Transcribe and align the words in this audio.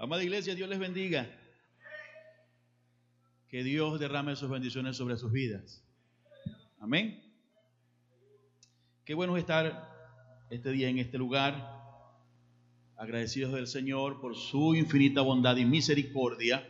Amada 0.00 0.22
iglesia, 0.22 0.54
Dios 0.54 0.68
les 0.68 0.78
bendiga. 0.78 1.28
Que 3.48 3.64
Dios 3.64 3.98
derrame 3.98 4.36
sus 4.36 4.48
bendiciones 4.48 4.96
sobre 4.96 5.16
sus 5.16 5.32
vidas. 5.32 5.82
Amén. 6.78 7.20
Qué 9.04 9.14
bueno 9.14 9.36
estar 9.36 9.90
este 10.50 10.70
día 10.70 10.88
en 10.88 10.98
este 10.98 11.18
lugar. 11.18 11.76
Agradecidos 12.96 13.52
del 13.54 13.66
Señor 13.66 14.20
por 14.20 14.36
su 14.36 14.76
infinita 14.76 15.22
bondad 15.22 15.56
y 15.56 15.64
misericordia. 15.64 16.64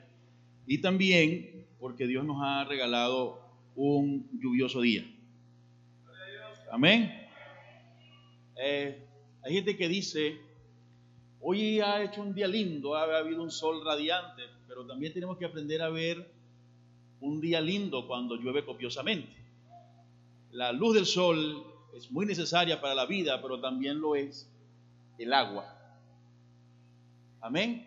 Y 0.66 0.80
también 0.80 1.66
porque 1.78 2.06
Dios 2.06 2.24
nos 2.24 2.38
ha 2.42 2.64
regalado 2.64 3.46
un 3.76 4.26
lluvioso 4.40 4.80
día. 4.80 5.04
Amén. 6.72 7.28
Eh, 8.56 9.06
hay 9.42 9.52
gente 9.52 9.76
que 9.76 9.86
dice, 9.86 10.47
hoy 11.40 11.80
ha 11.80 12.02
hecho 12.02 12.22
un 12.22 12.34
día 12.34 12.46
lindo, 12.46 12.94
ha 12.94 13.18
habido 13.18 13.42
un 13.42 13.50
sol 13.50 13.84
radiante, 13.84 14.42
pero 14.66 14.86
también 14.86 15.12
tenemos 15.12 15.38
que 15.38 15.44
aprender 15.44 15.82
a 15.82 15.88
ver 15.88 16.30
un 17.20 17.40
día 17.40 17.60
lindo 17.60 18.06
cuando 18.06 18.36
llueve 18.36 18.64
copiosamente. 18.64 19.36
La 20.52 20.72
luz 20.72 20.94
del 20.94 21.06
sol 21.06 21.64
es 21.94 22.10
muy 22.10 22.26
necesaria 22.26 22.80
para 22.80 22.94
la 22.94 23.06
vida, 23.06 23.40
pero 23.42 23.60
también 23.60 24.00
lo 24.00 24.14
es 24.16 24.50
el 25.18 25.32
agua. 25.32 25.74
Amén. 27.40 27.86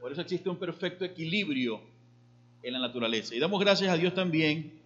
Por 0.00 0.12
eso 0.12 0.20
existe 0.20 0.48
un 0.48 0.56
perfecto 0.56 1.04
equilibrio 1.04 1.80
en 2.62 2.72
la 2.72 2.78
naturaleza. 2.78 3.34
Y 3.34 3.38
damos 3.38 3.60
gracias 3.60 3.90
a 3.90 3.96
Dios 3.96 4.14
también 4.14 4.80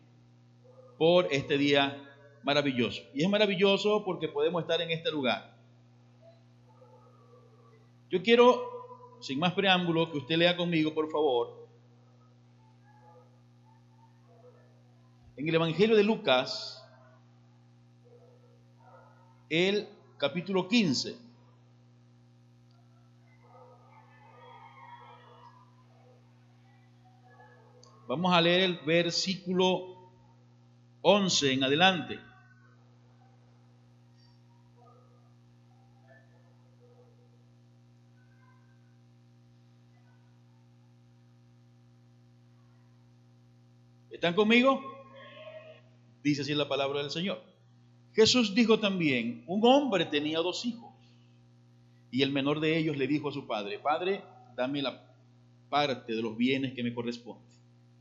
por 0.99 1.29
este 1.31 1.59
día 1.59 2.01
maravilloso. 2.43 3.03
Y 3.15 3.23
es 3.23 3.29
maravilloso 3.29 4.05
porque 4.05 4.29
podemos 4.29 4.63
estar 4.63 4.81
en 4.81 4.91
este 4.91 5.11
lugar. 5.11 5.54
Yo 8.15 8.23
quiero, 8.23 9.19
sin 9.19 9.41
más 9.41 9.55
preámbulo, 9.55 10.09
que 10.09 10.19
usted 10.19 10.37
lea 10.37 10.57
conmigo, 10.57 10.95
por 10.95 11.11
favor, 11.11 11.67
en 15.37 15.49
el 15.49 15.55
Evangelio 15.57 15.97
de 15.97 16.05
Lucas, 16.05 16.89
el 19.51 19.89
capítulo 20.17 20.69
15. 20.69 21.19
Vamos 28.07 28.33
a 28.33 28.41
leer 28.41 28.61
el 28.61 28.79
versículo 28.87 30.13
11 31.03 31.53
en 31.53 31.65
adelante. 31.65 32.34
¿Están 44.25 44.37
conmigo? 44.37 44.81
Dice 46.23 46.41
así 46.41 46.55
la 46.55 46.67
palabra 46.67 47.03
del 47.03 47.11
Señor. 47.11 47.43
Jesús 48.15 48.55
dijo 48.55 48.81
también, 48.81 49.45
un 49.47 49.61
hombre 49.67 50.07
tenía 50.07 50.39
dos 50.39 50.65
hijos 50.65 50.95
y 52.11 52.23
el 52.23 52.33
menor 52.33 52.61
de 52.61 52.79
ellos 52.79 52.97
le 52.97 53.07
dijo 53.07 53.29
a 53.29 53.33
su 53.35 53.47
padre, 53.47 53.79
Padre, 53.79 54.23
dame 54.57 54.81
la 54.81 55.15
parte 55.69 56.15
de 56.15 56.23
los 56.23 56.39
bienes 56.39 56.73
que 56.73 56.83
me 56.83 56.95
corresponde. 56.95 57.45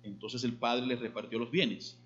Entonces 0.04 0.46
el 0.46 0.54
padre 0.54 0.86
le 0.86 0.96
repartió 0.96 1.38
los 1.38 1.52
bienes. 1.52 2.00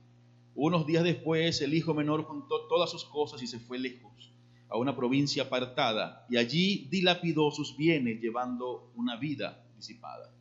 Unos 0.56 0.88
días 0.88 1.04
después 1.04 1.62
el 1.62 1.76
hijo 1.76 1.94
menor 1.94 2.24
juntó 2.24 2.62
todas 2.62 2.90
sus 2.90 3.06
cosas 3.06 3.44
y 3.44 3.46
se 3.46 3.60
fue 3.60 3.78
lejos, 3.78 4.32
a 4.68 4.78
una 4.78 4.96
provincia 4.96 5.44
apartada, 5.44 6.26
y 6.28 6.38
allí 6.38 6.88
dilapidó 6.90 7.52
sus 7.52 7.78
bienes 7.78 8.20
llevando 8.20 8.92
una 8.96 9.16
vida 9.16 9.64
disipada. 9.76 10.34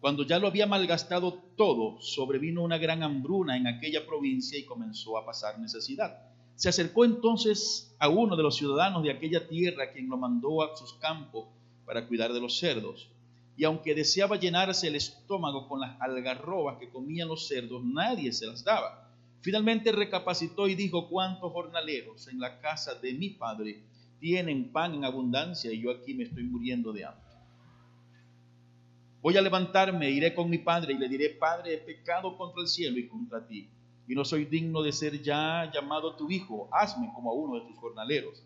Cuando 0.00 0.24
ya 0.24 0.38
lo 0.38 0.46
había 0.46 0.66
malgastado 0.66 1.34
todo, 1.56 2.00
sobrevino 2.00 2.62
una 2.62 2.78
gran 2.78 3.02
hambruna 3.02 3.58
en 3.58 3.66
aquella 3.66 4.06
provincia 4.06 4.58
y 4.58 4.64
comenzó 4.64 5.18
a 5.18 5.26
pasar 5.26 5.58
necesidad. 5.58 6.18
Se 6.56 6.70
acercó 6.70 7.04
entonces 7.04 7.94
a 7.98 8.08
uno 8.08 8.34
de 8.34 8.42
los 8.42 8.56
ciudadanos 8.56 9.02
de 9.02 9.10
aquella 9.10 9.46
tierra, 9.46 9.92
quien 9.92 10.08
lo 10.08 10.16
mandó 10.16 10.62
a 10.62 10.74
sus 10.74 10.94
campos 10.94 11.48
para 11.84 12.06
cuidar 12.06 12.32
de 12.32 12.40
los 12.40 12.58
cerdos. 12.58 13.10
Y 13.58 13.64
aunque 13.64 13.94
deseaba 13.94 14.36
llenarse 14.36 14.88
el 14.88 14.94
estómago 14.94 15.68
con 15.68 15.80
las 15.80 16.00
algarrobas 16.00 16.78
que 16.78 16.88
comían 16.88 17.28
los 17.28 17.46
cerdos, 17.46 17.84
nadie 17.84 18.32
se 18.32 18.46
las 18.46 18.64
daba. 18.64 19.10
Finalmente 19.42 19.92
recapacitó 19.92 20.66
y 20.66 20.74
dijo, 20.76 21.10
¿cuántos 21.10 21.52
jornaleros 21.52 22.26
en 22.28 22.40
la 22.40 22.58
casa 22.60 22.94
de 22.94 23.12
mi 23.12 23.30
padre 23.30 23.82
tienen 24.18 24.72
pan 24.72 24.94
en 24.94 25.04
abundancia 25.04 25.70
y 25.72 25.82
yo 25.82 25.90
aquí 25.90 26.14
me 26.14 26.24
estoy 26.24 26.44
muriendo 26.44 26.90
de 26.92 27.04
hambre? 27.04 27.29
Voy 29.22 29.36
a 29.36 29.42
levantarme, 29.42 30.10
iré 30.10 30.34
con 30.34 30.48
mi 30.48 30.56
padre 30.58 30.94
y 30.94 30.98
le 30.98 31.08
diré, 31.08 31.28
Padre, 31.28 31.74
he 31.74 31.78
pecado 31.78 32.38
contra 32.38 32.62
el 32.62 32.68
cielo 32.68 32.98
y 32.98 33.06
contra 33.06 33.46
ti, 33.46 33.68
y 34.08 34.14
no 34.14 34.24
soy 34.24 34.46
digno 34.46 34.82
de 34.82 34.92
ser 34.92 35.22
ya 35.22 35.70
llamado 35.72 36.16
tu 36.16 36.30
hijo, 36.30 36.70
hazme 36.72 37.12
como 37.14 37.30
a 37.30 37.34
uno 37.34 37.60
de 37.60 37.66
tus 37.66 37.76
jornaleros. 37.76 38.42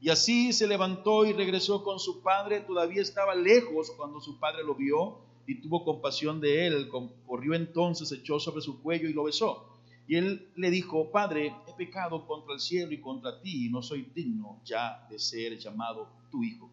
Y 0.00 0.10
así 0.10 0.52
se 0.52 0.66
levantó 0.66 1.24
y 1.24 1.32
regresó 1.32 1.84
con 1.84 2.00
su 2.00 2.20
padre, 2.20 2.60
todavía 2.60 3.00
estaba 3.00 3.34
lejos 3.36 3.92
cuando 3.96 4.20
su 4.20 4.40
padre 4.40 4.64
lo 4.64 4.74
vio 4.74 5.18
y 5.46 5.60
tuvo 5.60 5.84
compasión 5.84 6.40
de 6.40 6.66
él, 6.66 6.88
corrió 7.24 7.54
entonces, 7.54 8.10
echó 8.10 8.40
sobre 8.40 8.60
su 8.60 8.82
cuello 8.82 9.08
y 9.08 9.12
lo 9.12 9.24
besó. 9.24 9.68
Y 10.08 10.16
él 10.16 10.48
le 10.56 10.70
dijo, 10.70 11.10
Padre, 11.12 11.54
he 11.68 11.72
pecado 11.74 12.26
contra 12.26 12.54
el 12.54 12.60
cielo 12.60 12.92
y 12.92 13.00
contra 13.00 13.40
ti, 13.40 13.66
y 13.66 13.70
no 13.70 13.82
soy 13.82 14.10
digno 14.14 14.60
ya 14.64 15.06
de 15.08 15.18
ser 15.18 15.58
llamado 15.58 16.08
tu 16.30 16.42
hijo. 16.42 16.70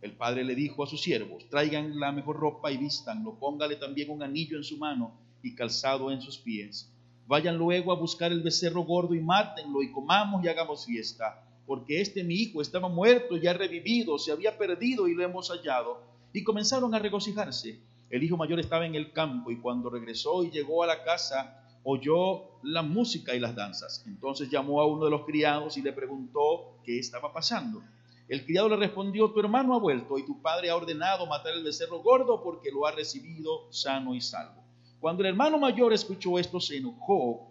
El 0.00 0.12
padre 0.12 0.44
le 0.44 0.54
dijo 0.54 0.84
a 0.84 0.86
sus 0.86 1.02
siervos, 1.02 1.48
traigan 1.48 1.98
la 1.98 2.12
mejor 2.12 2.36
ropa 2.36 2.70
y 2.70 2.76
vístanlo, 2.76 3.38
póngale 3.38 3.76
también 3.76 4.10
un 4.10 4.22
anillo 4.22 4.56
en 4.56 4.64
su 4.64 4.76
mano 4.76 5.12
y 5.42 5.54
calzado 5.54 6.10
en 6.12 6.20
sus 6.20 6.38
pies. 6.38 6.92
Vayan 7.26 7.58
luego 7.58 7.92
a 7.92 7.96
buscar 7.96 8.30
el 8.30 8.42
becerro 8.42 8.82
gordo 8.84 9.14
y 9.14 9.20
mátenlo 9.20 9.82
y 9.82 9.90
comamos 9.90 10.44
y 10.44 10.48
hagamos 10.48 10.86
fiesta, 10.86 11.44
porque 11.66 12.00
este 12.00 12.22
mi 12.24 12.34
hijo 12.34 12.62
estaba 12.62 12.88
muerto 12.88 13.36
y 13.36 13.46
ha 13.46 13.52
revivido, 13.52 14.18
se 14.18 14.32
había 14.32 14.56
perdido 14.56 15.08
y 15.08 15.14
lo 15.14 15.24
hemos 15.24 15.50
hallado. 15.50 16.00
Y 16.32 16.44
comenzaron 16.44 16.94
a 16.94 16.98
regocijarse. 16.98 17.80
El 18.08 18.22
hijo 18.22 18.36
mayor 18.36 18.60
estaba 18.60 18.86
en 18.86 18.94
el 18.94 19.12
campo 19.12 19.50
y 19.50 19.58
cuando 19.58 19.90
regresó 19.90 20.44
y 20.44 20.50
llegó 20.50 20.82
a 20.82 20.86
la 20.86 21.02
casa, 21.04 21.62
oyó 21.82 22.60
la 22.62 22.82
música 22.82 23.34
y 23.34 23.40
las 23.40 23.54
danzas. 23.54 24.04
Entonces 24.06 24.48
llamó 24.48 24.80
a 24.80 24.86
uno 24.86 25.04
de 25.04 25.10
los 25.10 25.26
criados 25.26 25.76
y 25.76 25.82
le 25.82 25.92
preguntó 25.92 26.78
qué 26.84 26.98
estaba 26.98 27.32
pasando. 27.32 27.82
El 28.28 28.44
criado 28.44 28.68
le 28.68 28.76
respondió, 28.76 29.30
tu 29.30 29.40
hermano 29.40 29.74
ha 29.74 29.78
vuelto 29.78 30.18
y 30.18 30.26
tu 30.26 30.42
padre 30.42 30.68
ha 30.68 30.76
ordenado 30.76 31.26
matar 31.26 31.54
el 31.54 31.64
becerro 31.64 32.00
gordo 32.00 32.42
porque 32.42 32.70
lo 32.70 32.86
ha 32.86 32.92
recibido 32.92 33.72
sano 33.72 34.14
y 34.14 34.20
salvo. 34.20 34.62
Cuando 35.00 35.22
el 35.22 35.30
hermano 35.30 35.58
mayor 35.58 35.94
escuchó 35.94 36.38
esto, 36.38 36.60
se 36.60 36.76
enojó 36.76 37.48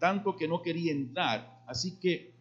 tanto 0.00 0.36
que 0.36 0.48
no 0.48 0.62
quería 0.62 0.92
entrar. 0.92 1.62
Así 1.66 1.98
que 2.00 2.32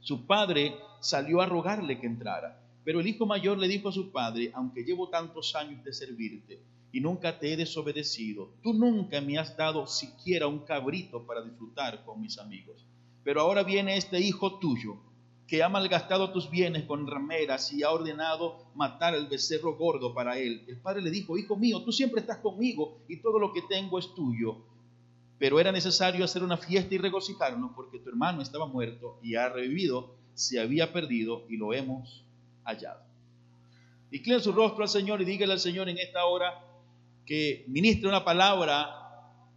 su 0.00 0.26
padre 0.26 0.74
salió 1.00 1.40
a 1.40 1.46
rogarle 1.46 2.00
que 2.00 2.06
entrara. 2.06 2.60
Pero 2.84 2.98
el 2.98 3.06
hijo 3.06 3.26
mayor 3.26 3.58
le 3.58 3.68
dijo 3.68 3.90
a 3.90 3.92
su 3.92 4.10
padre, 4.10 4.50
aunque 4.54 4.82
llevo 4.82 5.08
tantos 5.08 5.54
años 5.54 5.84
de 5.84 5.92
servirte 5.92 6.60
y 6.92 7.00
nunca 7.00 7.38
te 7.38 7.52
he 7.52 7.56
desobedecido, 7.56 8.50
tú 8.62 8.72
nunca 8.72 9.20
me 9.20 9.38
has 9.38 9.56
dado 9.56 9.86
siquiera 9.86 10.48
un 10.48 10.60
cabrito 10.60 11.24
para 11.24 11.42
disfrutar 11.42 12.04
con 12.04 12.20
mis 12.20 12.38
amigos. 12.38 12.84
Pero 13.22 13.42
ahora 13.42 13.62
viene 13.62 13.96
este 13.96 14.18
hijo 14.18 14.58
tuyo 14.58 14.96
que 15.50 15.64
ha 15.64 15.68
malgastado 15.68 16.30
tus 16.30 16.48
bienes 16.48 16.84
con 16.84 17.08
rameras 17.08 17.72
y 17.72 17.82
ha 17.82 17.90
ordenado 17.90 18.70
matar 18.76 19.14
al 19.14 19.26
becerro 19.26 19.76
gordo 19.76 20.14
para 20.14 20.38
él. 20.38 20.64
El 20.68 20.76
padre 20.76 21.02
le 21.02 21.10
dijo, 21.10 21.36
hijo 21.36 21.56
mío, 21.56 21.82
tú 21.82 21.90
siempre 21.90 22.20
estás 22.20 22.38
conmigo 22.38 23.00
y 23.08 23.16
todo 23.16 23.40
lo 23.40 23.52
que 23.52 23.62
tengo 23.62 23.98
es 23.98 24.14
tuyo. 24.14 24.58
Pero 25.40 25.58
era 25.58 25.72
necesario 25.72 26.24
hacer 26.24 26.44
una 26.44 26.56
fiesta 26.56 26.94
y 26.94 26.98
regocijarnos 26.98 27.72
porque 27.74 27.98
tu 27.98 28.10
hermano 28.10 28.42
estaba 28.42 28.66
muerto 28.66 29.18
y 29.24 29.34
ha 29.34 29.48
revivido, 29.48 30.14
se 30.34 30.60
había 30.60 30.92
perdido 30.92 31.44
y 31.48 31.56
lo 31.56 31.74
hemos 31.74 32.24
hallado. 32.62 33.02
Inclina 34.12 34.38
su 34.38 34.52
rostro 34.52 34.84
al 34.84 34.88
Señor 34.88 35.20
y 35.20 35.24
dígale 35.24 35.54
al 35.54 35.58
Señor 35.58 35.88
en 35.88 35.98
esta 35.98 36.26
hora 36.26 36.64
que 37.26 37.64
ministre 37.66 38.08
una 38.08 38.24
palabra 38.24 38.88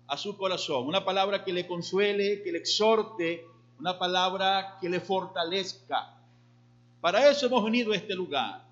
a 0.07 0.17
su 0.17 0.37
corazón, 0.37 0.87
una 0.87 1.05
palabra 1.05 1.43
que 1.43 1.53
le 1.53 1.67
consuele, 1.67 2.41
que 2.41 2.51
le 2.51 2.57
exhorte, 2.57 3.45
una 3.79 3.97
palabra 3.97 4.77
que 4.79 4.89
le 4.89 4.99
fortalezca. 4.99 6.13
Para 7.01 7.29
eso 7.29 7.47
hemos 7.47 7.63
venido 7.63 7.91
a 7.91 7.95
este 7.95 8.15
lugar, 8.15 8.63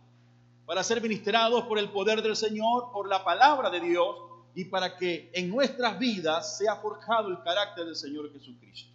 para 0.66 0.84
ser 0.84 1.02
ministrados 1.02 1.66
por 1.66 1.78
el 1.78 1.90
poder 1.90 2.22
del 2.22 2.36
Señor, 2.36 2.92
por 2.94 3.10
la 3.10 3.24
palabra 3.24 3.70
de 3.70 3.82
Dios 3.82 4.16
y 4.56 4.66
para 4.66 4.96
que 4.96 5.30
en 5.34 5.50
nuestras 5.50 6.00
vidas 6.00 6.58
sea 6.58 6.78
forjado 6.78 7.30
el 7.30 7.42
carácter 7.44 7.86
del 7.86 7.96
Señor 7.96 8.32
Jesucristo. 8.32 8.90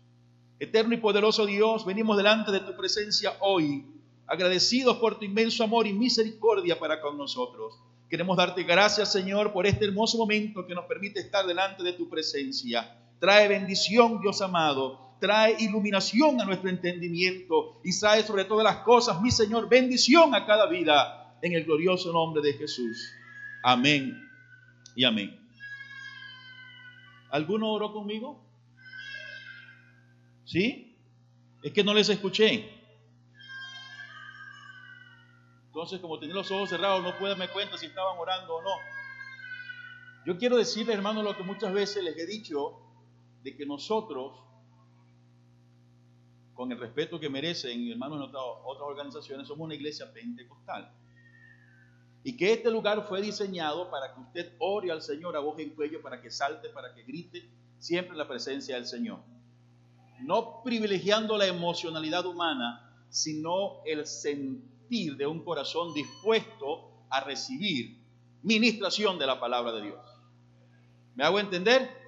Eterno 0.59 0.95
y 0.95 0.99
poderoso 0.99 1.45
Dios, 1.45 1.85
venimos 1.85 2.17
delante 2.17 2.51
de 2.51 2.61
tu 2.61 2.75
presencia 2.77 3.37
hoy, 3.41 3.85
agradecidos 4.27 4.97
por 4.97 5.19
tu 5.19 5.27
inmenso 5.27 5.65
amor 5.65 5.87
y 5.87 5.93
misericordia 5.93 6.79
para 6.79 7.01
con 7.01 7.19
nosotros. 7.19 7.79
Queremos 8.09 8.39
darte 8.39 8.63
gracias, 8.63 9.13
Señor, 9.13 9.53
por 9.53 9.67
este 9.67 9.85
hermoso 9.85 10.17
momento 10.17 10.67
que 10.67 10.75
nos 10.75 10.87
permite 10.87 11.21
estar 11.21 11.47
delante 11.47 11.83
de 11.83 11.93
tu 11.93 12.09
presencia. 12.09 12.97
Trae 13.19 13.49
bendición, 13.49 14.21
Dios 14.21 14.41
amado 14.41 15.06
trae 15.21 15.57
iluminación 15.59 16.41
a 16.41 16.45
nuestro 16.45 16.69
entendimiento 16.69 17.81
y 17.85 17.99
trae 17.99 18.23
sobre 18.23 18.45
todas 18.45 18.65
las 18.65 18.79
cosas, 18.79 19.21
mi 19.21 19.31
Señor, 19.31 19.69
bendición 19.69 20.35
a 20.35 20.47
cada 20.47 20.67
vida 20.67 21.39
en 21.43 21.55
el 21.55 21.65
glorioso 21.65 22.13
nombre 22.13 22.43
de 22.43 22.55
Jesús. 22.55 23.13
Amén 23.63 24.29
y 24.95 25.05
amén. 25.05 25.39
¿Alguno 27.31 27.73
oró 27.73 27.93
conmigo? 27.93 28.43
¿Sí? 30.45 30.97
Es 31.63 31.73
que 31.73 31.83
no 31.83 31.93
les 31.93 32.09
escuché. 32.09 32.73
Entonces, 35.67 36.01
como 36.01 36.19
tenía 36.19 36.35
los 36.35 36.51
ojos 36.51 36.71
cerrados, 36.71 37.03
no 37.03 37.19
puedo 37.19 37.37
darme 37.37 37.53
cuenta 37.53 37.77
si 37.77 37.87
estaban 37.87 38.17
orando 38.19 38.55
o 38.55 38.63
no. 38.63 38.71
Yo 40.25 40.39
quiero 40.39 40.57
decirles, 40.57 40.97
hermanos, 40.97 41.23
lo 41.23 41.37
que 41.37 41.43
muchas 41.43 41.73
veces 41.73 42.03
les 42.03 42.17
he 42.17 42.27
dicho, 42.27 42.81
de 43.43 43.57
que 43.57 43.67
nosotros, 43.67 44.33
con 46.57 46.73
el 46.73 46.79
respeto 46.79 47.21
que 47.21 47.29
merecen, 47.29 47.89
hermanos, 47.91 48.17
en 48.17 48.23
otras, 48.23 48.43
otras 48.65 48.89
organizaciones, 48.89 49.47
somos 49.47 49.67
una 49.67 49.75
iglesia 49.75 50.11
pentecostal. 50.13 50.91
Y 52.25 52.37
que 52.37 52.55
este 52.55 52.71
lugar 52.71 53.07
fue 53.07 53.21
diseñado 53.21 53.91
para 53.91 54.15
que 54.15 54.21
usted 54.21 54.53
ore 54.59 54.91
al 54.91 55.03
Señor 55.03 55.37
a 55.37 55.41
voz 55.41 55.59
en 55.61 55.71
cuello, 55.71 56.01
para 56.03 56.21
que 56.21 56.31
salte, 56.31 56.71
para 56.71 56.95
que 56.95 57.03
grite 57.05 57.49
siempre 57.79 58.13
en 58.13 58.19
la 58.19 58.27
presencia 58.27 58.75
del 58.75 58.87
Señor. 58.87 59.21
No 60.23 60.63
privilegiando 60.65 61.37
la 61.37 61.47
emocionalidad 61.47 62.25
humana, 62.25 63.05
sino 63.11 63.85
el 63.85 64.07
sentir 64.07 65.17
de 65.17 65.27
un 65.27 65.45
corazón 65.45 65.93
dispuesto 65.93 66.91
a 67.11 67.21
recibir 67.21 67.99
ministración 68.43 69.19
de 69.19 69.27
la 69.27 69.39
palabra 69.39 69.73
de 69.73 69.83
Dios. 69.83 70.01
¿Me 71.15 71.25
hago 71.25 71.39
entender? 71.39 72.06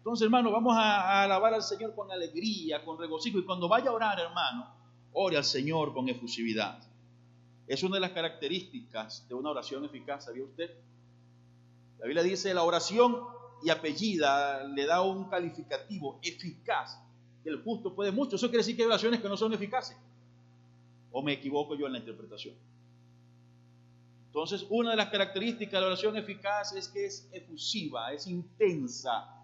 Entonces, 0.00 0.24
hermano, 0.24 0.50
vamos 0.50 0.74
a, 0.78 1.24
alabar 1.24 1.52
al 1.52 1.62
Señor 1.62 1.94
con 1.94 2.10
alegría, 2.10 2.82
con 2.82 2.98
regocijo. 2.98 3.38
Y 3.38 3.44
cuando 3.44 3.68
vaya 3.68 3.90
a 3.90 3.92
orar, 3.92 4.18
hermano, 4.18 4.66
ore 5.12 5.36
al 5.36 5.44
Señor 5.44 5.92
con 5.92 6.08
efusividad. 6.08 6.82
Es 7.66 7.82
una 7.82 7.96
de 7.96 8.00
las 8.00 8.12
características 8.12 9.28
de 9.28 9.34
una 9.34 9.50
oración 9.50 9.84
eficaz, 9.84 10.24
¿sabía 10.24 10.44
usted? 10.44 10.70
La 11.98 12.06
Biblia 12.06 12.22
dice, 12.22 12.54
la 12.54 12.62
oración 12.62 13.26
y 13.62 13.68
apellida 13.68 14.64
le 14.64 14.86
da 14.86 15.02
un 15.02 15.28
calificativo 15.28 16.18
eficaz, 16.22 16.98
que 17.44 17.50
el 17.50 17.62
justo 17.62 17.94
puede 17.94 18.10
mucho. 18.10 18.36
Eso 18.36 18.48
quiere 18.48 18.60
decir 18.60 18.76
que 18.76 18.82
hay 18.82 18.88
oraciones 18.88 19.20
que 19.20 19.28
no 19.28 19.36
son 19.36 19.52
eficaces. 19.52 19.98
¿O 21.12 21.20
me 21.22 21.34
equivoco 21.34 21.74
yo 21.74 21.86
en 21.86 21.92
la 21.92 21.98
interpretación? 21.98 22.54
Entonces, 24.28 24.64
una 24.70 24.92
de 24.92 24.96
las 24.96 25.10
características 25.10 25.72
de 25.72 25.80
la 25.80 25.86
oración 25.88 26.16
eficaz 26.16 26.72
es 26.72 26.88
que 26.88 27.04
es 27.04 27.28
efusiva, 27.32 28.14
es 28.14 28.26
intensa, 28.26 29.39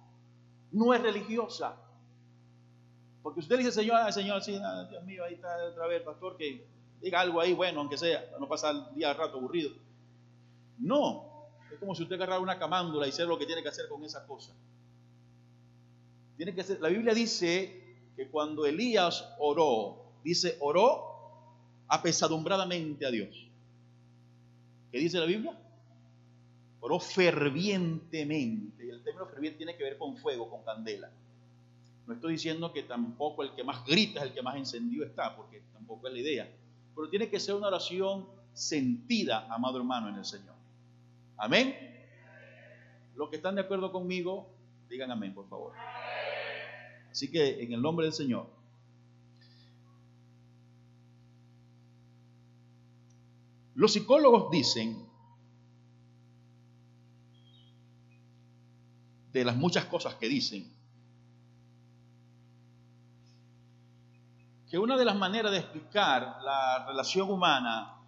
no 0.72 0.94
es 0.94 1.02
religiosa. 1.02 1.76
Porque 3.22 3.40
usted 3.40 3.58
dice, 3.58 3.72
Señor, 3.72 4.12
Señor, 4.12 4.42
sí, 4.42 4.52
Dios 4.90 5.04
mío, 5.04 5.24
ahí 5.24 5.34
está 5.34 5.48
otra 5.64 5.86
vez, 5.86 6.02
pastor, 6.02 6.36
que 6.36 6.66
diga 7.00 7.20
algo 7.20 7.40
ahí, 7.40 7.52
bueno, 7.52 7.80
aunque 7.80 7.98
sea, 7.98 8.24
para 8.26 8.38
no 8.38 8.48
pasar 8.48 8.74
el 8.74 8.94
día 8.94 9.10
al 9.10 9.16
rato 9.16 9.38
aburrido. 9.38 9.70
No, 10.78 11.48
es 11.72 11.78
como 11.78 11.94
si 11.94 12.02
usted 12.02 12.16
agarrara 12.16 12.40
una 12.40 12.58
camándula 12.58 13.06
y 13.06 13.12
sabe 13.12 13.28
lo 13.28 13.38
que 13.38 13.46
tiene 13.46 13.62
que 13.62 13.68
hacer 13.68 13.88
con 13.88 14.04
esa 14.04 14.26
cosa. 14.26 14.54
Tiene 16.36 16.54
que 16.54 16.60
hacer, 16.60 16.80
la 16.80 16.88
Biblia 16.88 17.14
dice 17.14 17.96
que 18.14 18.28
cuando 18.28 18.66
Elías 18.66 19.28
oró, 19.38 20.04
dice, 20.22 20.56
oró 20.60 21.16
apesadumbradamente 21.88 23.06
a 23.06 23.10
Dios. 23.10 23.48
¿Qué 24.92 24.98
dice 24.98 25.18
la 25.18 25.26
Biblia? 25.26 25.58
Oró 26.86 27.00
fervientemente. 27.00 28.86
Y 28.86 28.90
el 28.90 29.02
término 29.02 29.26
ferviente 29.26 29.58
tiene 29.58 29.76
que 29.76 29.82
ver 29.82 29.98
con 29.98 30.16
fuego, 30.16 30.48
con 30.48 30.62
candela. 30.62 31.10
No 32.06 32.14
estoy 32.14 32.32
diciendo 32.32 32.72
que 32.72 32.84
tampoco 32.84 33.42
el 33.42 33.54
que 33.54 33.64
más 33.64 33.84
grita 33.84 34.20
es 34.20 34.26
el 34.26 34.32
que 34.32 34.42
más 34.42 34.56
encendido 34.56 35.04
está, 35.04 35.34
porque 35.36 35.62
tampoco 35.72 36.06
es 36.06 36.12
la 36.12 36.20
idea 36.20 36.48
pero 36.96 37.10
tiene 37.10 37.28
que 37.28 37.38
ser 37.38 37.54
una 37.54 37.68
oración 37.68 38.26
sentida, 38.54 39.46
amado 39.54 39.76
hermano, 39.76 40.08
en 40.08 40.16
el 40.16 40.24
Señor. 40.24 40.54
Amén. 41.36 41.76
Los 43.14 43.28
que 43.28 43.36
están 43.36 43.54
de 43.54 43.60
acuerdo 43.60 43.92
conmigo, 43.92 44.48
digan 44.88 45.10
amén, 45.10 45.34
por 45.34 45.46
favor. 45.46 45.74
Así 47.10 47.30
que 47.30 47.62
en 47.62 47.72
el 47.74 47.82
nombre 47.82 48.06
del 48.06 48.14
Señor. 48.14 48.48
Los 53.74 53.92
psicólogos 53.92 54.50
dicen, 54.50 55.05
de 59.40 59.44
las 59.44 59.56
muchas 59.56 59.84
cosas 59.84 60.14
que 60.14 60.28
dicen, 60.28 60.72
que 64.68 64.78
una 64.78 64.96
de 64.96 65.04
las 65.04 65.16
maneras 65.16 65.52
de 65.52 65.58
explicar 65.58 66.38
la 66.42 66.86
relación 66.88 67.30
humana 67.30 68.00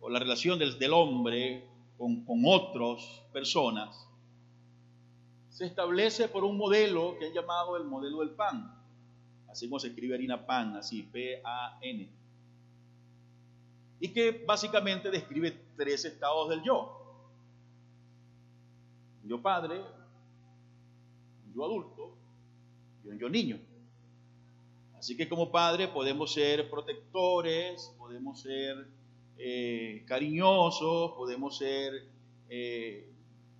o 0.00 0.08
la 0.08 0.18
relación 0.18 0.58
del, 0.58 0.92
hombre 0.92 1.66
con, 1.96 2.24
con 2.24 2.42
otras 2.44 3.02
personas 3.32 4.06
se 5.48 5.66
establece 5.66 6.28
por 6.28 6.44
un 6.44 6.56
modelo 6.56 7.16
que 7.18 7.26
han 7.26 7.32
llamado 7.32 7.76
el 7.76 7.84
modelo 7.84 8.20
del 8.20 8.30
pan. 8.30 8.78
Así 9.48 9.68
como 9.68 9.78
se 9.78 9.88
escribe 9.88 10.14
harina 10.14 10.46
pan, 10.46 10.76
así, 10.76 11.02
P-A-N. 11.02 12.08
Y 14.00 14.08
que 14.08 14.44
básicamente 14.46 15.10
describe 15.10 15.50
tres 15.76 16.04
estados 16.04 16.48
del 16.48 16.62
yo. 16.62 16.98
Yo 19.24 19.40
padre, 19.40 19.82
yo 21.54 21.64
adulto 21.64 22.16
y 23.04 23.18
yo 23.18 23.28
niño. 23.28 23.60
Así 24.98 25.16
que 25.16 25.28
como 25.28 25.50
padre 25.50 25.88
podemos 25.88 26.32
ser 26.32 26.70
protectores, 26.70 27.92
podemos 27.98 28.40
ser 28.40 28.86
eh, 29.36 30.04
cariñosos, 30.06 31.12
podemos 31.12 31.58
ser 31.58 31.92
eh, 32.48 33.12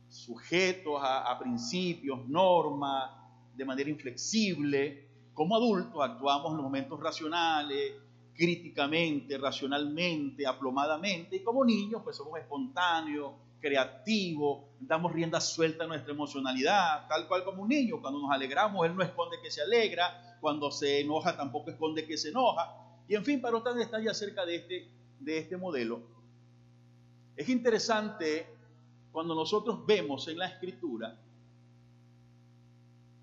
sujetos 0.09 1.03
a, 1.03 1.33
a 1.33 1.39
principios, 1.39 2.29
normas, 2.29 3.11
de 3.56 3.65
manera 3.65 3.91
inflexible. 3.91 5.09
Como 5.35 5.56
adultos 5.56 6.00
actuamos 6.00 6.50
en 6.50 6.56
los 6.59 6.65
momentos 6.65 7.00
racionales, 7.00 7.95
críticamente, 8.35 9.38
racionalmente, 9.38 10.47
aplomadamente, 10.47 11.37
y 11.37 11.43
como 11.43 11.65
niños 11.65 12.03
pues 12.03 12.17
somos 12.17 12.38
espontáneos, 12.38 13.33
creativos, 13.62 14.64
damos 14.81 15.12
rienda 15.12 15.41
suelta 15.41 15.85
a 15.85 15.87
nuestra 15.87 16.12
emocionalidad, 16.12 17.09
tal 17.09 17.26
cual 17.26 17.44
como 17.44 17.62
un 17.62 17.69
niño. 17.69 18.03
Cuando 18.03 18.20
nos 18.20 18.31
alegramos, 18.31 18.85
él 18.85 18.94
no 18.94 19.03
esconde 19.03 19.38
que 19.43 19.50
se 19.50 19.62
alegra, 19.62 20.37
cuando 20.41 20.70
se 20.70 21.00
enoja 21.00 21.35
tampoco 21.35 21.70
esconde 21.70 22.05
que 22.05 22.19
se 22.19 22.29
enoja. 22.29 22.75
Y 23.09 23.14
en 23.14 23.25
fin, 23.25 23.41
para 23.41 23.56
otros 23.56 23.76
detalles 23.76 24.11
acerca 24.11 24.44
de 24.44 24.56
este, 24.56 24.91
de 25.20 25.38
este 25.38 25.56
modelo. 25.56 26.03
Es 27.37 27.49
interesante 27.49 28.47
cuando 29.12 29.35
nosotros 29.35 29.87
vemos 29.87 30.28
en 30.28 30.38
la 30.38 30.49
escritura 30.49 31.16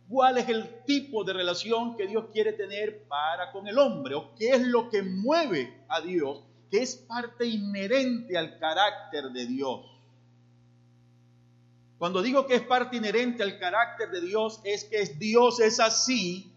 cuál 0.10 0.40
es 0.40 0.50
el 0.50 0.84
tipo 0.86 1.24
de 1.24 1.34
relación 1.34 1.96
que 1.96 2.08
Dios 2.08 2.26
quiere 2.34 2.54
tener 2.54 3.08
para 3.08 3.52
con 3.52 3.68
el 3.68 3.78
hombre 3.78 4.16
o 4.16 4.34
qué 4.36 4.50
es 4.50 4.62
lo 4.62 4.90
que 4.90 5.04
mueve 5.04 5.84
a 5.88 6.02
Dios, 6.02 6.44
que 6.72 6.82
es 6.82 6.96
parte 6.96 7.46
inherente 7.46 8.36
al 8.36 8.58
carácter 8.58 9.30
de 9.30 9.46
Dios. 9.46 9.82
Cuando 12.00 12.22
digo 12.22 12.48
que 12.48 12.56
es 12.56 12.62
parte 12.62 12.98
inherente 12.98 13.44
al 13.44 13.60
carácter 13.60 14.10
de 14.10 14.22
Dios, 14.22 14.62
es 14.64 14.86
que 14.86 15.06
Dios 15.06 15.60
es 15.60 15.80
así 15.80 16.52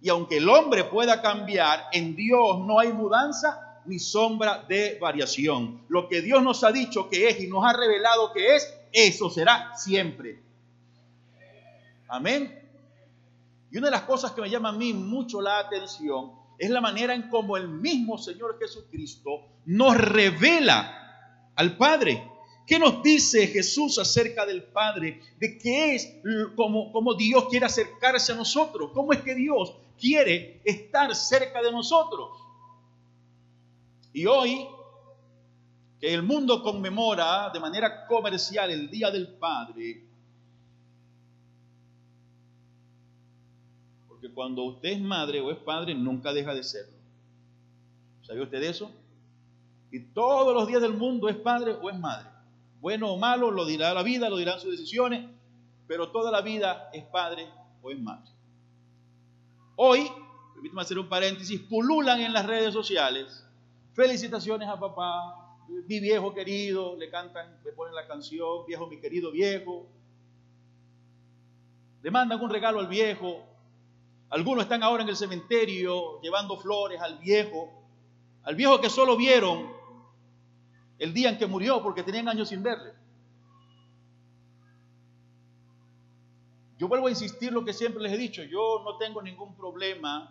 y 0.00 0.08
aunque 0.08 0.38
el 0.38 0.48
hombre 0.48 0.84
pueda 0.84 1.20
cambiar, 1.20 1.84
en 1.92 2.16
Dios 2.16 2.60
no 2.60 2.78
hay 2.78 2.92
mudanza 2.92 3.80
ni 3.84 3.98
sombra 3.98 4.64
de 4.68 4.98
variación. 5.00 5.82
Lo 5.88 6.08
que 6.08 6.22
Dios 6.22 6.42
nos 6.42 6.64
ha 6.64 6.72
dicho 6.72 7.08
que 7.08 7.28
es 7.28 7.40
y 7.40 7.46
nos 7.46 7.64
ha 7.64 7.72
revelado 7.72 8.32
que 8.32 8.56
es, 8.56 8.74
eso 8.92 9.30
será 9.30 9.76
siempre. 9.76 10.40
Amén. 12.08 12.62
Y 13.70 13.78
una 13.78 13.88
de 13.88 13.92
las 13.92 14.02
cosas 14.02 14.32
que 14.32 14.40
me 14.40 14.48
llama 14.48 14.70
a 14.70 14.72
mí 14.72 14.94
mucho 14.94 15.40
la 15.40 15.58
atención 15.58 16.32
es 16.58 16.70
la 16.70 16.80
manera 16.80 17.14
en 17.14 17.28
cómo 17.28 17.56
el 17.56 17.68
mismo 17.68 18.16
Señor 18.16 18.58
Jesucristo 18.58 19.42
nos 19.66 19.96
revela 19.96 21.50
al 21.54 21.76
Padre. 21.76 22.30
¿Qué 22.66 22.80
nos 22.80 23.00
dice 23.00 23.46
Jesús 23.46 23.96
acerca 23.98 24.44
del 24.44 24.64
Padre? 24.64 25.20
De 25.38 25.56
qué 25.56 25.94
es 25.94 26.16
como, 26.56 26.90
como 26.90 27.14
Dios 27.14 27.46
quiere 27.48 27.66
acercarse 27.66 28.32
a 28.32 28.34
nosotros. 28.34 28.90
¿Cómo 28.92 29.12
es 29.12 29.22
que 29.22 29.36
Dios 29.36 29.72
quiere 29.98 30.60
estar 30.64 31.14
cerca 31.14 31.62
de 31.62 31.70
nosotros? 31.70 32.30
Y 34.12 34.26
hoy, 34.26 34.66
que 36.00 36.12
el 36.12 36.24
mundo 36.24 36.60
conmemora 36.60 37.50
de 37.50 37.60
manera 37.60 38.04
comercial 38.06 38.68
el 38.72 38.90
Día 38.90 39.12
del 39.12 39.28
Padre, 39.28 40.02
porque 44.08 44.32
cuando 44.32 44.64
usted 44.64 44.88
es 44.88 45.00
madre 45.00 45.40
o 45.40 45.52
es 45.52 45.58
padre, 45.58 45.94
nunca 45.94 46.32
deja 46.32 46.52
de 46.52 46.64
serlo. 46.64 46.96
¿Sabía 48.22 48.42
usted 48.42 48.62
eso? 48.62 48.90
Y 49.92 50.00
todos 50.00 50.52
los 50.52 50.66
días 50.66 50.82
del 50.82 50.94
mundo 50.94 51.28
es 51.28 51.36
padre 51.36 51.72
o 51.72 51.90
es 51.90 51.98
madre 51.98 52.35
bueno 52.86 53.10
o 53.10 53.16
malo, 53.16 53.50
lo 53.50 53.66
dirá 53.66 53.92
la 53.92 54.04
vida, 54.04 54.28
lo 54.28 54.36
dirán 54.36 54.60
sus 54.60 54.70
decisiones, 54.70 55.28
pero 55.88 56.12
toda 56.12 56.30
la 56.30 56.40
vida 56.40 56.88
es 56.92 57.02
padre 57.02 57.48
o 57.82 57.90
es 57.90 57.98
madre. 57.98 58.30
Hoy, 59.74 60.08
permítame 60.54 60.82
hacer 60.82 60.96
un 61.00 61.08
paréntesis, 61.08 61.60
pululan 61.62 62.20
en 62.20 62.32
las 62.32 62.46
redes 62.46 62.72
sociales 62.72 63.44
felicitaciones 63.92 64.68
a 64.68 64.78
papá, 64.78 65.58
mi 65.88 65.98
viejo 65.98 66.32
querido, 66.32 66.94
le 66.94 67.10
cantan, 67.10 67.60
le 67.64 67.72
ponen 67.72 67.92
la 67.92 68.06
canción, 68.06 68.64
viejo 68.68 68.86
mi 68.86 69.00
querido 69.00 69.32
viejo. 69.32 69.88
Le 72.02 72.10
mandan 72.12 72.40
un 72.40 72.50
regalo 72.50 72.78
al 72.78 72.86
viejo. 72.86 73.42
Algunos 74.30 74.62
están 74.62 74.84
ahora 74.84 75.02
en 75.02 75.08
el 75.08 75.16
cementerio 75.16 76.20
llevando 76.22 76.56
flores 76.56 77.00
al 77.00 77.18
viejo, 77.18 77.68
al 78.44 78.54
viejo 78.54 78.80
que 78.80 78.90
solo 78.90 79.16
vieron 79.16 79.74
el 80.98 81.12
día 81.12 81.30
en 81.30 81.38
que 81.38 81.46
murió 81.46 81.82
porque 81.82 82.02
tenían 82.02 82.28
años 82.28 82.48
sin 82.48 82.62
verle. 82.62 82.92
Yo 86.78 86.88
vuelvo 86.88 87.06
a 87.06 87.10
insistir 87.10 87.52
lo 87.52 87.64
que 87.64 87.72
siempre 87.72 88.02
les 88.02 88.12
he 88.12 88.18
dicho, 88.18 88.42
yo 88.42 88.82
no 88.84 88.98
tengo 88.98 89.22
ningún 89.22 89.54
problema 89.56 90.30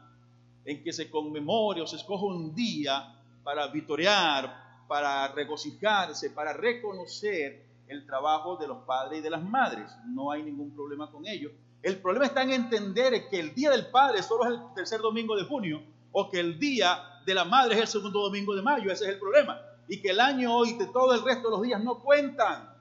en 0.63 0.83
que 0.83 0.93
se 0.93 1.09
conmemore 1.09 1.81
o 1.81 1.87
se 1.87 1.95
escoja 1.95 2.25
un 2.25 2.53
día 2.53 3.15
para 3.43 3.67
vitorear, 3.67 4.85
para 4.87 5.27
regocijarse, 5.29 6.29
para 6.31 6.53
reconocer 6.53 7.65
el 7.87 8.05
trabajo 8.05 8.57
de 8.57 8.67
los 8.67 8.79
padres 8.85 9.19
y 9.19 9.21
de 9.21 9.29
las 9.29 9.43
madres. 9.43 9.91
No 10.07 10.31
hay 10.31 10.43
ningún 10.43 10.73
problema 10.73 11.11
con 11.11 11.25
ello. 11.25 11.51
El 11.81 11.97
problema 11.97 12.25
está 12.25 12.41
en 12.43 12.51
entender 12.51 13.29
que 13.29 13.39
el 13.39 13.53
Día 13.53 13.69
del 13.69 13.87
Padre 13.87 14.23
solo 14.23 14.45
es 14.45 14.51
el 14.51 14.73
tercer 14.73 15.01
domingo 15.01 15.35
de 15.35 15.43
junio 15.43 15.83
o 16.11 16.29
que 16.31 16.39
el 16.39 16.57
Día 16.57 17.21
de 17.25 17.33
la 17.35 17.45
Madre 17.45 17.75
es 17.75 17.81
el 17.81 17.87
segundo 17.87 18.21
domingo 18.21 18.55
de 18.55 18.63
mayo. 18.63 18.91
Ese 18.91 19.05
es 19.05 19.11
el 19.11 19.19
problema. 19.19 19.61
Y 19.87 20.01
que 20.01 20.09
el 20.09 20.19
año 20.19 20.65
y 20.65 20.73
de 20.77 20.87
todo 20.87 21.13
el 21.13 21.23
resto 21.23 21.49
de 21.49 21.51
los 21.51 21.61
días 21.61 21.83
no 21.83 21.99
cuentan. 21.99 22.73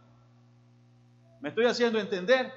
¿Me 1.41 1.51
estoy 1.51 1.67
haciendo 1.67 1.99
entender? 1.99 2.51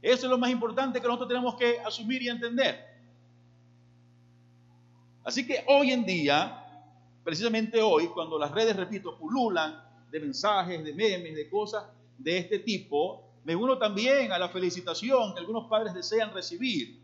Eso 0.00 0.26
es 0.26 0.30
lo 0.30 0.38
más 0.38 0.50
importante 0.50 1.00
que 1.00 1.06
nosotros 1.06 1.28
tenemos 1.28 1.56
que 1.56 1.80
asumir 1.80 2.22
y 2.22 2.28
entender. 2.28 2.86
Así 5.24 5.46
que 5.46 5.64
hoy 5.66 5.90
en 5.90 6.06
día, 6.06 6.64
precisamente 7.24 7.82
hoy, 7.82 8.06
cuando 8.08 8.38
las 8.38 8.50
redes, 8.50 8.76
repito, 8.76 9.18
pululan 9.18 9.82
de 10.10 10.20
mensajes, 10.20 10.82
de 10.82 10.94
memes, 10.94 11.34
de 11.34 11.50
cosas 11.50 11.84
de 12.16 12.38
este 12.38 12.60
tipo, 12.60 13.24
me 13.44 13.54
uno 13.54 13.76
también 13.76 14.32
a 14.32 14.38
la 14.38 14.48
felicitación 14.48 15.34
que 15.34 15.40
algunos 15.40 15.68
padres 15.68 15.94
desean 15.94 16.32
recibir. 16.32 16.98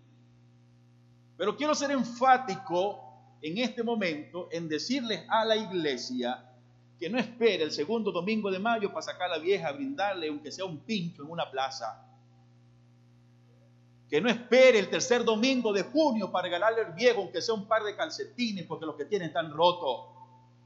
Pero 1.36 1.56
quiero 1.56 1.74
ser 1.74 1.90
enfático 1.90 3.00
en 3.42 3.58
este 3.58 3.82
momento 3.82 4.48
en 4.50 4.68
decirles 4.68 5.24
a 5.28 5.44
la 5.44 5.56
iglesia 5.56 6.50
que 6.98 7.10
no 7.10 7.18
espere 7.18 7.64
el 7.64 7.72
segundo 7.72 8.12
domingo 8.12 8.50
de 8.50 8.58
mayo 8.58 8.90
para 8.90 9.02
sacar 9.02 9.30
a 9.30 9.36
la 9.36 9.38
vieja 9.38 9.68
a 9.68 9.72
brindarle, 9.72 10.28
aunque 10.28 10.52
sea 10.52 10.64
un 10.64 10.78
pincho 10.78 11.22
en 11.22 11.30
una 11.30 11.50
plaza 11.50 12.04
que 14.14 14.20
no 14.20 14.28
espere 14.28 14.78
el 14.78 14.88
tercer 14.88 15.24
domingo 15.24 15.72
de 15.72 15.82
junio 15.82 16.30
para 16.30 16.44
regalarle 16.44 16.82
al 16.82 16.92
viejo, 16.92 17.22
aunque 17.22 17.42
sea 17.42 17.54
un 17.54 17.66
par 17.66 17.82
de 17.82 17.96
calcetines, 17.96 18.64
porque 18.64 18.86
los 18.86 18.94
que 18.94 19.06
tienen 19.06 19.26
están 19.26 19.50
rotos. 19.50 20.06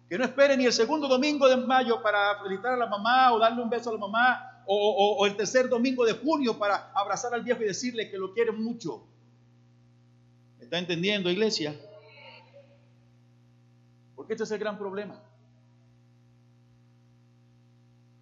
Que 0.06 0.18
no 0.18 0.24
espere 0.24 0.54
ni 0.54 0.66
el 0.66 0.72
segundo 0.72 1.08
domingo 1.08 1.48
de 1.48 1.56
mayo 1.56 2.02
para 2.02 2.42
felicitar 2.42 2.74
a 2.74 2.76
la 2.76 2.86
mamá 2.86 3.32
o 3.32 3.38
darle 3.38 3.62
un 3.62 3.70
beso 3.70 3.90
a 3.90 3.94
la 3.94 3.98
mamá, 3.98 4.64
o, 4.66 5.24
el 5.24 5.34
tercer 5.34 5.66
domingo 5.68 6.04
de 6.04 6.12
junio 6.12 6.58
para 6.58 6.92
abrazar 6.94 7.32
al 7.32 7.42
viejo 7.42 7.62
y 7.62 7.66
decirle 7.66 8.10
que 8.10 8.18
lo 8.18 8.34
quiere 8.34 8.52
mucho. 8.52 9.06
¿Está 10.68 10.76
entendiendo, 10.76 11.30
iglesia? 11.30 11.74
Porque 14.14 14.34
este 14.34 14.44
es 14.44 14.50
el 14.50 14.58
gran 14.58 14.76
problema. 14.76 15.18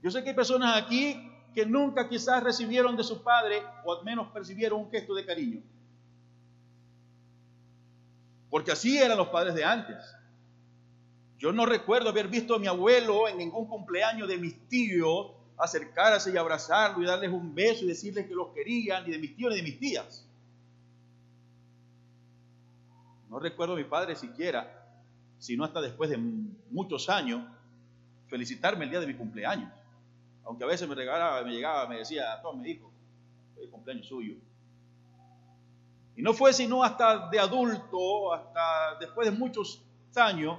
Yo 0.00 0.12
sé 0.12 0.22
que 0.22 0.28
hay 0.28 0.36
personas 0.36 0.80
aquí 0.80 1.28
que 1.52 1.66
nunca 1.66 2.08
quizás 2.08 2.44
recibieron 2.44 2.96
de 2.96 3.02
su 3.02 3.24
padre 3.24 3.64
o 3.84 3.98
al 3.98 4.04
menos 4.04 4.28
percibieron 4.28 4.78
un 4.78 4.90
gesto 4.92 5.12
de 5.16 5.26
cariño. 5.26 5.60
Porque 8.48 8.70
así 8.70 8.96
eran 8.96 9.18
los 9.18 9.26
padres 9.26 9.56
de 9.56 9.64
antes. 9.64 10.14
Yo 11.40 11.52
no 11.52 11.66
recuerdo 11.66 12.10
haber 12.10 12.28
visto 12.28 12.54
a 12.54 12.60
mi 12.60 12.68
abuelo 12.68 13.26
en 13.26 13.38
ningún 13.38 13.66
cumpleaños 13.66 14.28
de 14.28 14.38
mis 14.38 14.68
tíos 14.68 15.32
acercarse 15.58 16.30
y 16.30 16.36
abrazarlo 16.36 17.02
y 17.02 17.06
darles 17.06 17.32
un 17.32 17.52
beso 17.56 17.84
y 17.84 17.88
decirles 17.88 18.28
que 18.28 18.34
los 18.36 18.50
querían, 18.54 19.04
ni 19.04 19.10
de 19.10 19.18
mis 19.18 19.34
tíos 19.34 19.50
ni 19.50 19.56
de 19.56 19.62
mis 19.64 19.80
tías. 19.80 20.25
No 23.28 23.38
recuerdo 23.38 23.74
a 23.74 23.76
mi 23.76 23.84
padre 23.84 24.16
siquiera, 24.16 24.86
sino 25.38 25.64
hasta 25.64 25.80
después 25.80 26.10
de 26.10 26.18
muchos 26.70 27.08
años, 27.08 27.42
felicitarme 28.28 28.84
el 28.84 28.90
día 28.90 29.00
de 29.00 29.06
mi 29.06 29.14
cumpleaños 29.14 29.70
aunque 30.46 30.64
a 30.64 30.68
veces 30.68 30.88
me 30.88 30.94
regalaba, 30.94 31.42
me 31.42 31.52
llegaba, 31.52 31.88
me 31.88 31.98
decía, 31.98 32.40
tome 32.40 32.68
hijo, 32.70 32.90
el 33.60 33.68
cumpleaños 33.68 34.06
suyo. 34.06 34.36
Y 36.14 36.22
no 36.22 36.32
fue 36.32 36.52
sino 36.52 36.82
hasta 36.82 37.28
de 37.28 37.38
adulto, 37.38 38.32
hasta 38.32 38.96
después 39.00 39.28
de 39.28 39.36
muchos 39.36 39.82
años, 40.14 40.58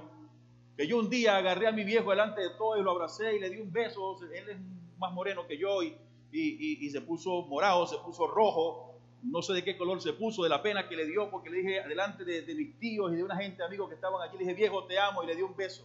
que 0.76 0.86
yo 0.86 0.98
un 0.98 1.08
día 1.08 1.36
agarré 1.36 1.66
a 1.66 1.72
mi 1.72 1.84
viejo 1.84 2.10
delante 2.10 2.42
de 2.42 2.50
todo 2.50 2.78
y 2.78 2.82
lo 2.82 2.92
abracé 2.92 3.34
y 3.34 3.40
le 3.40 3.50
di 3.50 3.60
un 3.60 3.72
beso. 3.72 4.16
Él 4.22 4.48
es 4.48 4.58
más 4.98 5.12
moreno 5.12 5.46
que 5.46 5.58
yo 5.58 5.82
y, 5.82 5.96
y, 6.30 6.90
se 6.90 7.00
puso 7.00 7.42
morado, 7.46 7.86
se 7.86 7.96
puso 7.98 8.28
rojo. 8.28 8.97
No 9.22 9.42
sé 9.42 9.52
de 9.52 9.64
qué 9.64 9.76
color 9.76 10.00
se 10.00 10.12
puso, 10.12 10.42
de 10.44 10.48
la 10.48 10.62
pena 10.62 10.88
que 10.88 10.96
le 10.96 11.06
dio, 11.06 11.30
porque 11.30 11.50
le 11.50 11.58
dije 11.58 11.82
delante 11.88 12.24
de, 12.24 12.54
mis 12.54 12.78
tíos 12.78 13.12
y 13.12 13.16
de 13.16 13.24
una 13.24 13.36
gente, 13.36 13.62
amigos 13.62 13.88
que 13.88 13.96
estaban 13.96 14.22
allí, 14.22 14.38
le 14.38 14.44
dije, 14.44 14.54
viejo, 14.54 14.84
te 14.84 14.98
amo, 14.98 15.22
y 15.22 15.26
le 15.26 15.34
di 15.34 15.42
un 15.42 15.56
beso. 15.56 15.84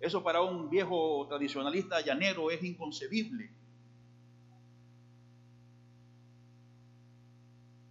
Eso 0.00 0.22
para 0.22 0.42
un 0.42 0.68
viejo 0.68 1.26
tradicionalista 1.28 2.00
llanero 2.00 2.50
es 2.50 2.62
inconcebible. 2.62 3.50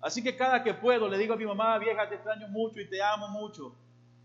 Así 0.01 0.23
que 0.23 0.35
cada 0.35 0.63
que 0.63 0.73
puedo 0.73 1.09
le 1.09 1.17
digo 1.17 1.33
a 1.33 1.37
mi 1.37 1.45
mamá, 1.45 1.77
vieja, 1.79 2.07
te 2.07 2.15
extraño 2.15 2.47
mucho 2.47 2.79
y 2.79 2.89
te 2.89 3.01
amo 3.01 3.27
mucho. 3.29 3.75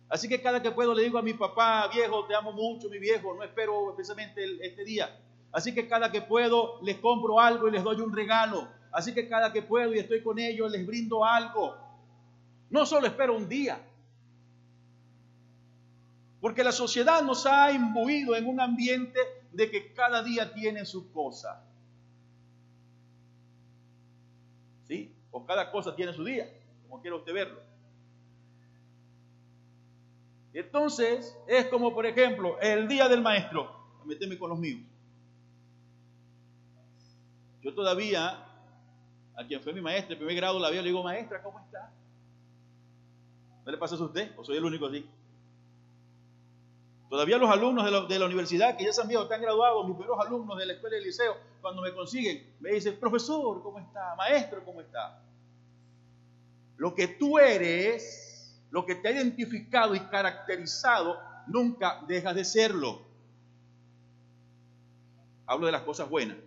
Así 0.09 0.28
que 0.28 0.42
cada 0.42 0.61
que 0.61 0.71
puedo 0.71 0.94
le 0.94 1.04
digo 1.04 1.18
a 1.18 1.23
mi 1.23 1.32
papá, 1.32 1.88
viejo, 1.88 2.26
te 2.26 2.35
amo 2.35 2.52
mucho, 2.52 2.88
mi 2.88 2.99
viejo, 2.99 3.35
no 3.35 3.42
espero 3.42 3.90
especialmente 3.90 4.44
este 4.61 4.85
día. 4.85 5.18
Así 5.50 5.75
que 5.75 5.88
cada 5.88 6.12
que 6.12 6.23
puedo 6.23 6.80
les 6.82 6.99
compro 6.99 7.40
algo 7.40 7.68
y 7.68 7.71
les 7.71 7.82
doy 7.82 8.00
un 8.00 8.14
regalo. 8.14 8.68
Así 8.92 9.14
que 9.14 9.28
cada 9.28 9.52
que 9.52 9.62
puedo 9.62 9.94
y 9.94 9.99
estoy 9.99 10.22
con 10.22 10.38
ellos 10.38 10.70
les 10.70 10.87
brindo 10.87 11.25
algo. 11.25 11.76
No 12.70 12.87
solo 12.87 13.06
espero 13.06 13.37
un 13.37 13.49
día, 13.49 13.80
porque 16.40 16.64
la 16.64 16.72
sociedad 16.72 17.22
nos 17.22 17.46
ha 17.46 17.72
imbuido 17.72 18.34
en 18.34 18.46
un 18.46 18.61
ambiente 18.61 19.18
de 19.52 19.70
que 19.70 19.92
cada 19.92 20.22
día 20.22 20.52
tiene 20.52 20.84
su 20.84 21.12
cosa. 21.12 21.64
¿Sí? 24.88 25.14
O 25.30 25.44
cada 25.46 25.70
cosa 25.70 25.94
tiene 25.94 26.12
su 26.12 26.25
día, 26.25 26.52
como 26.82 27.00
quiera 27.00 27.16
usted 27.16 27.32
verlo. 27.32 27.61
Entonces, 30.52 31.37
es 31.46 31.66
como, 31.66 31.94
por 31.94 32.06
ejemplo, 32.06 32.61
el 32.61 32.88
día 32.88 33.08
del 33.08 33.22
maestro. 33.22 33.70
Méteme 34.04 34.37
con 34.37 34.50
los 34.50 34.58
míos. 34.58 34.80
Yo 37.62 37.72
todavía, 37.72 38.44
a 39.36 39.46
quien 39.46 39.60
fue 39.62 39.72
mi 39.72 39.80
maestra, 39.80 40.12
el 40.12 40.18
primer 40.18 40.36
grado, 40.36 40.58
la 40.58 40.70
veo 40.70 40.82
le 40.82 40.88
digo, 40.88 41.02
maestra, 41.02 41.42
¿cómo 41.42 41.60
está? 41.60 41.90
¿No 43.64 43.72
le 43.72 43.78
pasa 43.78 43.94
a 43.94 44.02
usted? 44.02 44.32
¿O 44.36 44.44
soy 44.44 44.56
el 44.56 44.64
único 44.64 44.86
así? 44.86 45.06
Todavía 47.08 47.36
los 47.36 47.50
alumnos 47.50 48.08
de 48.08 48.18
la, 48.18 48.24
universidad 48.24 48.76
que 48.76 48.84
ya 48.84 48.92
se 48.92 49.02
han 49.02 49.08
visto, 49.08 49.22
están 49.22 49.42
graduados, 49.42 49.86
mis 49.86 49.96
primeros 49.96 50.18
alumnos 50.24 50.56
de 50.56 50.66
la 50.66 50.72
escuela 50.72 50.96
y 50.96 51.04
liceo, 51.04 51.36
cuando 51.60 51.82
me 51.82 51.92
consiguen, 51.92 52.54
me 52.60 52.70
dicen, 52.70 52.98
profesor, 52.98 53.62
¿cómo 53.62 53.78
está? 53.78 54.14
Maestro, 54.16 54.64
¿cómo 54.64 54.80
está? 54.80 55.20
Lo 56.78 56.94
que 56.94 57.08
tú 57.08 57.38
eres, 57.38 58.58
lo 58.70 58.86
que 58.86 58.94
te 58.94 59.08
ha 59.08 59.12
identificado 59.12 59.94
y 59.94 60.00
caracterizado, 60.00 61.18
nunca 61.46 62.02
dejas 62.08 62.34
de 62.34 62.44
serlo. 62.44 63.02
Hablo 65.46 65.66
de 65.66 65.72
las 65.72 65.82
cosas 65.82 66.08
buenas. 66.08 66.38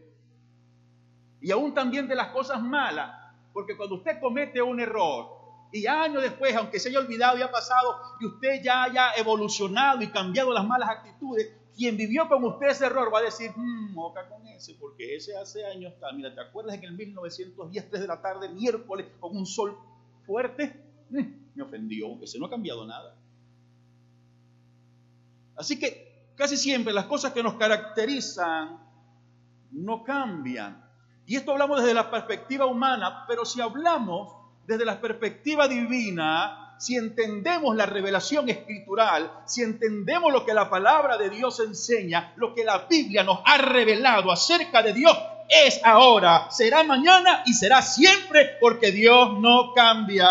Y 1.46 1.52
aún 1.52 1.76
también 1.76 2.08
de 2.08 2.16
las 2.16 2.30
cosas 2.30 2.60
malas, 2.60 3.22
porque 3.54 3.78
cuando 3.78 3.98
usted 3.98 4.20
comete 4.20 4.64
un 4.64 4.80
error, 4.80 5.28
y 5.72 5.86
años 5.86 6.24
después, 6.24 6.56
aunque 6.56 6.80
se 6.80 6.90
haya 6.90 6.98
olvidado 6.98 7.38
y 7.38 7.44
ha 7.44 7.52
pasado, 7.52 7.98
y 8.20 8.26
usted 8.26 8.64
ya 8.64 8.82
haya 8.82 9.12
evolucionado 9.16 10.02
y 10.02 10.08
cambiado 10.08 10.52
las 10.52 10.66
malas 10.66 10.90
actitudes, 10.90 11.54
quien 11.78 11.98
vivió 11.98 12.28
con 12.28 12.44
usted 12.46 12.70
ese 12.70 12.88
error 12.88 13.14
va 13.14 13.20
a 13.20 13.22
decir, 13.22 13.52
mmm, 13.56 13.94
con 13.94 14.48
ese, 14.48 14.74
porque 14.80 15.16
ese 15.16 15.38
hace 15.38 15.64
años 15.68 15.94
está. 15.94 16.12
Mira, 16.14 16.34
¿te 16.34 16.42
acuerdas 16.42 16.78
en 16.78 16.86
el 16.86 16.94
1910, 16.94 17.90
3 17.92 18.02
de 18.02 18.08
la 18.08 18.20
tarde, 18.20 18.50
miércoles, 18.50 19.06
con 19.20 19.38
un 19.38 19.46
sol 19.46 19.78
fuerte? 20.26 20.84
Mm, 21.12 21.22
me 21.54 21.62
ofendió, 21.62 22.20
ese 22.24 22.40
no 22.40 22.48
ha 22.48 22.50
cambiado 22.50 22.88
nada. 22.88 23.16
Así 25.56 25.78
que 25.78 26.32
casi 26.36 26.58
siempre 26.58 26.92
las 26.92 27.06
cosas 27.06 27.34
que 27.34 27.44
nos 27.44 27.54
caracterizan 27.54 28.80
no 29.74 30.04
cambian. 30.04 30.85
Y 31.26 31.36
esto 31.36 31.52
hablamos 31.52 31.82
desde 31.82 31.94
la 31.94 32.12
perspectiva 32.12 32.66
humana, 32.66 33.26
pero 33.28 33.46
si 33.46 33.60
hablamos 33.62 34.34
desde 34.68 34.86
la 34.86 35.00
perspectiva 35.02 35.68
divina, 35.68 36.76
si 36.78 36.96
entendemos 36.96 37.76
la 37.76 37.86
revelación 37.86 38.50
escritural, 38.50 39.32
si 39.46 39.62
entendemos 39.62 40.32
lo 40.32 40.46
que 40.46 40.54
la 40.54 40.70
palabra 40.70 41.18
de 41.18 41.30
Dios 41.30 41.60
enseña, 41.60 42.34
lo 42.36 42.54
que 42.54 42.64
la 42.64 42.80
Biblia 42.90 43.24
nos 43.24 43.40
ha 43.46 43.58
revelado 43.58 44.32
acerca 44.32 44.84
de 44.84 44.94
Dios, 44.94 45.18
es 45.48 45.80
ahora, 45.84 46.50
será 46.52 46.84
mañana 46.84 47.44
y 47.46 47.54
será 47.54 47.82
siempre 47.82 48.58
porque 48.60 48.92
Dios 48.92 49.40
no 49.40 49.74
cambia. 49.74 50.28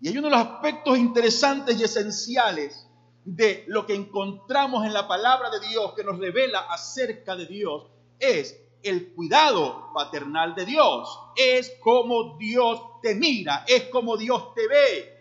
Y 0.00 0.08
hay 0.08 0.18
uno 0.18 0.28
de 0.28 0.36
los 0.36 0.46
aspectos 0.46 0.98
interesantes 0.98 1.78
y 1.78 1.84
esenciales 1.84 2.86
de 3.24 3.64
lo 3.66 3.86
que 3.86 3.94
encontramos 3.94 4.86
en 4.86 4.92
la 4.92 5.08
palabra 5.08 5.50
de 5.50 5.60
Dios 5.68 5.94
que 5.94 6.04
nos 6.04 6.18
revela 6.18 6.60
acerca 6.70 7.34
de 7.34 7.46
Dios 7.46 7.86
es 8.18 8.60
el 8.82 9.12
cuidado 9.14 9.92
paternal 9.92 10.54
de 10.54 10.64
Dios. 10.64 11.08
Es 11.36 11.72
como 11.80 12.36
Dios 12.38 12.80
te 13.02 13.14
mira, 13.14 13.64
es 13.66 13.84
como 13.84 14.16
Dios 14.16 14.54
te 14.54 14.68
ve. 14.68 15.16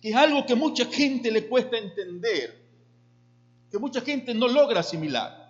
Que 0.00 0.10
es 0.10 0.16
algo 0.16 0.44
que 0.44 0.54
mucha 0.54 0.84
gente 0.86 1.30
le 1.30 1.48
cuesta 1.48 1.78
entender, 1.78 2.62
que 3.70 3.78
mucha 3.78 4.00
gente 4.00 4.34
no 4.34 4.48
logra 4.48 4.80
asimilar. 4.80 5.44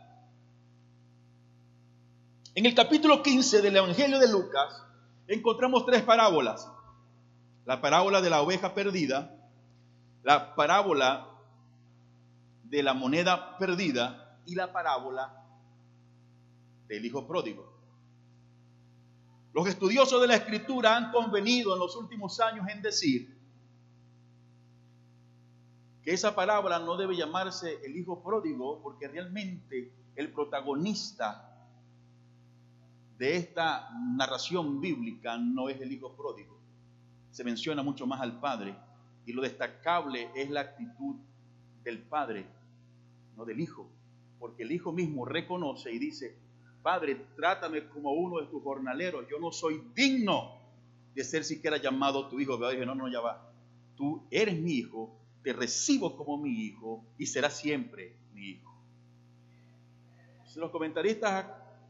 En 2.54 2.66
el 2.66 2.74
capítulo 2.74 3.22
15 3.22 3.62
del 3.62 3.76
Evangelio 3.76 4.18
de 4.20 4.30
Lucas 4.30 4.82
encontramos 5.26 5.84
tres 5.86 6.02
parábolas. 6.02 6.70
La 7.64 7.80
parábola 7.80 8.20
de 8.20 8.30
la 8.30 8.42
oveja 8.42 8.74
perdida, 8.74 9.34
la 10.22 10.54
parábola 10.54 11.28
de 12.64 12.82
la 12.82 12.94
moneda 12.94 13.56
perdida 13.58 14.38
y 14.46 14.54
la 14.54 14.72
parábola 14.72 15.43
del 16.88 17.04
hijo 17.04 17.26
pródigo. 17.26 17.72
Los 19.52 19.68
estudiosos 19.68 20.20
de 20.20 20.26
la 20.26 20.36
escritura 20.36 20.96
han 20.96 21.12
convenido 21.12 21.74
en 21.74 21.78
los 21.78 21.94
últimos 21.96 22.40
años 22.40 22.66
en 22.68 22.82
decir 22.82 23.38
que 26.02 26.12
esa 26.12 26.34
parábola 26.34 26.78
no 26.80 26.96
debe 26.96 27.16
llamarse 27.16 27.78
el 27.84 27.96
hijo 27.96 28.22
pródigo 28.22 28.82
porque 28.82 29.08
realmente 29.08 29.92
el 30.16 30.32
protagonista 30.32 31.50
de 33.16 33.36
esta 33.36 33.90
narración 34.16 34.80
bíblica 34.80 35.38
no 35.38 35.68
es 35.68 35.80
el 35.80 35.92
hijo 35.92 36.14
pródigo. 36.14 36.60
Se 37.30 37.44
menciona 37.44 37.82
mucho 37.82 38.06
más 38.06 38.20
al 38.20 38.40
padre 38.40 38.76
y 39.24 39.32
lo 39.32 39.42
destacable 39.42 40.30
es 40.34 40.50
la 40.50 40.60
actitud 40.60 41.16
del 41.82 42.02
padre, 42.02 42.46
no 43.36 43.44
del 43.44 43.60
hijo, 43.60 43.88
porque 44.38 44.64
el 44.64 44.72
hijo 44.72 44.92
mismo 44.92 45.24
reconoce 45.24 45.92
y 45.92 45.98
dice, 45.98 46.43
Padre, 46.84 47.16
trátame 47.34 47.88
como 47.88 48.12
uno 48.12 48.42
de 48.42 48.46
tus 48.48 48.62
jornaleros, 48.62 49.24
yo 49.30 49.38
no 49.38 49.50
soy 49.50 49.82
digno 49.94 50.60
de 51.14 51.24
ser 51.24 51.42
siquiera 51.42 51.78
llamado 51.78 52.28
tu 52.28 52.38
hijo. 52.38 52.58
Pero 52.58 52.72
dije, 52.72 52.84
no, 52.84 52.94
no, 52.94 53.08
ya 53.08 53.20
va. 53.20 53.50
Tú 53.96 54.22
eres 54.30 54.60
mi 54.60 54.72
hijo, 54.72 55.18
te 55.42 55.54
recibo 55.54 56.14
como 56.14 56.36
mi 56.36 56.50
hijo 56.50 57.02
y 57.16 57.24
serás 57.24 57.56
siempre 57.56 58.14
mi 58.34 58.50
hijo. 58.50 58.70
Los 60.56 60.70
comentaristas 60.70 61.46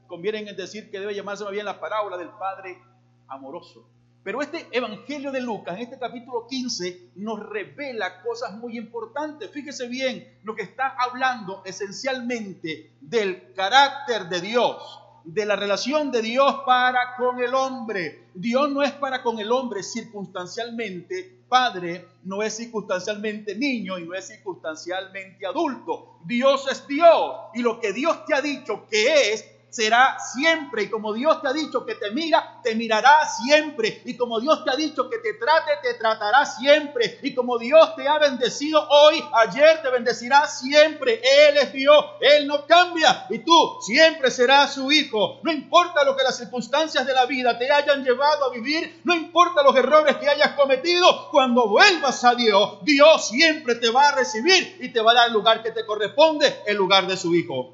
convienen 0.06 0.46
en 0.46 0.56
decir 0.56 0.88
que 0.92 1.00
debe 1.00 1.12
llamarse 1.12 1.42
más 1.42 1.52
bien 1.52 1.66
la 1.66 1.80
parábola 1.80 2.16
del 2.16 2.30
Padre 2.30 2.78
amoroso. 3.26 3.90
Pero 4.24 4.40
este 4.40 4.66
Evangelio 4.72 5.30
de 5.30 5.42
Lucas, 5.42 5.76
en 5.76 5.82
este 5.82 5.98
capítulo 5.98 6.46
15, 6.48 7.10
nos 7.16 7.38
revela 7.40 8.22
cosas 8.22 8.56
muy 8.56 8.78
importantes. 8.78 9.50
Fíjese 9.50 9.86
bien, 9.86 10.38
lo 10.44 10.56
que 10.56 10.62
está 10.62 10.96
hablando 10.98 11.62
esencialmente 11.66 12.94
del 13.02 13.52
carácter 13.52 14.30
de 14.30 14.40
Dios, 14.40 14.98
de 15.24 15.44
la 15.44 15.56
relación 15.56 16.10
de 16.10 16.22
Dios 16.22 16.62
para 16.64 17.16
con 17.18 17.38
el 17.38 17.54
hombre. 17.54 18.28
Dios 18.32 18.70
no 18.70 18.82
es 18.82 18.92
para 18.92 19.22
con 19.22 19.38
el 19.38 19.52
hombre 19.52 19.82
circunstancialmente 19.82 21.44
padre, 21.46 22.08
no 22.24 22.42
es 22.42 22.56
circunstancialmente 22.56 23.54
niño 23.54 23.98
y 23.98 24.06
no 24.06 24.14
es 24.14 24.26
circunstancialmente 24.26 25.46
adulto. 25.46 26.18
Dios 26.24 26.66
es 26.70 26.86
Dios 26.86 27.36
y 27.52 27.60
lo 27.60 27.78
que 27.78 27.92
Dios 27.92 28.24
te 28.24 28.34
ha 28.34 28.40
dicho 28.40 28.86
que 28.90 29.32
es, 29.32 29.44
será 29.74 30.16
siempre. 30.20 30.84
Y 30.84 30.90
como 30.90 31.12
Dios 31.12 31.42
te 31.42 31.48
ha 31.48 31.52
dicho 31.52 31.84
que 31.84 31.96
te 31.96 32.10
mira, 32.12 32.60
te 32.62 32.74
mirará 32.74 33.26
siempre. 33.26 34.02
Y 34.04 34.16
como 34.16 34.38
Dios 34.40 34.64
te 34.64 34.70
ha 34.70 34.76
dicho 34.76 35.10
que 35.10 35.18
te 35.18 35.34
trate, 35.34 35.72
te 35.82 35.94
tratará 35.94 36.46
siempre. 36.46 37.18
Y 37.22 37.34
como 37.34 37.58
Dios 37.58 37.96
te 37.96 38.06
ha 38.06 38.18
bendecido 38.18 38.86
hoy, 38.88 39.22
ayer 39.32 39.82
te 39.82 39.90
bendecirá 39.90 40.46
siempre. 40.46 41.20
Él 41.48 41.56
es 41.56 41.72
Dios, 41.72 42.04
Él 42.20 42.46
no 42.46 42.64
cambia. 42.66 43.26
Y 43.30 43.38
tú 43.40 43.78
siempre 43.80 44.30
serás 44.30 44.74
su 44.74 44.92
hijo. 44.92 45.40
No 45.42 45.50
importa 45.50 46.04
lo 46.04 46.16
que 46.16 46.22
las 46.22 46.36
circunstancias 46.36 47.04
de 47.04 47.12
la 47.12 47.26
vida 47.26 47.58
te 47.58 47.70
hayan 47.70 48.04
llevado 48.04 48.44
a 48.44 48.50
vivir, 48.50 49.00
no 49.04 49.14
importa 49.14 49.62
los 49.62 49.74
errores 49.74 50.16
que 50.16 50.28
hayas 50.28 50.52
cometido, 50.52 51.30
cuando 51.30 51.68
vuelvas 51.68 52.24
a 52.24 52.34
Dios, 52.34 52.78
Dios 52.82 53.28
siempre 53.28 53.74
te 53.74 53.90
va 53.90 54.08
a 54.08 54.14
recibir 54.14 54.78
y 54.80 54.90
te 54.90 55.00
va 55.00 55.12
a 55.12 55.14
dar 55.14 55.26
el 55.28 55.34
lugar 55.34 55.62
que 55.62 55.72
te 55.72 55.84
corresponde, 55.84 56.62
el 56.66 56.76
lugar 56.76 57.06
de 57.06 57.16
su 57.16 57.34
hijo. 57.34 57.73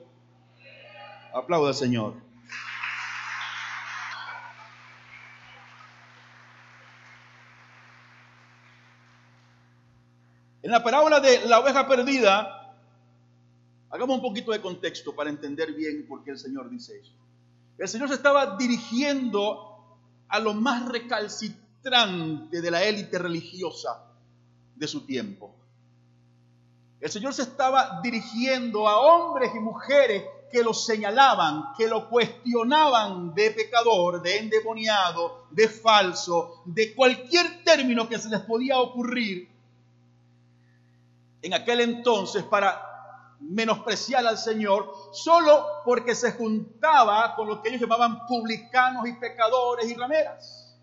Aplauda 1.33 1.73
Señor. 1.73 2.15
En 10.63 10.71
la 10.71 10.83
parábola 10.83 11.21
de 11.21 11.47
la 11.47 11.61
oveja 11.61 11.89
perdida, 11.89 12.77
hagamos 13.91 14.17
un 14.17 14.23
poquito 14.23 14.53
de 14.53 14.61
contexto 14.61 15.15
para 15.15 15.31
entender 15.31 15.73
bien 15.73 16.07
por 16.07 16.23
qué 16.23 16.33
el 16.33 16.39
Señor 16.39 16.69
dice 16.69 16.99
eso. 16.99 17.13
El 17.79 17.89
Señor 17.89 18.09
se 18.09 18.15
estaba 18.15 18.57
dirigiendo 18.57 19.99
a 20.29 20.39
lo 20.39 20.53
más 20.53 20.87
recalcitrante 20.87 22.61
de 22.61 22.71
la 22.71 22.85
élite 22.85 23.19
religiosa 23.19 24.05
de 24.77 24.87
su 24.87 25.07
tiempo. 25.07 25.57
El 27.01 27.11
Señor 27.11 27.33
se 27.33 27.43
estaba 27.43 28.01
dirigiendo 28.03 28.87
a 28.87 29.01
hombres 29.01 29.51
y 29.55 29.61
mujeres 29.61 30.23
que 30.51 30.63
lo 30.63 30.75
señalaban, 30.75 31.73
que 31.77 31.87
lo 31.87 32.09
cuestionaban 32.09 33.35
de 33.35 33.51
pecador, 33.53 34.21
de 34.23 34.39
endemoniado, 34.39 35.47
de 35.51 35.69
falso, 35.69 36.63
de 36.65 36.95
cualquier 36.95 37.65
término 37.65 38.09
que 38.09 38.19
se 38.19 38.29
les 38.29 38.41
podía 38.41 38.79
ocurrir 38.79 39.49
en 41.43 41.55
aquel 41.55 41.81
entonces 41.81 42.43
para 42.45 42.87
menospreciar 43.41 44.27
al 44.27 44.37
Señor, 44.37 44.93
solo 45.13 45.67
porque 45.85 46.15
se 46.15 46.33
juntaba 46.33 47.35
con 47.35 47.49
lo 47.49 47.63
que 47.63 47.71
ellos 47.71 47.81
llamaban 47.81 48.27
publicanos 48.27 49.09
y 49.09 49.15
pecadores 49.15 49.89
y 49.89 49.95
rameras. 49.95 50.77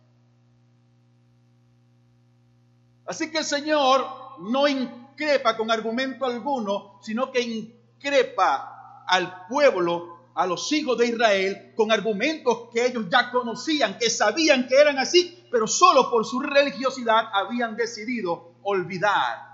Así 3.05 3.31
que 3.31 3.37
el 3.37 3.45
Señor 3.45 4.05
no 4.39 4.67
increpa 4.67 5.55
con 5.55 5.71
argumento 5.71 6.25
alguno, 6.25 6.99
sino 7.01 7.31
que 7.31 7.41
increpa 7.41 8.76
al 9.07 9.47
pueblo, 9.47 10.17
a 10.35 10.45
los 10.45 10.71
hijos 10.71 10.97
de 10.97 11.07
Israel, 11.07 11.73
con 11.75 11.91
argumentos 11.91 12.69
que 12.71 12.85
ellos 12.85 13.05
ya 13.09 13.31
conocían, 13.31 13.97
que 13.97 14.09
sabían 14.09 14.67
que 14.67 14.75
eran 14.75 14.99
así, 14.99 15.47
pero 15.49 15.65
solo 15.65 16.11
por 16.11 16.25
su 16.25 16.39
religiosidad 16.39 17.29
habían 17.33 17.75
decidido 17.75 18.53
olvidar. 18.61 19.47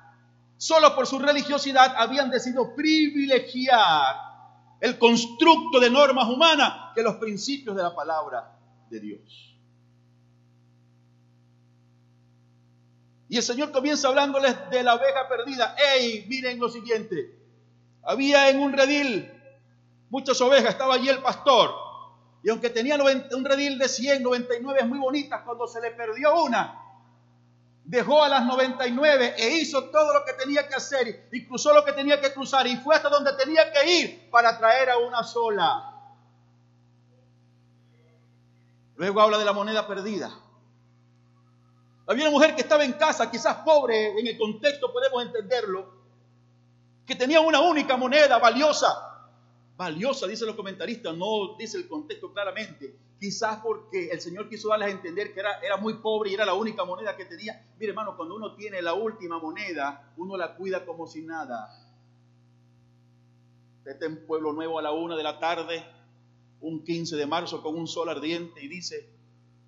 Solo 0.58 0.94
por 0.96 1.08
su 1.08 1.20
religiosidad 1.20 1.94
habían 1.98 2.30
decidido 2.30 2.76
privilegiar 2.76 4.34
el 4.82 4.98
constructo 4.98 5.80
de 5.80 5.90
normas 5.90 6.28
humanas 6.28 6.92
que 6.94 7.02
los 7.02 7.16
principios 7.16 7.76
de 7.76 7.84
la 7.84 7.96
palabra 7.96 8.58
de 8.90 9.00
Dios. 9.00 9.56
Y 13.30 13.38
el 13.38 13.44
Señor 13.44 13.72
comienza 13.72 14.10
hablándoles 14.10 14.70
de 14.70 14.84
la 14.84 14.96
oveja 14.96 15.28
perdida. 15.28 15.76
¡Ey! 15.96 16.26
Miren 16.28 16.60
lo 16.60 16.70
siguiente. 16.70 17.40
Había 18.04 18.50
en 18.50 18.60
un 18.60 18.74
redil 18.74 19.32
muchas 20.14 20.40
ovejas, 20.42 20.70
estaba 20.70 20.94
allí 20.94 21.10
el 21.10 21.24
pastor. 21.24 21.74
Y 22.44 22.50
aunque 22.52 22.70
tenía 22.70 22.96
un 22.98 23.46
redil 23.46 23.80
de 23.80 23.90
100, 23.90 24.22
99 24.22 24.84
muy 24.84 25.00
bonitas, 25.00 25.42
cuando 25.42 25.68
se 25.68 25.82
le 25.82 25.90
perdió 25.90 26.44
una, 26.44 26.80
dejó 27.84 28.24
a 28.24 28.30
las 28.30 28.46
99 28.46 29.34
e 29.36 29.58
hizo 29.58 29.86
todo 29.86 30.14
lo 30.14 30.24
que 30.24 30.34
tenía 30.34 30.68
que 30.68 30.76
hacer 30.76 31.30
y 31.32 31.48
cruzó 31.48 31.74
lo 31.74 31.84
que 31.84 31.94
tenía 31.94 32.22
que 32.22 32.32
cruzar 32.32 32.68
y 32.68 32.78
fue 32.78 32.96
hasta 32.96 33.10
donde 33.10 33.34
tenía 33.34 33.74
que 33.74 33.92
ir 33.92 34.30
para 34.30 34.56
traer 34.56 34.92
a 34.92 35.00
una 35.00 35.24
sola. 35.24 35.90
Luego 38.96 39.20
habla 39.20 39.40
de 39.40 39.46
la 39.46 39.54
moneda 39.54 39.88
perdida. 39.88 40.32
Había 42.06 42.26
una 42.26 42.32
mujer 42.32 42.54
que 42.54 42.62
estaba 42.62 42.86
en 42.86 42.94
casa, 42.94 43.32
quizás 43.32 43.56
pobre 43.66 44.20
en 44.20 44.28
el 44.28 44.38
contexto, 44.38 44.94
podemos 44.94 45.24
entenderlo, 45.24 45.92
que 47.04 47.16
tenía 47.16 47.42
una 47.42 47.62
única 47.62 47.98
moneda 47.98 48.38
valiosa 48.38 49.13
valiosa, 49.76 50.28
dicen 50.28 50.48
los 50.48 50.56
comentaristas, 50.56 51.16
no 51.16 51.56
dice 51.58 51.78
el 51.78 51.88
contexto 51.88 52.32
claramente. 52.32 52.96
Quizás 53.20 53.60
porque 53.64 54.10
el 54.10 54.20
Señor 54.20 54.50
quiso 54.50 54.70
darles 54.70 54.90
a 54.90 54.92
entender 54.92 55.34
que 55.34 55.40
era, 55.40 55.78
muy 55.78 55.96
pobre 55.96 56.32
y 56.32 56.34
era 56.34 56.46
la 56.46 56.54
única 56.54 56.84
moneda 56.84 57.16
que 57.16 57.26
tenía. 57.26 57.66
Mire, 57.80 57.92
hermano, 57.92 58.18
cuando 58.18 58.36
uno 58.36 58.56
tiene 58.56 58.82
la 58.82 58.94
última 58.94 59.40
moneda, 59.40 60.14
uno 60.18 60.36
la 60.36 60.56
cuida 60.56 60.86
como 60.86 61.08
si 61.08 61.22
nada. 61.22 61.70
Está 63.86 64.06
en 64.06 64.26
Pueblo 64.26 64.54
Nuevo 64.54 64.78
a 64.78 64.82
la 64.82 64.92
una 64.92 65.16
de 65.16 65.24
la 65.24 65.40
tarde, 65.40 65.84
un 66.62 66.84
15 66.84 67.16
de 67.16 67.26
marzo, 67.26 67.62
con 67.62 67.76
un 67.76 67.88
sol 67.88 68.10
ardiente 68.10 68.64
y 68.64 68.68
dice, 68.68 69.10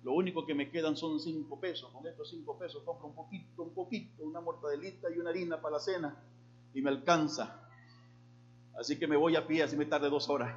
lo 0.02 0.12
único 0.12 0.46
que 0.46 0.54
me 0.54 0.70
quedan 0.70 0.96
son 0.96 1.18
cinco 1.18 1.58
pesos. 1.58 1.90
Con 1.90 2.06
estos 2.06 2.30
cinco 2.30 2.58
pesos 2.58 2.82
compro 2.84 3.08
un 3.08 3.14
poquito, 3.14 3.62
un 3.62 3.74
poquito, 3.74 4.22
una 4.22 4.40
mortadelita 4.40 5.08
y 5.10 5.18
una 5.18 5.30
harina 5.30 5.60
para 5.60 5.76
la 5.76 5.80
cena 5.80 6.22
y 6.74 6.82
me 6.82 6.90
alcanza. 6.90 7.65
Así 8.78 8.98
que 8.98 9.06
me 9.06 9.16
voy 9.16 9.36
a 9.36 9.46
pie, 9.46 9.62
así 9.62 9.76
me 9.76 9.86
tarde 9.86 10.10
dos 10.10 10.28
horas. 10.28 10.54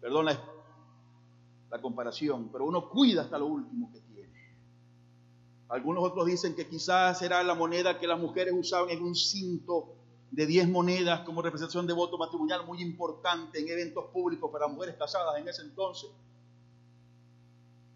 Perdón 0.00 0.26
la, 0.26 1.80
comparación, 1.82 2.48
pero 2.50 2.64
uno 2.64 2.88
cuida 2.88 3.22
hasta 3.22 3.38
lo 3.38 3.46
último 3.46 3.92
que 3.92 4.00
tiene. 4.00 4.32
Algunos 5.68 6.04
otros 6.04 6.26
dicen 6.26 6.54
que 6.54 6.66
quizás 6.66 7.20
era 7.20 7.42
la 7.42 7.54
moneda 7.54 7.98
que 7.98 8.06
las 8.06 8.18
mujeres 8.18 8.54
usaban 8.56 8.88
en 8.88 9.02
un 9.02 9.14
cinto 9.14 9.94
de 10.30 10.46
10 10.46 10.68
monedas 10.68 11.20
como 11.20 11.42
representación 11.42 11.86
de 11.86 11.92
voto 11.92 12.16
matrimonial 12.16 12.64
muy 12.64 12.80
importante 12.80 13.60
en 13.60 13.68
eventos 13.68 14.06
públicos 14.06 14.50
para 14.50 14.68
mujeres 14.68 14.96
casadas 14.96 15.38
en 15.38 15.48
ese 15.48 15.62
entonces. 15.62 16.08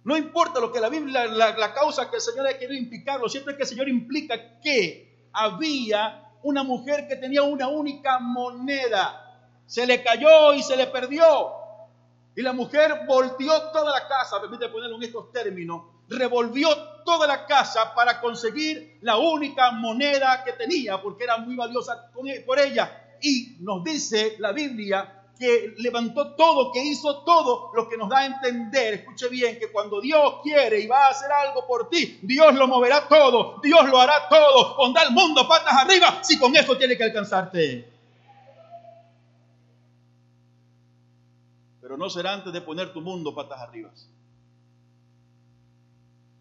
No 0.05 0.17
importa 0.17 0.61
lo 0.61 0.73
que 0.73 0.81
la 0.81 0.89
Biblia, 0.89 1.27
la, 1.27 1.75
causa 1.75 2.11
que 2.11 2.17
el 2.17 2.23
Señor 2.23 2.47
ha 2.47 2.59
querido 2.59 2.75
implicar, 2.75 3.21
lo 3.21 3.29
cierto 3.29 3.51
es 3.51 3.57
que 3.57 3.63
el 3.63 3.69
Señor 3.69 3.89
implica 3.89 4.61
que 4.61 5.29
había 5.33 6.30
una 6.43 6.63
mujer 6.63 7.07
que 7.09 7.17
tenía 7.17 7.43
una 7.43 7.69
única 7.69 8.19
moneda. 8.19 9.27
Se 9.67 9.87
le 9.87 10.03
cayó 10.03 10.55
y 10.55 10.63
se 10.63 10.77
le 10.77 10.87
perdió. 10.87 11.53
Y 12.35 12.43
la 12.43 12.53
mujer 12.53 13.03
volteó 13.07 13.71
toda 13.71 13.93
la 13.93 14.09
casa, 14.09 14.41
permite 14.41 14.69
ponerlo 14.69 14.97
en 14.97 15.03
estos 15.03 15.33
términos, 15.33 15.83
revolvió 16.09 16.69
toda 17.05 17.27
la 17.27 17.45
casa 17.47 17.95
para 17.95 18.21
conseguir 18.21 18.99
la 19.03 19.19
única 19.19 19.73
moneda 19.73 20.43
que 20.45 20.53
tenía, 20.53 21.01
porque 21.03 21.25
era 21.25 21.39
muy 21.39 21.57
valiosa 21.57 22.11
e, 22.27 22.41
por 22.41 22.59
ella. 22.59 23.17
Y 23.21 23.57
nos 23.61 23.85
dice 23.85 24.37
la 24.39 24.53
Biblia 24.53 25.20
que 25.41 25.75
levantó 25.79 26.35
todo, 26.35 26.71
que 26.71 26.85
hizo 26.85 27.25
todo, 27.25 27.71
lo 27.75 27.89
que 27.89 27.97
nos 27.97 28.11
da 28.11 28.19
a 28.19 28.27
entender, 28.27 28.93
escuche 28.93 29.27
bien, 29.31 29.59
que 29.59 29.73
cuando 29.73 29.99
Dios 29.99 30.35
quiere 30.43 30.81
y 30.81 30.87
va 30.87 31.07
a 31.07 31.11
hacer 31.13 31.33
algo 31.33 31.67
por 31.67 31.89
ti, 31.89 32.21
Dios 32.21 32.55
lo 32.57 32.69
moverá 32.69 33.09
todo, 33.09 33.59
Dios 33.63 33.89
lo 33.89 33.99
hará 33.99 34.29
todo, 34.29 34.77
pondrá 34.77 35.05
el 35.05 35.13
mundo 35.13 35.49
patas 35.49 35.73
arriba, 35.73 36.23
si 36.23 36.39
con 36.39 36.55
eso 36.55 36.77
tiene 36.77 36.95
que 36.95 37.05
alcanzarte. 37.05 37.91
Pero 41.81 41.97
no 41.97 42.11
será 42.11 42.35
antes 42.35 42.53
de 42.53 42.61
poner 42.61 42.93
tu 42.93 43.01
mundo 43.01 43.35
patas 43.35 43.61
arriba. 43.61 43.91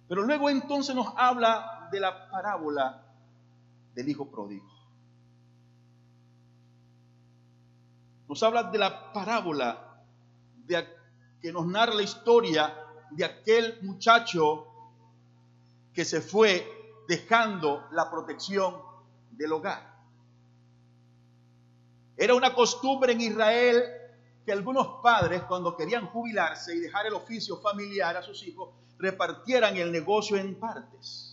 Pero 0.10 0.24
luego 0.24 0.50
entonces 0.50 0.94
nos 0.94 1.08
habla 1.16 1.88
de 1.90 2.02
la 2.02 2.30
parábola 2.30 3.02
del 3.94 4.10
hijo 4.10 4.30
pródigo. 4.30 4.79
Nos 8.30 8.44
habla 8.44 8.64
de 8.64 8.78
la 8.78 9.12
parábola 9.12 10.04
de, 10.66 10.88
que 11.42 11.52
nos 11.52 11.66
narra 11.66 11.96
la 11.96 12.04
historia 12.04 12.76
de 13.10 13.26
aquel 13.26 13.80
muchacho 13.82 14.68
que 15.92 16.06
se 16.06 16.22
fue 16.22 16.64
dejando 17.08 17.88
la 17.92 18.10
protección 18.12 18.76
del 19.32 19.52
hogar. 19.52 19.98
Era 22.16 22.36
una 22.36 22.54
costumbre 22.54 23.14
en 23.14 23.22
Israel 23.22 23.84
que 24.46 24.52
algunos 24.52 25.02
padres 25.02 25.42
cuando 25.44 25.76
querían 25.76 26.06
jubilarse 26.06 26.76
y 26.76 26.80
dejar 26.80 27.08
el 27.08 27.14
oficio 27.14 27.58
familiar 27.58 28.16
a 28.16 28.22
sus 28.22 28.44
hijos, 28.44 28.70
repartieran 29.00 29.76
el 29.76 29.92
negocio 29.92 30.38
en 30.38 30.54
partes. 30.60 31.29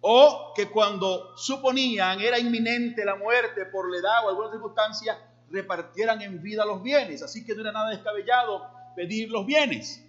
O 0.00 0.52
que 0.54 0.70
cuando 0.70 1.36
suponían 1.36 2.20
era 2.20 2.38
inminente 2.38 3.04
la 3.04 3.16
muerte 3.16 3.66
por 3.66 3.90
la 3.90 3.98
edad 3.98 4.24
o 4.24 4.30
alguna 4.30 4.50
circunstancia, 4.50 5.18
repartieran 5.50 6.22
en 6.22 6.42
vida 6.42 6.64
los 6.64 6.82
bienes. 6.82 7.22
Así 7.22 7.44
que 7.44 7.54
no 7.54 7.60
era 7.60 7.72
nada 7.72 7.90
descabellado 7.90 8.62
pedir 8.96 9.30
los 9.30 9.44
bienes. 9.46 10.04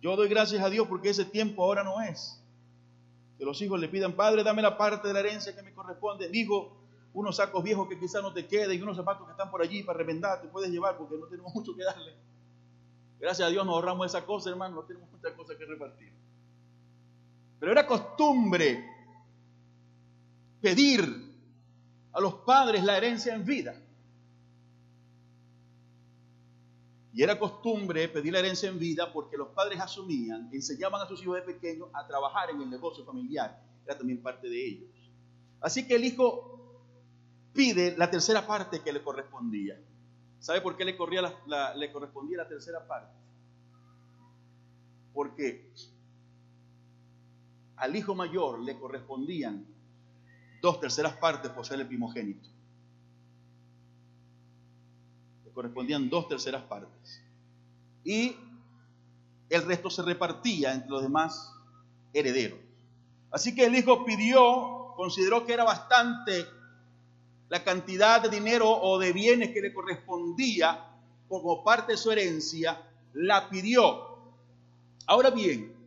Yo 0.00 0.16
doy 0.16 0.28
gracias 0.28 0.62
a 0.62 0.70
Dios 0.70 0.86
porque 0.88 1.10
ese 1.10 1.24
tiempo 1.24 1.62
ahora 1.64 1.84
no 1.84 2.00
es. 2.00 2.42
Que 3.38 3.44
los 3.44 3.60
hijos 3.62 3.80
le 3.80 3.88
pidan, 3.88 4.12
Padre, 4.12 4.44
dame 4.44 4.62
la 4.62 4.76
parte 4.76 5.08
de 5.08 5.14
la 5.14 5.20
herencia 5.20 5.54
que 5.54 5.62
me 5.62 5.72
corresponde. 5.72 6.28
Digo, 6.28 6.80
unos 7.12 7.36
sacos 7.36 7.64
viejos 7.64 7.88
que 7.88 7.98
quizás 7.98 8.22
no 8.22 8.32
te 8.32 8.46
queden 8.46 8.78
y 8.78 8.82
unos 8.82 8.96
zapatos 8.96 9.26
que 9.26 9.32
están 9.32 9.50
por 9.50 9.62
allí 9.62 9.82
para 9.82 9.98
remendar, 9.98 10.40
te 10.40 10.48
puedes 10.48 10.70
llevar 10.70 10.96
porque 10.96 11.16
no 11.16 11.26
tenemos 11.26 11.52
mucho 11.54 11.74
que 11.74 11.84
darle. 11.84 12.14
Gracias 13.18 13.46
a 13.46 13.50
Dios 13.50 13.66
nos 13.66 13.74
ahorramos 13.74 14.06
esa 14.06 14.24
cosa, 14.24 14.48
hermano, 14.48 14.76
no 14.76 14.82
tenemos 14.82 15.10
muchas 15.10 15.32
cosas 15.32 15.56
que 15.56 15.66
repartir. 15.66 16.12
Pero 17.60 17.72
era 17.72 17.86
costumbre 17.86 18.88
pedir 20.62 21.04
a 22.12 22.20
los 22.20 22.34
padres 22.36 22.82
la 22.82 22.96
herencia 22.96 23.34
en 23.34 23.44
vida. 23.44 23.74
Y 27.12 27.22
era 27.22 27.38
costumbre 27.38 28.08
pedir 28.08 28.32
la 28.32 28.38
herencia 28.38 28.70
en 28.70 28.78
vida 28.78 29.12
porque 29.12 29.36
los 29.36 29.48
padres 29.48 29.78
asumían, 29.78 30.48
enseñaban 30.52 31.02
a 31.02 31.06
sus 31.06 31.20
hijos 31.22 31.36
de 31.36 31.42
pequeños 31.42 31.88
a 31.92 32.06
trabajar 32.06 32.50
en 32.50 32.62
el 32.62 32.70
negocio 32.70 33.04
familiar. 33.04 33.62
Era 33.84 33.98
también 33.98 34.22
parte 34.22 34.48
de 34.48 34.66
ellos. 34.66 34.90
Así 35.60 35.86
que 35.86 35.96
el 35.96 36.04
hijo 36.04 36.50
pide 37.52 37.94
la 37.98 38.10
tercera 38.10 38.46
parte 38.46 38.80
que 38.80 38.92
le 38.92 39.02
correspondía. 39.02 39.78
¿Sabe 40.38 40.62
por 40.62 40.76
qué 40.76 40.84
le, 40.86 40.96
le 41.76 41.92
correspondía 41.92 42.38
la 42.38 42.48
tercera 42.48 42.86
parte? 42.86 43.14
Porque 45.12 45.70
al 47.80 47.96
hijo 47.96 48.14
mayor 48.14 48.60
le 48.60 48.78
correspondían 48.78 49.66
dos 50.60 50.80
terceras 50.80 51.14
partes 51.14 51.50
por 51.50 51.64
ser 51.64 51.80
el 51.80 51.86
primogénito. 51.86 52.46
Le 55.46 55.50
correspondían 55.50 56.10
dos 56.10 56.28
terceras 56.28 56.62
partes. 56.64 57.22
Y 58.04 58.36
el 59.48 59.62
resto 59.62 59.88
se 59.88 60.02
repartía 60.02 60.74
entre 60.74 60.90
los 60.90 61.02
demás 61.02 61.54
herederos. 62.12 62.58
Así 63.30 63.54
que 63.54 63.64
el 63.64 63.74
hijo 63.74 64.04
pidió, 64.04 64.92
consideró 64.96 65.46
que 65.46 65.54
era 65.54 65.64
bastante 65.64 66.44
la 67.48 67.64
cantidad 67.64 68.20
de 68.20 68.28
dinero 68.28 68.70
o 68.70 68.98
de 68.98 69.12
bienes 69.14 69.52
que 69.52 69.62
le 69.62 69.72
correspondía 69.72 70.86
como 71.28 71.64
parte 71.64 71.92
de 71.92 71.98
su 71.98 72.12
herencia, 72.12 72.82
la 73.14 73.48
pidió. 73.48 74.08
Ahora 75.06 75.30
bien, 75.30 75.79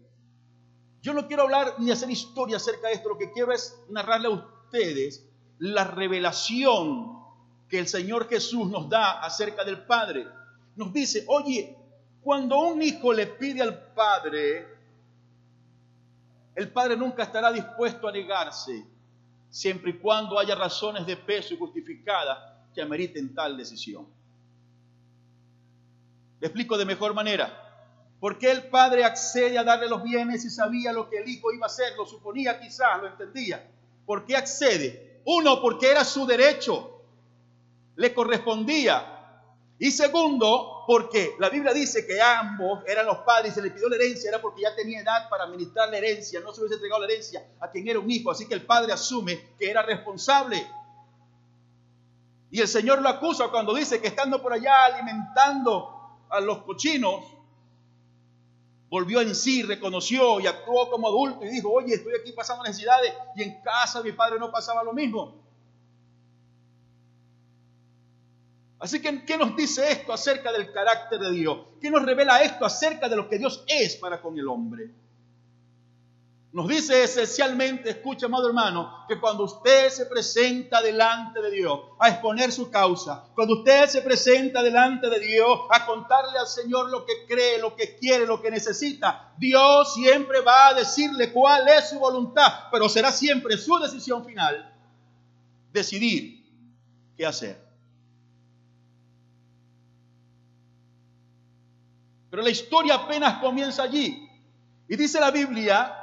yo 1.03 1.13
no 1.13 1.27
quiero 1.27 1.43
hablar 1.43 1.75
ni 1.79 1.91
hacer 1.91 2.09
historia 2.09 2.55
acerca 2.55 2.87
de 2.87 2.93
esto, 2.93 3.09
lo 3.09 3.17
que 3.17 3.29
quiero 3.33 3.51
es 3.51 3.77
narrarle 3.89 4.27
a 4.27 4.31
ustedes 4.31 5.27
la 5.59 5.83
revelación 5.83 7.19
que 7.67 7.77
el 7.77 7.89
Señor 7.89 8.29
Jesús 8.29 8.69
nos 8.69 8.87
da 8.87 9.19
acerca 9.19 9.65
del 9.65 9.83
Padre. 9.85 10.25
Nos 10.77 10.93
dice, 10.93 11.25
oye, 11.27 11.75
cuando 12.21 12.57
un 12.57 12.81
hijo 12.81 13.11
le 13.11 13.27
pide 13.27 13.61
al 13.61 13.77
Padre, 13.93 14.65
el 16.55 16.71
Padre 16.71 16.95
nunca 16.95 17.23
estará 17.23 17.51
dispuesto 17.51 18.07
a 18.07 18.11
negarse 18.13 18.85
siempre 19.49 19.91
y 19.91 19.97
cuando 19.97 20.39
haya 20.39 20.55
razones 20.55 21.05
de 21.05 21.17
peso 21.17 21.53
y 21.53 21.57
justificadas 21.57 22.37
que 22.73 22.81
ameriten 22.81 23.35
tal 23.35 23.57
decisión. 23.57 24.07
Le 26.39 26.47
explico 26.47 26.77
de 26.77 26.85
mejor 26.85 27.13
manera. 27.13 27.62
¿Por 28.23 28.37
qué 28.37 28.51
el 28.51 28.69
padre 28.69 29.03
accede 29.03 29.57
a 29.57 29.65
darle 29.65 29.89
los 29.89 30.01
bienes 30.01 30.45
y 30.45 30.49
sabía 30.49 30.93
lo 30.93 31.09
que 31.09 31.17
el 31.17 31.27
hijo 31.27 31.51
iba 31.51 31.65
a 31.65 31.67
hacer? 31.67 31.93
Lo 31.97 32.05
suponía 32.05 32.57
quizás, 32.57 33.01
lo 33.01 33.07
entendía. 33.09 33.69
¿Por 34.05 34.25
qué 34.25 34.37
accede? 34.37 35.19
Uno, 35.25 35.61
porque 35.61 35.91
era 35.91 36.05
su 36.05 36.25
derecho, 36.25 37.01
le 37.97 38.13
correspondía. 38.13 39.75
Y 39.77 39.91
segundo, 39.91 40.85
porque 40.87 41.35
la 41.37 41.49
Biblia 41.49 41.73
dice 41.73 42.07
que 42.07 42.21
ambos 42.21 42.85
eran 42.87 43.07
los 43.07 43.17
padres 43.17 43.51
y 43.51 43.55
se 43.55 43.61
le 43.61 43.71
pidió 43.71 43.89
la 43.89 43.97
herencia, 43.97 44.29
era 44.29 44.41
porque 44.41 44.61
ya 44.61 44.73
tenía 44.73 45.01
edad 45.01 45.27
para 45.29 45.43
administrar 45.43 45.89
la 45.89 45.97
herencia, 45.97 46.39
no 46.39 46.53
se 46.53 46.61
hubiese 46.61 46.75
entregado 46.75 47.01
la 47.01 47.11
herencia 47.11 47.45
a 47.59 47.69
quien 47.69 47.89
era 47.89 47.99
un 47.99 48.09
hijo, 48.09 48.31
así 48.31 48.47
que 48.47 48.53
el 48.53 48.65
padre 48.65 48.93
asume 48.93 49.37
que 49.59 49.69
era 49.69 49.81
responsable. 49.81 50.65
Y 52.51 52.61
el 52.61 52.69
Señor 52.69 53.01
lo 53.01 53.09
acusa 53.09 53.49
cuando 53.49 53.73
dice 53.73 53.99
que 53.99 54.07
estando 54.07 54.41
por 54.41 54.53
allá 54.53 54.85
alimentando 54.85 55.89
a 56.29 56.39
los 56.39 56.59
cochinos, 56.59 57.42
volvió 58.93 59.21
en 59.21 59.33
sí, 59.33 59.63
reconoció 59.63 60.39
y 60.39 60.45
actuó 60.45 60.87
como 60.91 61.07
adulto 61.07 61.43
y 61.43 61.49
dijo, 61.49 61.71
oye, 61.71 61.95
estoy 61.95 62.13
aquí 62.13 62.31
pasando 62.31 62.61
necesidades 62.61 63.11
y 63.35 63.41
en 63.41 63.59
casa 63.63 64.03
mi 64.03 64.11
padre 64.11 64.37
no 64.37 64.51
pasaba 64.51 64.83
lo 64.83 64.93
mismo. 64.93 65.33
Así 68.77 69.01
que, 69.01 69.25
¿qué 69.25 69.35
nos 69.35 69.55
dice 69.55 69.91
esto 69.91 70.13
acerca 70.13 70.51
del 70.51 70.71
carácter 70.71 71.19
de 71.19 71.31
Dios? 71.31 71.57
¿Qué 71.81 71.89
nos 71.89 72.05
revela 72.05 72.43
esto 72.43 72.65
acerca 72.65 73.09
de 73.09 73.15
lo 73.15 73.27
que 73.27 73.39
Dios 73.39 73.63
es 73.67 73.95
para 73.95 74.21
con 74.21 74.37
el 74.37 74.47
hombre? 74.47 74.91
Nos 76.53 76.67
dice 76.67 77.03
esencialmente, 77.03 77.89
escucha, 77.89 78.27
amado 78.27 78.47
hermano, 78.47 79.05
que 79.07 79.19
cuando 79.19 79.43
usted 79.43 79.89
se 79.89 80.05
presenta 80.05 80.83
delante 80.83 81.41
de 81.41 81.49
Dios 81.49 81.79
a 81.99 82.09
exponer 82.09 82.51
su 82.51 82.69
causa, 82.69 83.25
cuando 83.33 83.55
usted 83.55 83.87
se 83.87 84.03
presenta 84.03 84.61
delante 84.61 85.09
de 85.09 85.19
Dios 85.19 85.61
a 85.71 85.83
contarle 85.83 86.37
al 86.37 86.45
Señor 86.45 86.91
lo 86.91 87.07
que 87.07 87.25
cree, 87.27 87.57
lo 87.57 87.75
que 87.75 87.97
quiere, 87.97 88.27
lo 88.27 88.39
que 88.39 88.51
necesita, 88.51 89.33
Dios 89.35 89.95
siempre 89.95 90.41
va 90.41 90.67
a 90.67 90.73
decirle 90.75 91.33
cuál 91.33 91.67
es 91.69 91.89
su 91.89 91.97
voluntad, 91.97 92.69
pero 92.71 92.87
será 92.87 93.11
siempre 93.11 93.57
su 93.57 93.79
decisión 93.79 94.23
final 94.23 94.71
decidir 95.71 96.45
qué 97.17 97.25
hacer. 97.25 97.59
Pero 102.29 102.43
la 102.43 102.51
historia 102.51 102.93
apenas 102.93 103.39
comienza 103.39 103.81
allí. 103.81 104.29
Y 104.87 104.95
dice 104.95 105.19
la 105.19 105.31
Biblia, 105.31 106.02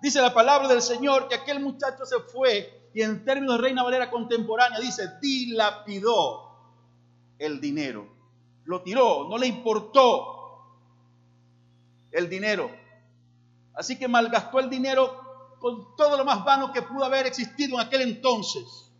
dice 0.00 0.20
la 0.20 0.32
palabra 0.32 0.68
del 0.68 0.82
Señor, 0.82 1.28
que 1.28 1.34
aquel 1.34 1.60
muchacho 1.60 2.04
se 2.04 2.20
fue 2.20 2.90
y 2.96 3.02
en 3.02 3.24
términos 3.24 3.56
de 3.56 3.62
Reina 3.62 3.82
Valera 3.82 4.10
contemporánea 4.10 4.80
dice, 4.80 5.18
dilapidó 5.20 6.50
el 7.38 7.60
dinero. 7.60 8.08
Lo 8.64 8.82
tiró, 8.82 9.28
no 9.28 9.36
le 9.36 9.46
importó. 9.46 10.32
el 12.10 12.30
dinero. 12.30 12.70
Así 13.74 13.98
que 13.98 14.08
malgastó 14.08 14.58
el 14.58 14.70
dinero 14.70 15.58
con 15.58 15.94
todo 15.94 16.16
lo 16.16 16.24
más 16.24 16.42
vano 16.42 16.72
que 16.72 16.80
pudo 16.80 17.04
haber 17.04 17.26
existido 17.26 17.78
en 17.78 17.86
aquel 17.86 18.00
entonces. 18.00 18.90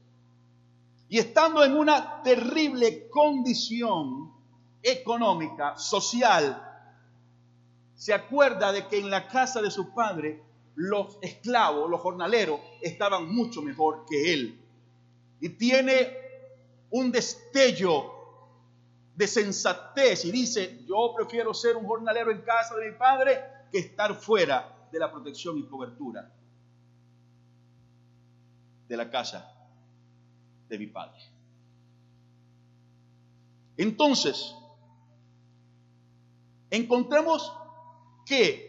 Y 1.09 1.19
estando 1.19 1.65
en 1.65 1.75
una 1.75 2.21
terrible 2.23 3.09
condición 3.09 4.35
económica, 4.83 5.79
social, 5.79 6.63
se 7.95 8.13
acuerda 8.13 8.73
de 8.73 8.87
que 8.89 8.99
en 8.99 9.09
la 9.09 9.27
casa 9.29 9.63
de 9.63 9.71
su 9.71 9.95
padre 9.95 10.43
los 10.77 11.19
esclavos, 11.23 11.91
los 11.91 12.01
jornaleros, 12.01 12.61
estaban 12.81 13.35
mucho 13.35 13.63
mejor 13.63 14.05
que 14.09 14.33
él. 14.33 14.61
Y 15.41 15.49
tiene 15.51 16.17
un 16.91 17.11
destello 17.11 18.13
de 19.15 19.27
sensatez 19.27 20.25
y 20.27 20.31
dice, 20.31 20.85
yo 20.87 21.15
prefiero 21.17 21.55
ser 21.55 21.77
un 21.77 21.87
jornalero 21.87 22.31
en 22.31 22.43
casa 22.43 22.77
de 22.77 22.91
mi 22.91 22.97
padre 22.97 23.41
que 23.73 23.79
estar 23.79 24.15
fuera 24.15 24.89
de 24.93 24.99
la 24.99 25.11
protección 25.11 25.59
y 25.59 25.67
cobertura 25.67 26.31
de 28.87 28.97
la 28.97 29.11
casa 29.11 29.53
de 30.69 30.79
mi 30.79 30.87
padre. 30.87 31.19
Entonces, 33.79 34.55
encontramos 36.71 37.53
que 38.25 38.66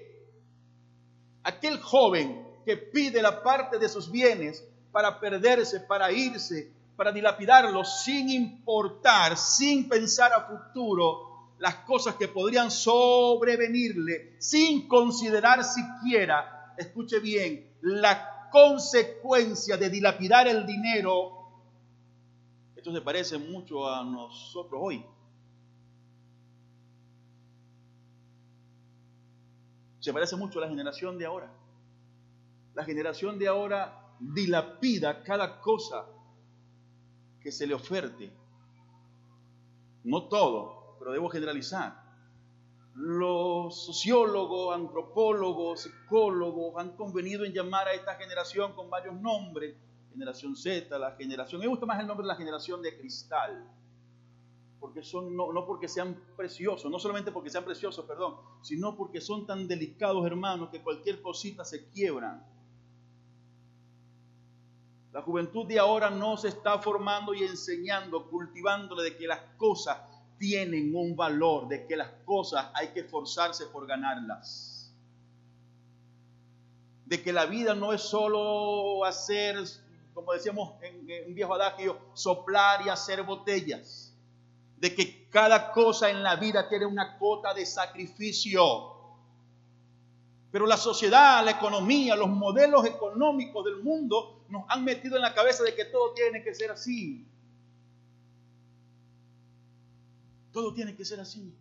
aquel 1.47 1.79
joven 1.79 2.45
que 2.65 2.75
pide 2.75 3.21
la 3.21 3.41
parte 3.41 3.79
de 3.79 3.87
sus 3.87 4.11
bienes 4.11 4.67
para 4.91 5.17
perderse, 5.17 5.79
para 5.79 6.11
irse, 6.11 6.69
para 6.97 7.13
dilapidarlos 7.13 8.03
sin 8.03 8.29
importar, 8.29 9.37
sin 9.37 9.87
pensar 9.87 10.33
a 10.33 10.41
futuro 10.41 11.53
las 11.59 11.75
cosas 11.75 12.15
que 12.15 12.27
podrían 12.27 12.69
sobrevenirle, 12.69 14.35
sin 14.39 14.89
considerar 14.89 15.63
siquiera, 15.63 16.73
escuche 16.77 17.19
bien, 17.19 17.65
la 17.81 18.49
consecuencia 18.51 19.77
de 19.77 19.89
dilapidar 19.89 20.49
el 20.49 20.65
dinero. 20.65 21.31
Esto 22.75 22.91
se 22.91 23.01
parece 23.01 23.37
mucho 23.37 23.89
a 23.89 24.03
nosotros 24.03 24.81
hoy. 24.83 25.05
Se 30.07 30.13
parece 30.13 30.37
mucho 30.37 30.59
a 30.59 30.61
la 30.61 30.69
generación 30.69 31.17
de 31.17 31.25
ahora. 31.25 31.51
La 32.75 32.85
generación 32.85 33.37
de 33.37 33.49
ahora 33.49 34.15
dilapida 34.21 35.21
cada 35.21 35.59
cosa 35.59 36.05
que 37.41 37.51
se 37.51 37.67
le 37.67 37.73
oferte. 37.73 38.31
No 40.05 40.29
todo, 40.29 40.95
pero 40.97 41.11
debo 41.11 41.27
generalizar. 41.27 42.01
Los 42.93 43.85
sociólogos, 43.85 44.73
antropólogos, 44.73 45.81
psicólogos 45.81 46.75
han 46.77 46.95
convenido 46.95 47.43
en 47.43 47.51
llamar 47.51 47.89
a 47.89 47.93
esta 47.93 48.15
generación 48.15 48.75
con 48.75 48.89
varios 48.89 49.13
nombres. 49.19 49.75
Generación 50.13 50.55
Z, 50.55 50.97
la 50.97 51.17
generación, 51.17 51.59
me 51.59 51.67
gusta 51.67 51.85
más 51.85 51.99
el 51.99 52.07
nombre 52.07 52.23
de 52.23 52.29
la 52.29 52.37
generación 52.37 52.81
de 52.81 52.97
cristal, 52.97 53.69
porque 54.87 55.03
son, 55.03 55.35
no, 55.35 55.51
no 55.51 55.65
porque 55.65 55.87
sean 55.87 56.15
preciosos, 56.35 56.89
no 56.89 56.97
solamente 56.97 57.31
porque 57.31 57.49
sean 57.49 57.65
preciosos, 57.65 58.05
perdón, 58.05 58.35
sino 58.61 58.95
porque 58.95 59.19
son 59.19 59.45
tan 59.45 59.67
delicados, 59.67 60.25
hermanos, 60.25 60.69
que 60.69 60.81
cualquier 60.81 61.21
cosita 61.21 61.65
se 61.65 61.89
quiebran 61.89 62.45
la 65.17 65.23
juventud 65.23 65.65
de 65.65 65.79
ahora 65.79 66.11
no 66.11 66.37
se 66.37 66.49
está 66.49 66.77
formando 66.77 67.33
y 67.33 67.41
enseñando, 67.41 68.29
cultivándole 68.29 69.01
de 69.01 69.17
que 69.17 69.25
las 69.25 69.39
cosas 69.57 69.97
tienen 70.37 70.95
un 70.95 71.15
valor, 71.15 71.67
de 71.67 71.87
que 71.87 71.95
las 71.95 72.11
cosas 72.23 72.67
hay 72.75 72.89
que 72.89 72.99
esforzarse 72.99 73.65
por 73.65 73.87
ganarlas. 73.87 74.93
De 77.05 77.23
que 77.23 77.33
la 77.33 77.47
vida 77.47 77.73
no 77.73 77.93
es 77.93 78.01
solo 78.03 79.03
hacer, 79.05 79.57
como 80.13 80.33
decíamos 80.33 80.73
en, 80.83 81.29
un 81.29 81.33
viejo 81.33 81.55
adagio, 81.55 81.97
soplar 82.13 82.85
y 82.85 82.89
hacer 82.89 83.23
botellas. 83.23 84.06
De 84.77 84.93
que 84.93 85.29
cada 85.29 85.71
cosa 85.71 86.09
en 86.09 86.23
la 86.23 86.35
vida 86.35 86.69
tiene 86.69 86.85
una 86.85 87.17
cota 87.17 87.53
de 87.53 87.65
sacrificio 87.65 88.97
pero 90.51 90.65
la 90.65 90.77
sociedad, 90.77 91.43
la 91.43 91.51
economía, 91.51 92.15
los 92.15 92.29
modelos 92.29 92.85
económicos 92.85 93.65
del 93.65 93.83
mundo 93.83 94.45
nos 94.49 94.63
han 94.69 94.83
metido 94.83 95.17
en 95.17 95.21
la 95.21 95.33
cabeza 95.33 95.63
de 95.63 95.75
que 95.75 95.85
todo 95.85 96.13
tiene 96.13 96.41
que 96.41 96.55
ser 96.55 96.71
así. 96.71 97.27
Todo 100.53 100.73
tiene 100.73 100.95
que 100.95 101.03
ser 101.03 101.19
así. 101.19 101.53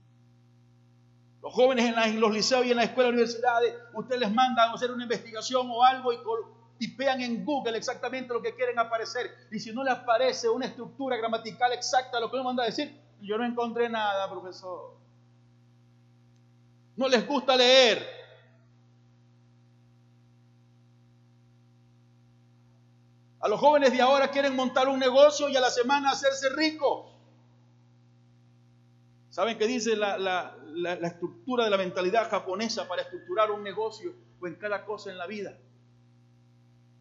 Los 1.42 1.52
jóvenes 1.52 1.94
en, 1.94 2.20
los 2.20 2.32
liceos 2.32 2.64
y 2.64 2.70
en 2.70 2.76
las 2.76 2.86
escuelas 2.86 3.10
universidades, 3.10 3.74
usted 3.92 4.18
les 4.18 4.32
manda 4.32 4.64
a 4.64 4.72
hacer 4.72 4.90
una 4.90 5.02
investigación 5.02 5.68
o 5.70 5.82
algo 5.82 6.12
y 6.12 6.18
tipean 6.78 7.20
en 7.20 7.44
Google 7.44 7.76
exactamente 7.76 8.32
lo 8.32 8.40
que 8.40 8.54
quieren 8.54 8.78
aparecer. 8.78 9.30
Y 9.50 9.58
si 9.58 9.72
no 9.72 9.82
le 9.82 9.90
aparece 9.90 10.48
una 10.48 10.66
estructura 10.66 11.16
gramatical 11.16 11.72
exacta, 11.72 12.20
lo 12.20 12.30
que 12.30 12.36
uno 12.36 12.44
manda 12.44 12.62
a 12.62 12.66
decir, 12.66 12.98
yo 13.22 13.38
no 13.38 13.44
encontré 13.44 13.88
nada, 13.88 14.30
profesor. 14.30 14.96
No 16.96 17.08
les 17.08 17.26
gusta 17.26 17.56
leer. 17.56 18.16
A 23.40 23.48
los 23.48 23.60
jóvenes 23.60 23.92
de 23.92 24.00
ahora 24.00 24.30
quieren 24.30 24.56
montar 24.56 24.88
un 24.88 24.98
negocio 24.98 25.48
y 25.48 25.56
a 25.56 25.60
la 25.60 25.70
semana 25.70 26.10
hacerse 26.10 26.48
ricos. 26.50 27.12
¿Saben 29.30 29.58
qué 29.58 29.66
dice 29.66 29.94
la, 29.94 30.56
estructura 31.02 31.64
de 31.64 31.70
la 31.70 31.76
mentalidad 31.76 32.30
japonesa 32.30 32.88
para 32.88 33.02
estructurar 33.02 33.50
un 33.50 33.62
negocio 33.62 34.14
o 34.40 34.46
en 34.46 34.54
cada 34.56 34.84
cosa 34.84 35.10
en 35.10 35.18
la 35.18 35.26
vida? 35.26 35.56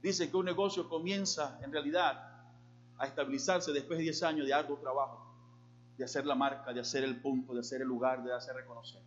Dice 0.01 0.29
que 0.29 0.37
un 0.37 0.45
negocio 0.45 0.87
comienza 0.87 1.57
en 1.63 1.71
realidad 1.71 2.29
a 2.97 3.07
estabilizarse 3.07 3.71
después 3.71 3.97
de 3.97 4.03
10 4.03 4.23
años 4.23 4.45
de 4.45 4.53
arduo 4.53 4.77
trabajo, 4.77 5.24
de 5.97 6.03
hacer 6.03 6.25
la 6.25 6.35
marca, 6.35 6.73
de 6.73 6.81
hacer 6.81 7.03
el 7.03 7.21
punto, 7.21 7.53
de 7.53 7.61
hacer 7.61 7.81
el 7.81 7.87
lugar, 7.87 8.23
de 8.23 8.33
hacer 8.33 8.55
reconocer. 8.55 9.01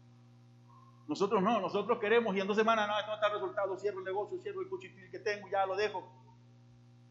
Nosotros 1.06 1.42
no, 1.42 1.60
nosotros 1.60 1.98
queremos 1.98 2.36
y 2.36 2.40
en 2.40 2.46
dos 2.46 2.56
semanas 2.56 2.86
no, 2.86 2.98
esto 2.98 3.10
no 3.10 3.14
está 3.14 3.28
resultado, 3.30 3.76
cierro 3.78 3.98
el 4.00 4.04
negocio, 4.04 4.38
cierro 4.42 4.60
el 4.60 4.68
cuchitil 4.68 5.10
que 5.10 5.18
tengo, 5.18 5.48
ya 5.50 5.64
lo 5.66 5.74
dejo. 5.74 6.06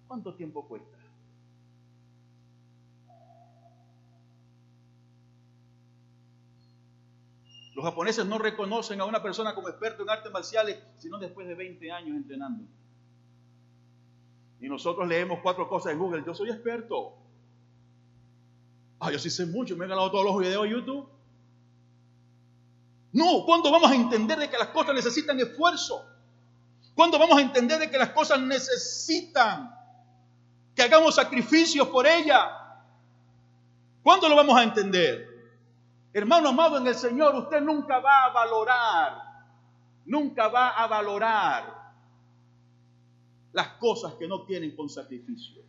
¿Cuánto 0.07 0.35
tiempo 0.35 0.67
cuesta? 0.67 0.97
Los 7.77 7.85
japoneses 7.85 8.25
no 8.25 8.39
reconocen 8.39 8.99
a 9.01 9.05
una 9.05 9.21
persona 9.21 9.53
como 9.53 9.69
experto 9.69 10.01
en 10.01 10.09
artes 10.09 10.31
marciales, 10.31 10.83
sino 10.97 11.19
después 11.19 11.47
de 11.47 11.53
20 11.53 11.91
años 11.91 12.17
entrenando. 12.17 12.63
Y 14.59 14.67
nosotros 14.67 15.07
leemos 15.07 15.41
cuatro 15.43 15.69
cosas 15.69 15.93
en 15.93 15.99
Google. 15.99 16.23
Yo 16.25 16.33
soy 16.33 16.49
experto. 16.49 17.13
Ah, 18.99 19.11
yo 19.11 19.19
sí 19.19 19.29
sé 19.29 19.45
mucho, 19.45 19.75
me 19.75 19.85
he 19.85 19.87
ganado 19.87 20.11
todos 20.11 20.25
los 20.25 20.37
videos 20.37 20.63
de 20.63 20.69
YouTube. 20.71 21.07
No, 23.13 23.45
¿cuándo 23.45 23.71
vamos 23.71 23.91
a 23.91 23.95
entender 23.95 24.37
de 24.37 24.49
que 24.49 24.57
las 24.57 24.67
cosas 24.67 24.95
necesitan 24.95 25.39
esfuerzo? 25.39 26.05
¿Cuándo 26.95 27.19
vamos 27.19 27.37
a 27.37 27.41
entender 27.41 27.79
de 27.79 27.89
que 27.89 27.97
las 27.97 28.09
cosas 28.09 28.41
necesitan 28.41 29.77
que 30.77 30.83
hagamos 30.83 31.15
sacrificios 31.15 31.87
por 31.87 32.05
ella. 32.05 32.51
¿Cuándo 34.03 34.29
lo 34.29 34.35
vamos 34.35 34.55
a 34.55 34.61
entender? 34.61 35.27
Hermano 36.13 36.49
amado 36.49 36.77
en 36.77 36.85
el 36.85 36.93
Señor, 36.93 37.33
usted 37.33 37.61
nunca 37.61 37.99
va 37.99 38.25
a 38.25 38.29
valorar, 38.29 39.23
nunca 40.05 40.47
va 40.49 40.69
a 40.69 40.85
valorar 40.85 41.93
las 43.53 43.69
cosas 43.79 44.13
que 44.13 44.27
no 44.27 44.43
tienen 44.43 44.75
con 44.75 44.87
sacrificio. 44.87 45.63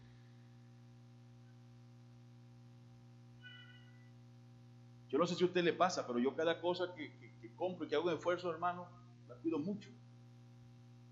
Yo 5.08 5.18
no 5.18 5.26
sé 5.26 5.34
si 5.34 5.42
a 5.42 5.46
usted 5.46 5.62
le 5.64 5.72
pasa, 5.72 6.06
pero 6.06 6.18
yo 6.18 6.34
cada 6.34 6.60
cosa 6.60 6.94
que, 6.94 7.10
compro 7.56 7.86
y 7.86 7.88
que 7.88 7.96
hago 7.96 8.08
un 8.08 8.14
esfuerzo, 8.14 8.50
hermano, 8.50 8.86
la 9.26 9.34
cuido 9.36 9.58
mucho. 9.58 9.90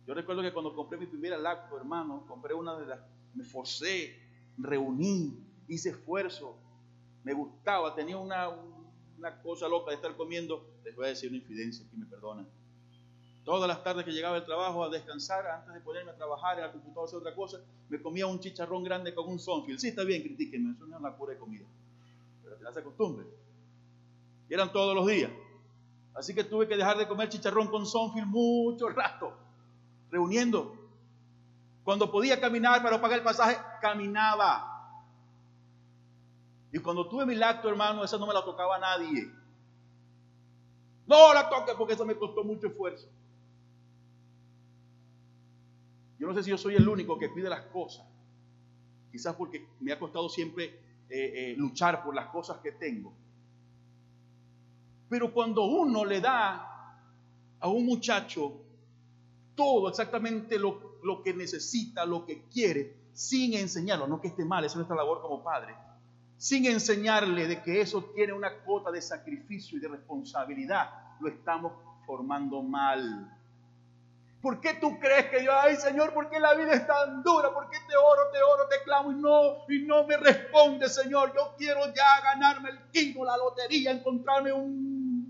Yo 0.07 0.15
recuerdo 0.15 0.43
que 0.43 0.53
cuando 0.53 0.75
compré 0.75 0.99
mi 0.99 1.07
primera 1.07 1.37
lacto, 1.37 1.77
hermano, 1.77 2.25
compré 2.29 2.55
una 2.55 2.79
de 2.79 2.87
las 2.87 3.01
me 3.35 3.45
forcé, 3.45 4.19
reuní, 4.57 5.39
hice 5.69 5.91
esfuerzo, 5.91 6.57
me 7.23 7.35
gustaba, 7.35 7.95
tenía 7.95 8.17
una, 8.17 8.49
una 9.19 9.43
cosa 9.43 9.69
loca 9.69 9.91
de 9.91 9.97
estar 9.97 10.17
comiendo. 10.17 10.67
Les 10.85 10.97
voy 10.97 11.07
a 11.07 11.09
decir 11.09 11.29
una 11.29 11.39
infidencia, 11.39 11.87
que 11.91 11.97
me 11.97 12.07
perdonan. 12.07 12.49
Todas 13.45 13.69
las 13.69 13.85
tardes 13.85 14.05
que 14.05 14.13
llegaba 14.13 14.37
del 14.37 14.45
trabajo 14.45 14.83
a 14.85 14.89
descansar, 14.89 15.47
antes 15.47 15.75
de 15.75 15.81
ponerme 15.81 16.11
a 16.11 16.17
trabajar 16.17 16.57
en 16.59 16.65
la 16.65 16.73
computadora 16.73 17.07
hacer 17.07 17.19
otra 17.19 17.35
cosa, 17.35 17.61
me 17.89 18.01
comía 18.01 18.27
un 18.27 18.41
chicharrón 18.41 18.83
grande 18.83 19.15
con 19.15 19.29
un 19.29 19.39
sonfil. 19.39 19.79
Sí, 19.79 19.89
está 19.89 20.03
bien, 20.03 20.23
critíquenme, 20.23 20.73
eso 20.73 20.87
no 20.87 20.97
es 20.97 21.01
una 21.01 21.13
cura 21.13 21.35
de 21.35 21.39
comida. 21.39 21.67
Pero 22.43 22.57
te 22.57 22.67
hace 22.67 22.83
costumbre. 22.83 23.27
Y 24.49 24.55
eran 24.55 24.73
todos 24.73 24.95
los 24.95 25.07
días. 25.07 25.31
Así 26.15 26.35
que 26.35 26.45
tuve 26.45 26.67
que 26.67 26.77
dejar 26.77 26.97
de 26.97 27.07
comer 27.07 27.29
chicharrón 27.29 27.69
con 27.69 27.87
sonfil 27.87 28.27
mucho 28.27 28.89
rato, 28.89 29.33
reuniendo 30.11 30.87
cuando 31.87 32.11
podía 32.11 32.41
caminar 32.41 32.83
para 32.83 33.01
pagar 33.01 33.19
el 33.19 33.25
pasaje, 33.25 33.57
caminaba. 33.81 34.73
Y 36.73 36.81
cuando 36.81 37.09
tuve 37.09 37.25
mi 37.25 37.37
lacto, 37.37 37.69
hermano, 37.69 38.03
esa 38.03 38.19
no 38.19 38.27
me 38.27 38.35
la 38.35 38.45
tocaba 38.45 38.75
a 38.75 38.81
nadie. 38.81 39.31
No 41.07 41.33
la 41.33 41.49
toque 41.49 41.75
porque 41.79 41.95
eso 41.95 42.05
me 42.05 42.17
costó 42.17 42.43
mucho 42.43 42.67
esfuerzo. 42.67 43.09
Yo 46.19 46.27
no 46.27 46.35
sé 46.35 46.43
si 46.43 46.51
yo 46.51 46.59
soy 46.59 46.75
el 46.75 46.89
único 46.89 47.17
que 47.21 47.29
pide 47.29 47.49
las 47.49 47.67
cosas. 47.67 48.05
Quizás 49.13 49.37
porque 49.37 49.69
me 49.79 49.93
ha 49.93 49.99
costado 50.01 50.29
siempre 50.29 50.65
eh, 51.09 51.53
eh, 51.53 51.55
luchar 51.57 52.03
por 52.03 52.17
las 52.17 52.27
cosas 52.31 52.59
que 52.59 52.73
tengo. 52.73 53.15
Pero 55.09 55.33
cuando 55.33 55.64
uno 55.64 56.05
le 56.05 56.21
da 56.21 56.99
a 57.61 57.69
un 57.69 57.87
muchacho 57.87 58.61
todo 59.55 59.88
exactamente 59.88 60.59
lo, 60.59 60.99
lo 61.03 61.23
que 61.23 61.33
necesita, 61.33 62.05
lo 62.05 62.27
que 62.27 62.42
quiere, 62.53 62.95
sin 63.12 63.55
enseñarlo, 63.55 64.07
no 64.07 64.21
que 64.21 64.29
esté 64.29 64.45
mal, 64.45 64.64
esa 64.64 64.73
es 64.73 64.77
nuestra 64.77 64.97
labor 64.97 65.23
como 65.23 65.42
padre, 65.42 65.75
sin 66.37 66.66
enseñarle 66.66 67.49
de 67.49 67.62
que 67.62 67.81
eso 67.81 68.05
tiene 68.14 68.35
una 68.35 68.59
cuota 68.59 68.90
de 68.90 69.01
sacrificio 69.01 69.79
y 69.79 69.81
de 69.81 69.88
responsabilidad, 69.88 70.90
lo 71.21 71.29
estamos 71.29 71.73
formando 72.05 72.62
mal. 72.62 73.33
¿Por 74.42 74.61
qué 74.61 74.75
tú 74.75 75.01
crees 75.01 75.27
que 75.31 75.42
yo, 75.42 75.51
ay 75.59 75.77
Señor, 75.77 76.12
por 76.12 76.29
qué 76.29 76.38
la 76.38 76.55
vida 76.55 76.75
es 76.75 76.87
tan 76.87 77.23
dura? 77.23 77.53
¿Por 77.53 77.69
qué 77.71 77.79
te 77.88 77.97
oro, 77.97 78.31
te 78.33 78.42
oro, 78.42 78.69
te 78.69 78.85
clamo 78.85 79.11
y 79.11 79.14
no, 79.14 79.64
y 79.69 79.87
no 79.87 80.07
me 80.07 80.19
responde, 80.19 80.88
Señor? 80.88 81.33
Yo 81.35 81.55
quiero 81.57 81.81
ya 81.87 82.21
ganarme 82.23 82.71
el 82.71 82.79
quinto, 82.92 83.25
la 83.25 83.37
lotería, 83.37 83.90
encontrarme 83.90 84.53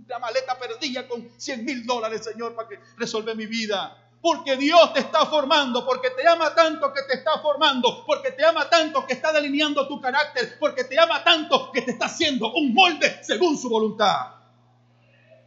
una 0.06 0.18
maleta 0.20 0.58
perdida 0.58 1.06
con 1.08 1.28
100 1.36 1.64
mil 1.64 1.84
dólares, 1.84 2.24
Señor, 2.24 2.54
para 2.54 2.68
que 2.68 2.78
resuelva 2.96 3.34
mi 3.34 3.46
vida. 3.46 4.02
Porque 4.22 4.56
Dios 4.56 4.92
te 4.92 5.00
está 5.00 5.26
formando, 5.26 5.84
porque 5.84 6.10
te 6.10 6.26
ama 6.26 6.54
tanto 6.54 6.92
que 6.92 7.02
te 7.02 7.14
está 7.14 7.38
formando, 7.40 8.04
porque 8.06 8.32
te 8.32 8.44
ama 8.44 8.68
tanto 8.68 9.04
que 9.04 9.12
está 9.12 9.32
delineando 9.32 9.86
tu 9.86 10.00
carácter, 10.00 10.56
porque 10.58 10.84
te 10.84 10.98
ama 10.98 11.22
tanto 11.22 11.70
que 11.72 11.82
te 11.82 11.92
está 11.92 12.06
haciendo 12.06 12.52
un 12.54 12.72
molde 12.72 13.22
según 13.22 13.58
su 13.58 13.68
voluntad. 13.68 14.34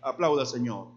Aplauda, 0.02 0.46
Señor. 0.46 0.88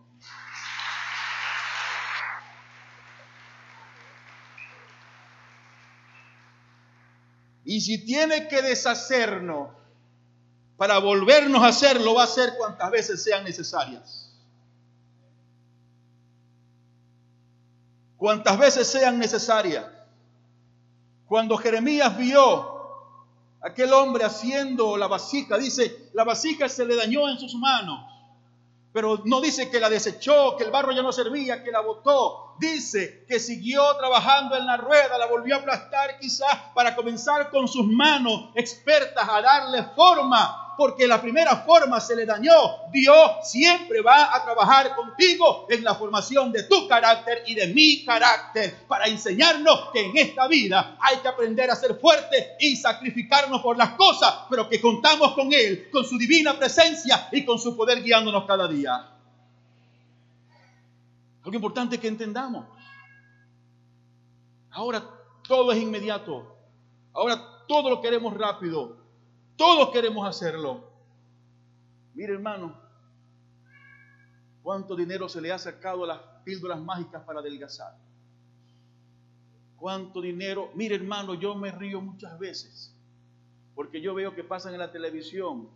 Y 7.64 7.80
si 7.80 8.04
tiene 8.04 8.48
que 8.48 8.60
deshacernos 8.60 9.70
para 10.82 10.98
volvernos 10.98 11.62
a 11.62 11.68
hacerlo, 11.68 12.14
va 12.14 12.24
a 12.24 12.26
ser 12.26 12.56
cuantas 12.56 12.90
veces 12.90 13.22
sean 13.22 13.44
necesarias. 13.44 14.34
Cuantas 18.16 18.58
veces 18.58 18.88
sean 18.88 19.16
necesarias. 19.16 19.86
Cuando 21.28 21.56
Jeremías 21.56 22.18
vio 22.18 22.68
aquel 23.60 23.92
hombre 23.92 24.24
haciendo 24.24 24.96
la 24.96 25.06
vasija, 25.06 25.56
dice, 25.56 26.10
la 26.14 26.24
vasija 26.24 26.68
se 26.68 26.84
le 26.84 26.96
dañó 26.96 27.28
en 27.28 27.38
sus 27.38 27.54
manos. 27.54 28.04
Pero 28.92 29.22
no 29.24 29.40
dice 29.40 29.70
que 29.70 29.78
la 29.78 29.88
desechó, 29.88 30.56
que 30.56 30.64
el 30.64 30.72
barro 30.72 30.90
ya 30.90 31.02
no 31.02 31.12
servía, 31.12 31.62
que 31.62 31.70
la 31.70 31.80
botó. 31.80 32.56
Dice 32.58 33.24
que 33.28 33.38
siguió 33.38 33.96
trabajando 33.98 34.56
en 34.56 34.66
la 34.66 34.78
rueda, 34.78 35.16
la 35.16 35.26
volvió 35.26 35.54
a 35.54 35.58
aplastar 35.60 36.18
quizás 36.18 36.56
para 36.74 36.96
comenzar 36.96 37.50
con 37.50 37.68
sus 37.68 37.86
manos 37.86 38.50
expertas 38.56 39.28
a 39.28 39.40
darle 39.40 39.84
forma 39.94 40.58
porque 40.76 41.06
la 41.06 41.20
primera 41.20 41.56
forma 41.56 42.00
se 42.00 42.16
le 42.16 42.26
dañó. 42.26 42.52
Dios 42.90 43.16
siempre 43.42 44.00
va 44.00 44.34
a 44.34 44.42
trabajar 44.42 44.94
contigo 44.94 45.66
en 45.68 45.84
la 45.84 45.94
formación 45.94 46.52
de 46.52 46.64
tu 46.64 46.88
carácter 46.88 47.44
y 47.46 47.54
de 47.54 47.68
mi 47.68 48.04
carácter 48.04 48.86
para 48.88 49.06
enseñarnos 49.06 49.90
que 49.92 50.06
en 50.06 50.16
esta 50.16 50.48
vida 50.48 50.96
hay 51.00 51.18
que 51.18 51.28
aprender 51.28 51.70
a 51.70 51.76
ser 51.76 51.94
fuerte 51.96 52.56
y 52.60 52.76
sacrificarnos 52.76 53.60
por 53.62 53.76
las 53.76 53.90
cosas, 53.90 54.34
pero 54.48 54.68
que 54.68 54.80
contamos 54.80 55.32
con 55.32 55.52
Él, 55.52 55.88
con 55.90 56.04
su 56.04 56.16
divina 56.18 56.58
presencia 56.58 57.28
y 57.32 57.44
con 57.44 57.58
su 57.58 57.76
poder 57.76 58.02
guiándonos 58.02 58.44
cada 58.44 58.66
día. 58.68 59.08
Algo 61.44 61.54
importante 61.54 61.98
que 61.98 62.08
entendamos. 62.08 62.66
Ahora 64.70 65.02
todo 65.46 65.72
es 65.72 65.82
inmediato. 65.82 66.56
Ahora 67.12 67.64
todo 67.66 67.90
lo 67.90 68.00
queremos 68.00 68.34
rápido. 68.36 69.01
Todos 69.56 69.90
queremos 69.90 70.26
hacerlo. 70.26 70.90
Mire, 72.14 72.34
hermano, 72.34 72.76
cuánto 74.62 74.96
dinero 74.96 75.28
se 75.28 75.40
le 75.40 75.52
ha 75.52 75.58
sacado 75.58 76.04
a 76.04 76.06
las 76.08 76.20
píldoras 76.44 76.80
mágicas 76.80 77.22
para 77.24 77.40
adelgazar. 77.40 77.96
Cuánto 79.76 80.20
dinero. 80.20 80.70
Mire, 80.74 80.96
hermano, 80.96 81.34
yo 81.34 81.54
me 81.54 81.70
río 81.70 82.00
muchas 82.00 82.38
veces 82.38 82.94
porque 83.74 84.00
yo 84.00 84.14
veo 84.14 84.34
que 84.34 84.44
pasan 84.44 84.74
en 84.74 84.80
la 84.80 84.92
televisión 84.92 85.68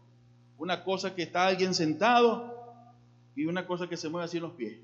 una 0.59 0.85
cosa 0.85 1.15
que 1.15 1.23
está 1.23 1.47
alguien 1.47 1.75
sentado 1.75 2.55
y 3.35 3.47
una 3.47 3.67
cosa 3.67 3.89
que 3.89 3.97
se 3.97 4.09
mueve 4.09 4.27
así 4.27 4.39
en 4.39 4.45
los 4.45 4.53
pies. 4.53 4.79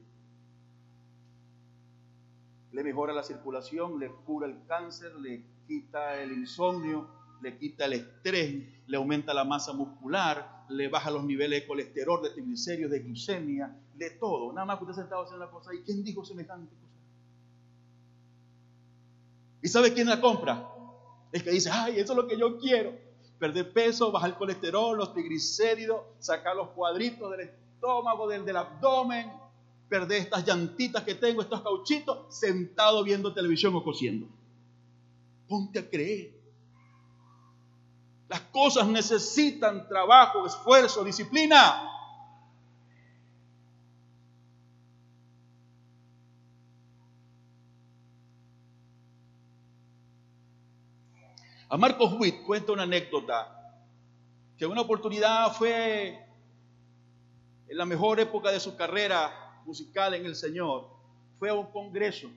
Le 2.72 2.82
mejora 2.82 3.12
la 3.12 3.22
circulación, 3.22 3.98
le 3.98 4.10
cura 4.10 4.46
el 4.46 4.64
cáncer, 4.66 5.14
le 5.16 5.44
quita 5.66 6.20
el 6.20 6.32
insomnio, 6.32 7.08
le 7.42 7.58
quita 7.58 7.86
el 7.86 7.94
estrés, 7.94 8.62
le 8.86 8.96
aumenta 8.96 9.34
la 9.34 9.44
masa 9.44 9.72
muscular, 9.72 10.64
le 10.68 10.88
baja 10.88 11.10
los 11.10 11.24
niveles 11.24 11.62
de 11.62 11.66
colesterol, 11.66 12.22
de 12.22 12.30
triglicéridos, 12.30 12.92
de 12.92 13.00
glucemia, 13.00 13.76
de 13.94 14.10
todo. 14.10 14.52
Nada 14.52 14.64
más 14.64 14.78
que 14.78 14.84
usted 14.84 14.96
sentado 14.96 15.22
haciendo 15.22 15.44
la 15.44 15.50
cosa. 15.50 15.74
¿Y 15.74 15.82
quién 15.82 16.04
dijo 16.04 16.24
semejante 16.24 16.74
cosa? 16.74 16.92
¿Y 19.62 19.68
sabe 19.68 19.92
quién 19.92 20.08
la 20.08 20.20
compra? 20.20 20.68
Es 21.32 21.42
que 21.42 21.50
dice, 21.50 21.70
ay, 21.72 21.98
eso 21.98 22.12
es 22.12 22.16
lo 22.16 22.26
que 22.26 22.38
yo 22.38 22.58
quiero. 22.58 22.92
Perder 23.38 23.72
peso, 23.72 24.12
bajar 24.12 24.30
el 24.30 24.36
colesterol, 24.36 24.96
los 24.96 25.12
triglicéridos, 25.12 26.02
sacar 26.20 26.54
los 26.54 26.68
cuadritos 26.68 27.30
del 27.32 27.48
estómago, 27.48 28.28
del, 28.28 28.44
del 28.44 28.56
abdomen, 28.56 29.32
perder 29.88 30.20
estas 30.20 30.46
llantitas 30.46 31.02
que 31.02 31.14
tengo, 31.16 31.42
estos 31.42 31.60
cauchitos, 31.62 32.36
sentado 32.36 33.02
viendo 33.02 33.32
televisión 33.34 33.74
o 33.74 33.82
cosiendo. 33.82 34.28
Ponte 35.48 35.80
a 35.80 35.88
creer. 35.88 36.41
Las 38.32 38.40
cosas 38.50 38.88
necesitan 38.88 39.86
trabajo, 39.86 40.46
esfuerzo, 40.46 41.04
disciplina. 41.04 41.86
A 51.68 51.76
Marcos 51.76 52.14
Witt 52.18 52.42
cuenta 52.46 52.72
una 52.72 52.84
anécdota 52.84 53.84
que 54.56 54.64
una 54.64 54.80
oportunidad 54.80 55.52
fue 55.52 56.18
en 57.68 57.76
la 57.76 57.84
mejor 57.84 58.18
época 58.18 58.50
de 58.50 58.60
su 58.60 58.74
carrera 58.76 59.60
musical 59.66 60.14
en 60.14 60.24
el 60.24 60.36
Señor. 60.36 60.88
Fue 61.38 61.50
a 61.50 61.54
un 61.54 61.66
congreso 61.66 62.30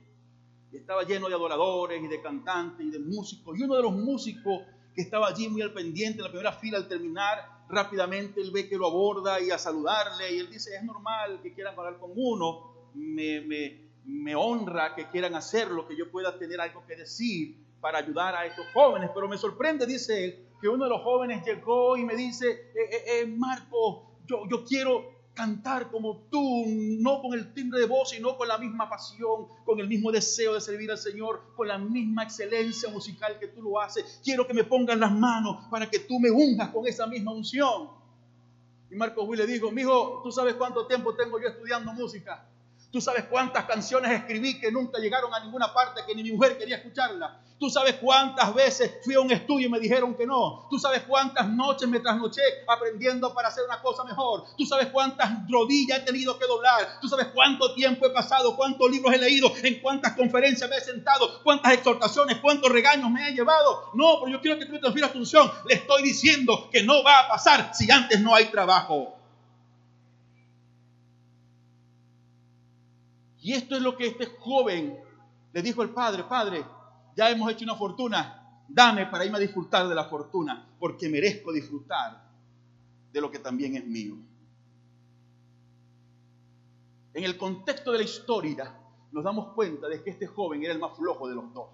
y 0.70 0.76
estaba 0.76 1.04
lleno 1.04 1.26
de 1.26 1.34
adoradores 1.36 2.04
y 2.04 2.06
de 2.06 2.20
cantantes 2.20 2.84
y 2.84 2.90
de 2.90 2.98
músicos. 2.98 3.58
Y 3.58 3.62
uno 3.62 3.76
de 3.76 3.82
los 3.82 3.94
músicos 3.94 4.60
que 4.96 5.02
estaba 5.02 5.28
allí 5.28 5.48
muy 5.48 5.60
al 5.60 5.74
pendiente 5.74 6.18
en 6.18 6.24
la 6.24 6.30
primera 6.30 6.52
fila 6.52 6.78
al 6.78 6.88
terminar, 6.88 7.64
rápidamente 7.68 8.40
él 8.40 8.50
ve 8.50 8.66
que 8.66 8.76
lo 8.76 8.86
aborda 8.86 9.40
y 9.40 9.50
a 9.50 9.58
saludarle 9.58 10.34
y 10.34 10.38
él 10.38 10.50
dice, 10.50 10.74
es 10.74 10.82
normal 10.82 11.40
que 11.42 11.52
quieran 11.52 11.78
hablar 11.78 11.98
con 11.98 12.12
uno, 12.16 12.90
me, 12.94 13.42
me, 13.42 13.90
me 14.06 14.34
honra 14.34 14.94
que 14.94 15.06
quieran 15.10 15.34
hacerlo, 15.34 15.86
que 15.86 15.96
yo 15.96 16.10
pueda 16.10 16.38
tener 16.38 16.60
algo 16.60 16.84
que 16.86 16.96
decir 16.96 17.56
para 17.80 17.98
ayudar 17.98 18.34
a 18.34 18.46
estos 18.46 18.66
jóvenes, 18.72 19.10
pero 19.14 19.28
me 19.28 19.36
sorprende, 19.36 19.86
dice 19.86 20.24
él, 20.24 20.46
que 20.60 20.68
uno 20.68 20.84
de 20.84 20.90
los 20.90 21.02
jóvenes 21.02 21.44
llegó 21.44 21.98
y 21.98 22.04
me 22.04 22.16
dice, 22.16 22.50
eh, 22.50 22.90
eh, 22.90 23.04
eh 23.06 23.26
Marco, 23.26 24.16
yo, 24.26 24.48
yo 24.48 24.64
quiero 24.64 25.15
cantar 25.36 25.90
como 25.90 26.22
tú, 26.30 26.64
no 26.66 27.20
con 27.20 27.34
el 27.34 27.52
timbre 27.52 27.78
de 27.78 27.86
voz, 27.86 28.10
sino 28.10 28.36
con 28.36 28.48
la 28.48 28.56
misma 28.56 28.88
pasión, 28.88 29.46
con 29.64 29.78
el 29.78 29.86
mismo 29.86 30.10
deseo 30.10 30.54
de 30.54 30.60
servir 30.60 30.90
al 30.90 30.98
Señor, 30.98 31.52
con 31.54 31.68
la 31.68 31.78
misma 31.78 32.24
excelencia 32.24 32.88
musical 32.88 33.38
que 33.38 33.48
tú 33.48 33.62
lo 33.62 33.80
haces. 33.80 34.20
Quiero 34.24 34.46
que 34.46 34.54
me 34.54 34.64
pongan 34.64 34.98
las 34.98 35.12
manos 35.12 35.66
para 35.70 35.88
que 35.88 36.00
tú 36.00 36.18
me 36.18 36.30
unjas 36.30 36.70
con 36.70 36.86
esa 36.86 37.06
misma 37.06 37.32
unción. 37.32 37.90
Y 38.90 38.96
Marco 38.96 39.24
Will 39.24 39.38
le 39.38 39.46
dijo, 39.46 39.70
mijo, 39.70 40.22
¿tú 40.24 40.32
sabes 40.32 40.54
cuánto 40.54 40.86
tiempo 40.86 41.14
tengo 41.14 41.38
yo 41.40 41.48
estudiando 41.48 41.92
música? 41.92 42.48
¿Tú 42.96 43.02
sabes 43.02 43.24
cuántas 43.24 43.66
canciones 43.66 44.10
escribí 44.10 44.58
que 44.58 44.72
nunca 44.72 44.98
llegaron 44.98 45.34
a 45.34 45.40
ninguna 45.40 45.70
parte, 45.70 46.00
que 46.06 46.14
ni 46.14 46.22
mi 46.22 46.32
mujer 46.32 46.56
quería 46.56 46.76
escucharla? 46.76 47.38
Tú 47.60 47.68
sabes 47.68 47.96
cuántas 47.96 48.54
veces 48.54 48.90
fui 49.04 49.12
a 49.12 49.20
un 49.20 49.30
estudio 49.30 49.66
y 49.66 49.70
me 49.70 49.78
dijeron 49.78 50.14
que 50.14 50.26
no. 50.26 50.66
Tú 50.70 50.78
sabes 50.78 51.02
cuántas 51.02 51.46
noches 51.46 51.86
me 51.90 52.00
trasnoché 52.00 52.40
aprendiendo 52.66 53.34
para 53.34 53.48
hacer 53.48 53.64
una 53.66 53.82
cosa 53.82 54.02
mejor. 54.04 54.44
Tú 54.56 54.64
sabes 54.64 54.86
cuántas 54.86 55.30
rodillas 55.46 55.98
he 55.98 56.02
tenido 56.04 56.38
que 56.38 56.46
doblar. 56.46 56.98
Tú 57.02 57.06
sabes 57.06 57.26
cuánto 57.34 57.74
tiempo 57.74 58.06
he 58.06 58.10
pasado, 58.10 58.56
cuántos 58.56 58.90
libros 58.90 59.12
he 59.12 59.18
leído, 59.18 59.52
en 59.62 59.78
cuántas 59.80 60.14
conferencias 60.16 60.70
me 60.70 60.76
he 60.76 60.80
sentado, 60.80 61.42
cuántas 61.42 61.74
exhortaciones, 61.74 62.38
cuántos 62.38 62.72
regaños 62.72 63.10
me 63.10 63.28
he 63.28 63.34
llevado. 63.34 63.90
No, 63.92 64.20
pero 64.20 64.32
yo 64.32 64.40
quiero 64.40 64.58
que 64.58 64.64
tú 64.64 64.72
me 64.72 64.78
transfieras 64.78 65.12
tu 65.12 65.18
unción. 65.18 65.52
Le 65.68 65.74
estoy 65.74 66.02
diciendo 66.02 66.70
que 66.72 66.82
no 66.82 67.04
va 67.04 67.20
a 67.20 67.28
pasar 67.28 67.72
si 67.74 67.90
antes 67.90 68.18
no 68.20 68.34
hay 68.34 68.46
trabajo. 68.46 69.15
Y 73.46 73.52
esto 73.52 73.76
es 73.76 73.82
lo 73.82 73.96
que 73.96 74.08
este 74.08 74.26
joven 74.26 74.98
le 75.52 75.62
dijo 75.62 75.80
al 75.80 75.90
padre, 75.90 76.24
padre, 76.24 76.66
ya 77.14 77.30
hemos 77.30 77.48
hecho 77.52 77.62
una 77.62 77.76
fortuna, 77.76 78.64
dame 78.66 79.06
para 79.06 79.24
irme 79.24 79.36
a 79.36 79.40
disfrutar 79.40 79.86
de 79.86 79.94
la 79.94 80.02
fortuna, 80.06 80.68
porque 80.80 81.08
merezco 81.08 81.52
disfrutar 81.52 82.28
de 83.12 83.20
lo 83.20 83.30
que 83.30 83.38
también 83.38 83.76
es 83.76 83.86
mío. 83.86 84.16
En 87.14 87.22
el 87.22 87.38
contexto 87.38 87.92
de 87.92 87.98
la 87.98 88.02
historia, 88.02 88.80
nos 89.12 89.22
damos 89.22 89.52
cuenta 89.52 89.86
de 89.86 90.02
que 90.02 90.10
este 90.10 90.26
joven 90.26 90.64
era 90.64 90.72
el 90.72 90.80
más 90.80 90.96
flojo 90.96 91.28
de 91.28 91.36
los 91.36 91.54
dos. 91.54 91.68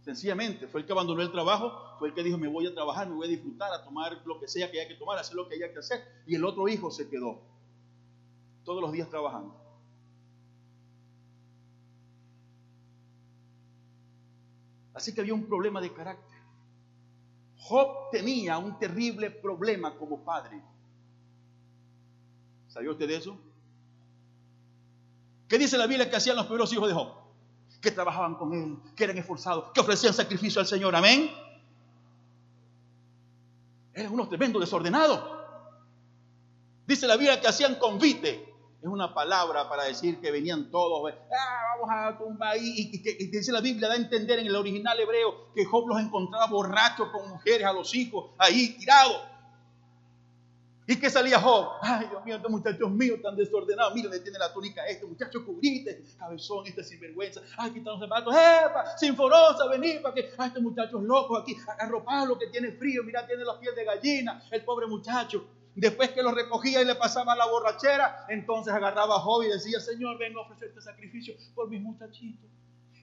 Sencillamente, 0.00 0.66
fue 0.66 0.80
el 0.80 0.86
que 0.86 0.92
abandonó 0.92 1.20
el 1.20 1.30
trabajo, 1.30 1.98
fue 1.98 2.08
el 2.08 2.14
que 2.14 2.22
dijo, 2.22 2.38
me 2.38 2.48
voy 2.48 2.68
a 2.68 2.74
trabajar, 2.74 3.06
me 3.06 3.16
voy 3.16 3.26
a 3.26 3.30
disfrutar, 3.30 3.70
a 3.70 3.84
tomar 3.84 4.18
lo 4.24 4.40
que 4.40 4.48
sea 4.48 4.70
que 4.70 4.80
haya 4.80 4.88
que 4.88 4.94
tomar, 4.94 5.18
a 5.18 5.20
hacer 5.20 5.36
lo 5.36 5.46
que 5.46 5.56
haya 5.56 5.70
que 5.74 5.80
hacer. 5.80 6.00
Y 6.26 6.36
el 6.36 6.44
otro 6.46 6.68
hijo 6.68 6.90
se 6.90 7.10
quedó 7.10 7.54
todos 8.66 8.82
los 8.82 8.92
días 8.92 9.08
trabajando. 9.08 9.54
Así 14.92 15.14
que 15.14 15.20
había 15.20 15.34
un 15.34 15.46
problema 15.46 15.80
de 15.80 15.92
carácter. 15.92 16.36
Job 17.58 18.10
tenía 18.10 18.58
un 18.58 18.78
terrible 18.78 19.30
problema 19.30 19.94
como 19.94 20.24
padre. 20.24 20.60
¿Sabía 22.66 22.90
usted 22.90 23.06
de 23.06 23.16
eso? 23.16 23.38
¿Qué 25.48 25.58
dice 25.58 25.78
la 25.78 25.86
Biblia 25.86 26.10
que 26.10 26.16
hacían 26.16 26.36
los 26.36 26.46
primeros 26.46 26.72
hijos 26.72 26.88
de 26.88 26.94
Job? 26.94 27.12
Que 27.80 27.92
trabajaban 27.92 28.34
con 28.34 28.52
él, 28.52 28.78
que 28.96 29.04
eran 29.04 29.16
esforzados, 29.16 29.70
que 29.70 29.80
ofrecían 29.80 30.12
sacrificio 30.12 30.60
al 30.60 30.66
Señor. 30.66 30.96
Amén. 30.96 31.30
Eran 33.94 34.12
unos 34.12 34.28
tremendos 34.28 34.60
desordenados. 34.60 35.20
Dice 36.84 37.06
la 37.06 37.16
Biblia 37.16 37.40
que 37.40 37.46
hacían 37.46 37.76
convite. 37.76 38.55
Es 38.86 38.92
una 38.92 39.12
palabra 39.12 39.68
para 39.68 39.82
decir 39.82 40.20
que 40.20 40.30
venían 40.30 40.70
todos. 40.70 41.12
Ah, 41.12 41.76
vamos 41.76 41.90
a 41.90 42.16
tumbar. 42.16 42.56
Y, 42.56 42.92
y, 42.92 43.26
dice 43.26 43.50
la 43.50 43.60
Biblia, 43.60 43.88
da 43.88 43.94
a 43.94 43.96
entender 43.96 44.38
en 44.38 44.46
el 44.46 44.54
original 44.54 44.96
hebreo 45.00 45.52
que 45.52 45.64
Job 45.64 45.88
los 45.88 46.00
encontraba 46.00 46.46
borrachos 46.46 47.08
con 47.08 47.28
mujeres, 47.28 47.66
a 47.66 47.72
los 47.72 47.92
hijos, 47.96 48.30
ahí 48.38 48.76
tirados. 48.78 49.22
¿Y 50.86 51.00
qué 51.00 51.10
salía 51.10 51.40
Job? 51.40 51.66
Ay, 51.82 52.06
Dios 52.08 52.24
mío, 52.24 52.36
estos 52.36 52.48
muchachos 52.48 52.88
míos 52.92 53.18
tan 53.20 53.34
desordenados. 53.34 53.92
Mira, 53.92 54.08
le 54.08 54.20
tiene 54.20 54.38
la 54.38 54.52
túnica 54.52 54.86
este 54.86 55.04
muchacho 55.04 55.44
cubrite, 55.44 56.04
cabezón, 56.16 56.64
este 56.68 56.84
sinvergüenza. 56.84 57.40
Ay, 57.56 57.72
quita 57.72 57.90
los 57.90 57.98
zapatos, 57.98 58.32
¡epa! 58.36 58.96
Sinforosa, 58.96 59.66
vení 59.66 59.98
para 59.98 60.14
que. 60.14 60.30
Ay, 60.38 60.46
estos 60.46 60.62
muchachos 60.62 61.02
locos 61.02 61.42
aquí, 61.42 61.56
arropado 61.80 62.38
que 62.38 62.46
tiene 62.46 62.70
frío, 62.70 63.02
mira, 63.02 63.26
tiene 63.26 63.42
los 63.42 63.56
pies 63.56 63.74
de 63.74 63.84
gallina, 63.84 64.40
el 64.48 64.64
pobre 64.64 64.86
muchacho. 64.86 65.44
Después 65.76 66.10
que 66.12 66.22
lo 66.22 66.32
recogía 66.32 66.80
y 66.80 66.86
le 66.86 66.94
pasaba 66.94 67.36
la 67.36 67.46
borrachera, 67.46 68.24
entonces 68.30 68.72
agarraba 68.72 69.16
a 69.16 69.18
Job 69.20 69.42
y 69.42 69.48
decía, 69.48 69.78
Señor, 69.78 70.16
vengo 70.16 70.40
a 70.40 70.44
ofrecer 70.44 70.68
este 70.68 70.80
sacrificio 70.80 71.34
por 71.54 71.68
mis 71.68 71.82
muchachitos. 71.82 72.50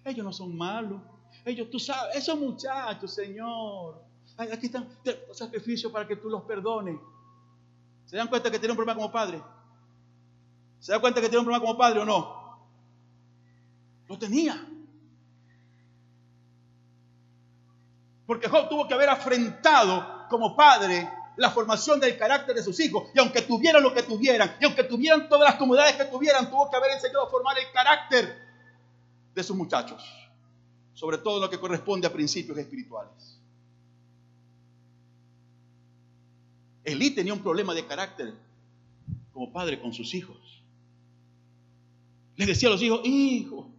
Ellos 0.03 0.25
no 0.25 0.33
son 0.33 0.57
malos. 0.57 0.99
Ellos, 1.45 1.69
tú 1.69 1.77
sabes, 1.77 2.15
esos 2.15 2.37
muchachos, 2.39 3.13
Señor. 3.13 4.03
Aquí 4.37 4.65
están 4.65 4.89
sacrificios 5.33 5.91
para 5.91 6.07
que 6.07 6.15
tú 6.15 6.31
los 6.31 6.41
perdones. 6.45 6.99
¿Se 8.05 8.17
dan 8.17 8.27
cuenta 8.27 8.49
que 8.49 8.57
tiene 8.57 8.71
un 8.71 8.77
problema 8.77 8.99
como 8.99 9.11
padre? 9.11 9.39
¿Se 10.79 10.93
dan 10.93 11.01
cuenta 11.01 11.21
que 11.21 11.29
tiene 11.29 11.41
un 11.41 11.45
problema 11.45 11.63
como 11.63 11.77
padre 11.77 11.99
o 11.99 12.05
no? 12.05 12.57
Lo 14.07 14.17
tenía. 14.17 14.67
Porque 18.25 18.49
Job 18.49 18.67
tuvo 18.67 18.87
que 18.87 18.95
haber 18.95 19.09
afrentado 19.09 20.27
como 20.27 20.55
padre 20.55 21.07
la 21.37 21.49
formación 21.49 21.99
del 21.99 22.17
carácter 22.17 22.55
de 22.55 22.63
sus 22.63 22.79
hijos. 22.79 23.09
Y 23.13 23.19
aunque 23.19 23.41
tuvieran 23.41 23.81
lo 23.81 23.93
que 23.93 24.03
tuvieran, 24.03 24.55
y 24.59 24.65
aunque 24.65 24.83
tuvieran 24.83 25.27
todas 25.29 25.49
las 25.49 25.59
comodidades 25.59 25.95
que 25.95 26.05
tuvieran, 26.05 26.49
tuvo 26.49 26.69
que 26.69 26.75
haber 26.75 26.91
enseñado 26.91 27.25
a 27.25 27.29
formar 27.29 27.57
el 27.57 27.71
carácter 27.73 28.37
de 29.33 29.43
sus 29.43 29.55
muchachos. 29.55 30.03
Sobre 30.93 31.17
todo 31.17 31.39
lo 31.39 31.49
que 31.49 31.59
corresponde 31.59 32.07
a 32.07 32.13
principios 32.13 32.57
espirituales. 32.57 33.39
Elí 36.83 37.11
tenía 37.11 37.33
un 37.33 37.41
problema 37.41 37.73
de 37.73 37.85
carácter 37.85 38.33
como 39.31 39.51
padre 39.51 39.79
con 39.79 39.93
sus 39.93 40.13
hijos. 40.13 40.37
Les 42.35 42.47
decía 42.47 42.67
a 42.67 42.71
los 42.71 42.81
hijos, 42.81 43.01
hijo, 43.03 43.69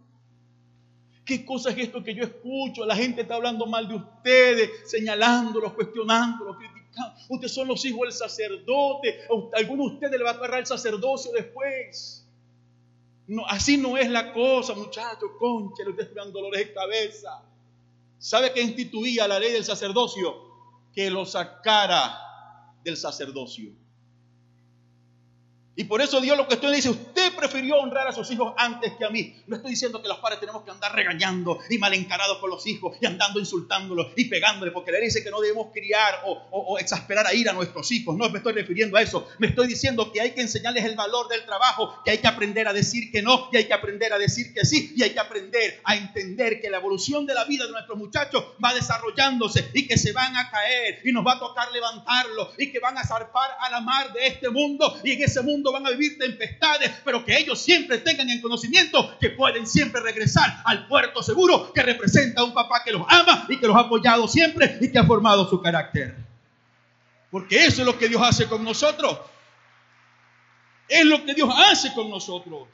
¿qué 1.23 1.45
cosa 1.45 1.69
es 1.69 1.77
esto 1.77 2.03
que 2.03 2.15
yo 2.15 2.23
escucho? 2.23 2.85
La 2.85 2.95
gente 2.95 3.21
está 3.21 3.35
hablando 3.35 3.65
mal 3.65 3.87
de 3.87 3.95
ustedes, 3.95 4.89
señalándolos, 4.89 5.73
cuestionándolos, 5.73 6.57
Ustedes 7.29 7.53
son 7.53 7.67
los 7.67 7.83
hijos 7.85 8.01
del 8.01 8.11
sacerdote. 8.13 9.21
alguno 9.53 9.87
de 9.87 9.93
ustedes 9.95 10.17
le 10.17 10.23
va 10.23 10.31
a 10.31 10.33
agarrar 10.33 10.59
el 10.59 10.65
sacerdocio 10.65 11.31
después. 11.31 12.25
No, 13.27 13.45
así 13.47 13.77
no 13.77 13.97
es 13.97 14.09
la 14.09 14.31
cosa, 14.33 14.73
muchachos. 14.75 15.31
Concha, 15.39 15.83
ustedes 15.87 16.13
dan 16.13 16.31
dolores 16.31 16.67
de 16.67 16.73
cabeza. 16.73 17.41
¿Sabe 18.19 18.53
qué 18.53 18.61
instituía 18.61 19.27
la 19.27 19.39
ley 19.39 19.51
del 19.51 19.63
sacerdocio? 19.63 20.35
Que 20.93 21.09
lo 21.09 21.25
sacara 21.25 22.73
del 22.83 22.97
sacerdocio. 22.97 23.71
Y 25.77 25.83
por 25.83 26.01
eso 26.01 26.21
Dios 26.21 26.37
lo 26.37 26.47
que 26.47 26.55
estoy 26.55 26.73
dice, 26.73 26.89
usted 26.89 27.35
prefirió 27.35 27.77
honrar 27.77 28.07
a 28.07 28.13
sus 28.13 28.31
hijos 28.31 28.53
antes 28.57 28.93
que 28.93 29.03
a 29.03 29.09
mí. 29.09 29.35
No 29.47 29.57
estoy 29.57 29.71
diciendo 29.71 30.01
que 30.01 30.07
los 30.07 30.19
padres 30.19 30.39
tenemos 30.39 30.63
que 30.63 30.71
andar 30.71 30.95
regañando 30.95 31.59
y 31.69 31.77
mal 31.77 31.93
encarados 31.93 32.37
con 32.37 32.49
los 32.49 32.65
hijos 32.65 32.97
y 33.01 33.05
andando 33.05 33.39
insultándolos 33.39 34.07
y 34.15 34.25
pegándoles, 34.25 34.73
porque 34.73 34.93
le 34.93 35.01
dice 35.01 35.21
que 35.21 35.31
no 35.31 35.41
debemos 35.41 35.67
criar 35.73 36.21
o, 36.25 36.31
o, 36.51 36.79
exasperar 36.79 37.27
a 37.27 37.33
ir 37.33 37.49
a 37.49 37.53
nuestros 37.53 37.91
hijos. 37.91 38.15
No 38.15 38.29
me 38.29 38.37
estoy 38.37 38.53
refiriendo 38.53 38.95
a 38.95 39.01
eso. 39.01 39.27
Me 39.37 39.47
estoy 39.47 39.67
diciendo 39.67 40.11
que 40.13 40.21
hay 40.21 40.31
que 40.31 40.41
enseñarles 40.41 40.85
el 40.85 40.95
valor 40.95 41.27
del 41.27 41.43
trabajo, 41.43 42.01
que 42.05 42.11
hay 42.11 42.19
que 42.19 42.27
aprender 42.27 42.67
a 42.69 42.73
decir 42.73 43.11
que 43.11 43.21
no 43.21 43.49
y 43.51 43.57
hay 43.57 43.65
que 43.65 43.73
aprender 43.73 44.13
a 44.13 44.17
decir 44.17 44.53
que 44.53 44.65
sí 44.65 44.93
y 44.95 45.03
hay 45.03 45.09
que 45.09 45.19
aprender 45.19 45.81
a 45.83 45.97
entender 45.97 46.61
que 46.61 46.69
la 46.69 46.77
evolución 46.77 47.25
de 47.25 47.33
la 47.33 47.43
vida 47.43 47.65
de 47.65 47.71
nuestros 47.71 47.97
muchachos 47.97 48.45
va 48.63 48.73
desarrollándose 48.73 49.69
y 49.73 49.87
que 49.87 49.97
se 49.97 50.13
van 50.13 50.37
a 50.37 50.49
caer 50.49 51.01
y 51.03 51.11
nos 51.11 51.25
va 51.25 51.33
a 51.33 51.39
tocar 51.39 51.69
levantarlos 51.73 52.49
y 52.57 52.71
que 52.71 52.79
van 52.79 52.97
a 52.97 53.03
zarpar 53.03 53.49
a 53.59 53.69
la 53.69 53.81
mar 53.81 54.13
de 54.13 54.27
este 54.27 54.49
mundo 54.49 54.97
y 55.03 55.11
en 55.11 55.23
ese 55.23 55.41
mundo 55.41 55.64
van 55.71 55.85
a 55.85 55.91
vivir 55.91 56.17
tempestades, 56.17 56.91
pero 57.03 57.23
que 57.23 57.37
ellos 57.37 57.59
siempre 57.59 57.99
tengan 57.99 58.29
en 58.29 58.41
conocimiento 58.41 59.17
que 59.19 59.31
pueden 59.31 59.65
siempre 59.67 60.01
regresar 60.01 60.61
al 60.65 60.87
puerto 60.87 61.23
seguro 61.23 61.71
que 61.73 61.81
representa 61.81 62.41
a 62.41 62.43
un 62.43 62.53
papá 62.53 62.81
que 62.83 62.91
los 62.91 63.03
ama 63.07 63.45
y 63.49 63.57
que 63.57 63.67
los 63.67 63.75
ha 63.75 63.81
apoyado 63.81 64.27
siempre 64.27 64.77
y 64.81 64.91
que 64.91 64.99
ha 64.99 65.05
formado 65.05 65.49
su 65.49 65.61
carácter. 65.61 66.15
Porque 67.31 67.65
eso 67.65 67.81
es 67.81 67.85
lo 67.85 67.97
que 67.97 68.07
Dios 68.07 68.21
hace 68.21 68.47
con 68.47 68.63
nosotros. 68.63 69.19
Es 70.87 71.05
lo 71.05 71.25
que 71.25 71.33
Dios 71.33 71.49
hace 71.53 71.93
con 71.93 72.09
nosotros. 72.09 72.67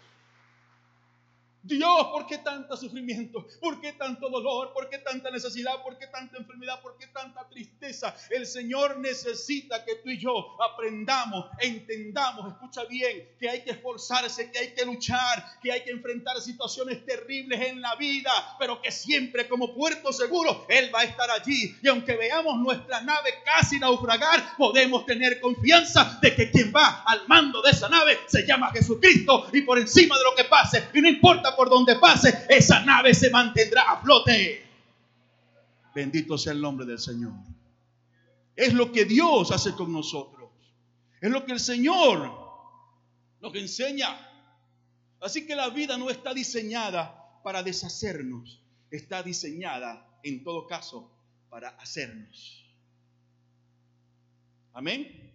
Dios, 1.63 2.07
¿por 2.11 2.25
qué 2.25 2.39
tanto 2.39 2.75
sufrimiento? 2.75 3.45
¿Por 3.59 3.79
qué 3.79 3.93
tanto 3.93 4.29
dolor? 4.29 4.73
¿Por 4.73 4.89
qué 4.89 4.97
tanta 4.97 5.29
necesidad? 5.29 5.83
¿Por 5.83 5.95
qué 5.99 6.07
tanta 6.07 6.37
enfermedad? 6.37 6.81
¿Por 6.81 6.97
qué 6.97 7.05
tanta 7.07 7.47
tristeza? 7.49 8.15
El 8.31 8.47
Señor 8.47 8.97
necesita 8.97 9.85
que 9.85 9.95
tú 9.97 10.09
y 10.09 10.17
yo 10.17 10.57
aprendamos, 10.59 11.45
entendamos, 11.59 12.51
escucha 12.51 12.83
bien, 12.85 13.29
que 13.39 13.47
hay 13.47 13.63
que 13.63 13.71
esforzarse, 13.71 14.49
que 14.49 14.57
hay 14.57 14.73
que 14.73 14.85
luchar, 14.85 15.59
que 15.61 15.71
hay 15.71 15.83
que 15.83 15.91
enfrentar 15.91 16.41
situaciones 16.41 17.05
terribles 17.05 17.61
en 17.61 17.79
la 17.79 17.95
vida, 17.95 18.31
pero 18.57 18.81
que 18.81 18.89
siempre 18.89 19.47
como 19.47 19.75
puerto 19.75 20.11
seguro 20.11 20.65
Él 20.67 20.89
va 20.93 21.01
a 21.01 21.03
estar 21.03 21.29
allí. 21.29 21.75
Y 21.83 21.87
aunque 21.87 22.17
veamos 22.17 22.57
nuestra 22.57 23.01
nave 23.01 23.35
casi 23.45 23.77
naufragar, 23.77 24.57
podemos 24.57 25.05
tener 25.05 25.39
confianza 25.39 26.17
de 26.23 26.35
que 26.35 26.49
quien 26.49 26.73
va 26.75 27.03
al 27.05 27.27
mando 27.27 27.61
de 27.61 27.69
esa 27.69 27.87
nave 27.87 28.17
se 28.25 28.47
llama 28.47 28.71
Jesucristo 28.71 29.47
y 29.53 29.61
por 29.61 29.77
encima 29.77 30.17
de 30.17 30.23
lo 30.23 30.35
que 30.35 30.45
pase, 30.45 30.89
y 30.95 31.01
no 31.01 31.07
importa 31.07 31.50
por 31.55 31.69
donde 31.69 31.95
pase, 31.95 32.45
esa 32.49 32.83
nave 32.83 33.13
se 33.13 33.29
mantendrá 33.29 33.83
a 33.83 34.01
flote. 34.01 34.65
Bendito 35.93 36.37
sea 36.37 36.53
el 36.53 36.61
nombre 36.61 36.85
del 36.85 36.99
Señor. 36.99 37.33
Es 38.55 38.73
lo 38.73 38.91
que 38.91 39.05
Dios 39.05 39.51
hace 39.51 39.73
con 39.73 39.91
nosotros. 39.91 40.49
Es 41.19 41.29
lo 41.29 41.45
que 41.45 41.53
el 41.53 41.59
Señor 41.59 42.31
nos 43.41 43.55
enseña. 43.55 44.27
Así 45.19 45.45
que 45.45 45.55
la 45.55 45.69
vida 45.69 45.97
no 45.97 46.09
está 46.09 46.33
diseñada 46.33 47.41
para 47.43 47.63
deshacernos. 47.63 48.61
Está 48.89 49.23
diseñada, 49.23 50.19
en 50.23 50.43
todo 50.43 50.67
caso, 50.67 51.11
para 51.49 51.69
hacernos. 51.69 52.65
Amén. 54.73 55.31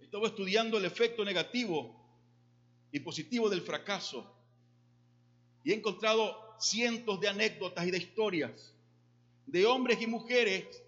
Estaba 0.00 0.26
estudiando 0.26 0.76
el 0.76 0.84
efecto 0.84 1.24
negativo 1.24 2.01
y 2.92 3.00
positivo 3.00 3.48
del 3.48 3.62
fracaso. 3.62 4.32
Y 5.64 5.72
he 5.72 5.74
encontrado 5.74 6.54
cientos 6.60 7.18
de 7.20 7.28
anécdotas 7.28 7.86
y 7.86 7.90
de 7.90 7.98
historias 7.98 8.72
de 9.46 9.66
hombres 9.66 10.00
y 10.00 10.06
mujeres 10.06 10.82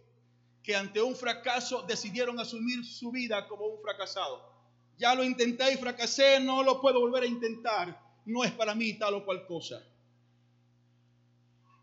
que 0.62 0.74
ante 0.74 1.02
un 1.02 1.14
fracaso 1.14 1.82
decidieron 1.82 2.40
asumir 2.40 2.84
su 2.84 3.10
vida 3.10 3.46
como 3.48 3.66
un 3.66 3.82
fracasado. 3.82 4.52
Ya 4.96 5.14
lo 5.14 5.24
intenté 5.24 5.72
y 5.72 5.76
fracasé, 5.76 6.40
no 6.40 6.62
lo 6.62 6.80
puedo 6.80 7.00
volver 7.00 7.24
a 7.24 7.26
intentar. 7.26 8.00
No 8.24 8.44
es 8.44 8.52
para 8.52 8.74
mí 8.74 8.94
tal 8.94 9.14
o 9.14 9.24
cual 9.24 9.46
cosa. 9.46 9.82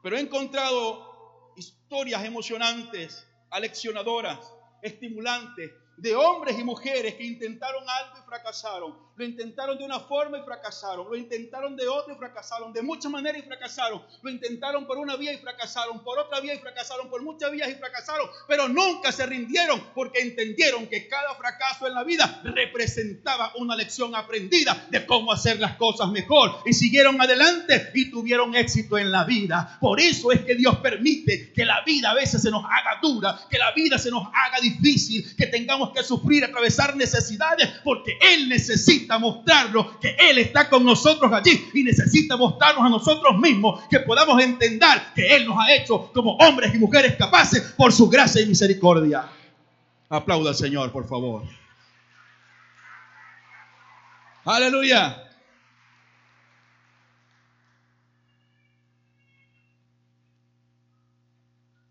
Pero 0.01 0.17
he 0.17 0.21
encontrado 0.21 1.53
historias 1.55 2.23
emocionantes, 2.25 3.27
aleccionadoras, 3.51 4.51
estimulantes, 4.81 5.71
de 5.97 6.15
hombres 6.15 6.57
y 6.57 6.63
mujeres 6.63 7.13
que 7.13 7.23
intentaron 7.23 7.83
algo 7.87 8.17
y 8.17 8.25
fracasaron. 8.25 8.97
Lo 9.21 9.27
intentaron 9.27 9.77
de 9.77 9.83
una 9.83 9.99
forma 9.99 10.39
y 10.39 10.41
fracasaron. 10.41 11.05
Lo 11.07 11.15
intentaron 11.15 11.75
de 11.75 11.87
otra 11.87 12.15
y 12.15 12.17
fracasaron. 12.17 12.73
De 12.73 12.81
muchas 12.81 13.11
maneras 13.11 13.43
y 13.43 13.45
fracasaron. 13.45 14.01
Lo 14.23 14.31
intentaron 14.31 14.87
por 14.87 14.97
una 14.97 15.15
vía 15.15 15.31
y 15.31 15.37
fracasaron. 15.37 16.03
Por 16.03 16.17
otra 16.17 16.39
vía 16.39 16.55
y 16.55 16.57
fracasaron. 16.57 17.07
Por 17.07 17.21
muchas 17.21 17.51
vías 17.51 17.69
y 17.69 17.75
fracasaron. 17.75 18.27
Pero 18.47 18.67
nunca 18.67 19.11
se 19.11 19.27
rindieron 19.27 19.79
porque 19.93 20.21
entendieron 20.21 20.87
que 20.87 21.07
cada 21.07 21.35
fracaso 21.35 21.85
en 21.85 21.93
la 21.93 22.03
vida 22.03 22.41
representaba 22.43 23.53
una 23.57 23.75
lección 23.75 24.15
aprendida 24.15 24.87
de 24.89 25.05
cómo 25.05 25.31
hacer 25.31 25.59
las 25.59 25.75
cosas 25.75 26.09
mejor. 26.09 26.55
Y 26.65 26.73
siguieron 26.73 27.21
adelante 27.21 27.91
y 27.93 28.09
tuvieron 28.09 28.55
éxito 28.55 28.97
en 28.97 29.11
la 29.11 29.23
vida. 29.23 29.77
Por 29.79 29.99
eso 29.99 30.31
es 30.31 30.41
que 30.41 30.55
Dios 30.55 30.77
permite 30.77 31.53
que 31.53 31.63
la 31.63 31.83
vida 31.85 32.09
a 32.09 32.15
veces 32.15 32.41
se 32.41 32.49
nos 32.49 32.65
haga 32.65 32.97
dura. 33.03 33.39
Que 33.51 33.59
la 33.59 33.71
vida 33.73 33.99
se 33.99 34.09
nos 34.09 34.23
haga 34.33 34.59
difícil. 34.59 35.35
Que 35.35 35.45
tengamos 35.45 35.91
que 35.91 36.01
sufrir, 36.01 36.43
atravesar 36.43 36.95
necesidades. 36.95 37.69
Porque 37.83 38.17
Él 38.19 38.49
necesita 38.49 39.10
necesita 39.11 39.19
mostrarnos 39.19 39.97
que 39.97 40.15
Él 40.17 40.37
está 40.37 40.69
con 40.69 40.85
nosotros 40.85 41.31
allí 41.33 41.69
y 41.73 41.83
necesita 41.83 42.37
mostrarnos 42.37 42.85
a 42.85 42.89
nosotros 42.89 43.37
mismos 43.37 43.83
que 43.89 43.99
podamos 43.99 44.41
entender 44.41 45.01
que 45.15 45.35
Él 45.35 45.45
nos 45.45 45.57
ha 45.59 45.73
hecho 45.73 46.11
como 46.13 46.35
hombres 46.37 46.73
y 46.73 46.77
mujeres 46.77 47.15
capaces 47.15 47.73
por 47.77 47.91
su 47.91 48.09
gracia 48.09 48.41
y 48.41 48.45
misericordia. 48.45 49.27
Aplauda 50.09 50.49
al 50.49 50.55
Señor, 50.55 50.91
por 50.91 51.07
favor. 51.07 51.43
Aleluya. 54.45 55.27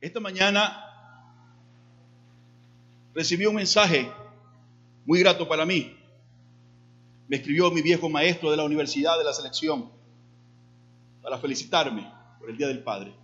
Esta 0.01 0.21
mañana 0.21 0.87
recibí 3.15 3.45
un 3.45 3.57
mensaje 3.57 4.11
muy 5.05 5.21
grato 5.21 5.47
para 5.47 5.67
mí 5.67 6.00
me 7.31 7.37
escribió 7.37 7.71
mi 7.71 7.81
viejo 7.81 8.09
maestro 8.09 8.51
de 8.51 8.57
la 8.57 8.65
Universidad 8.65 9.17
de 9.17 9.23
la 9.23 9.33
Selección 9.33 9.89
para 11.23 11.39
felicitarme 11.39 12.11
por 12.41 12.51
el 12.51 12.57
Día 12.57 12.67
del 12.67 12.83
Padre. 12.83 13.15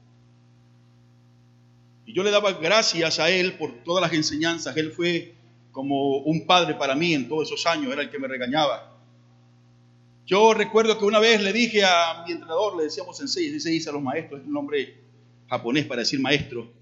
Y 2.07 2.15
yo 2.15 2.23
le 2.23 2.31
daba 2.31 2.53
gracias 2.53 3.19
a 3.19 3.31
él 3.31 3.59
por 3.59 3.83
todas 3.83 4.01
las 4.01 4.13
enseñanzas. 4.13 4.77
Él 4.77 4.93
fue 4.93 5.35
como 5.73 6.19
un 6.19 6.47
padre 6.47 6.77
para 6.77 6.95
mí 6.95 7.15
en 7.15 7.29
todos 7.29 7.49
esos 7.49 7.67
años, 7.67 7.93
era 7.93 8.03
el 8.03 8.11
que 8.11 8.21
me 8.21 8.29
regañaba. 8.29 8.97
Yo 10.25 10.55
recuerdo 10.55 10.97
que 11.01 11.05
una 11.05 11.19
vez 11.19 11.43
le 11.43 11.53
dije 11.53 11.85
a 11.85 12.23
mi 12.25 12.31
entrenador, 12.31 12.77
le 12.77 12.85
decíamos 12.85 13.17
sensei, 13.17 13.57
así 13.57 13.71
dice 13.71 13.91
a 13.91 13.93
los 13.93 14.03
maestros, 14.03 14.41
es 14.41 14.47
un 14.47 14.53
nombre 14.53 15.03
japonés 15.49 15.85
para 15.85 16.03
decir 16.03 16.21
maestro. 16.21 16.73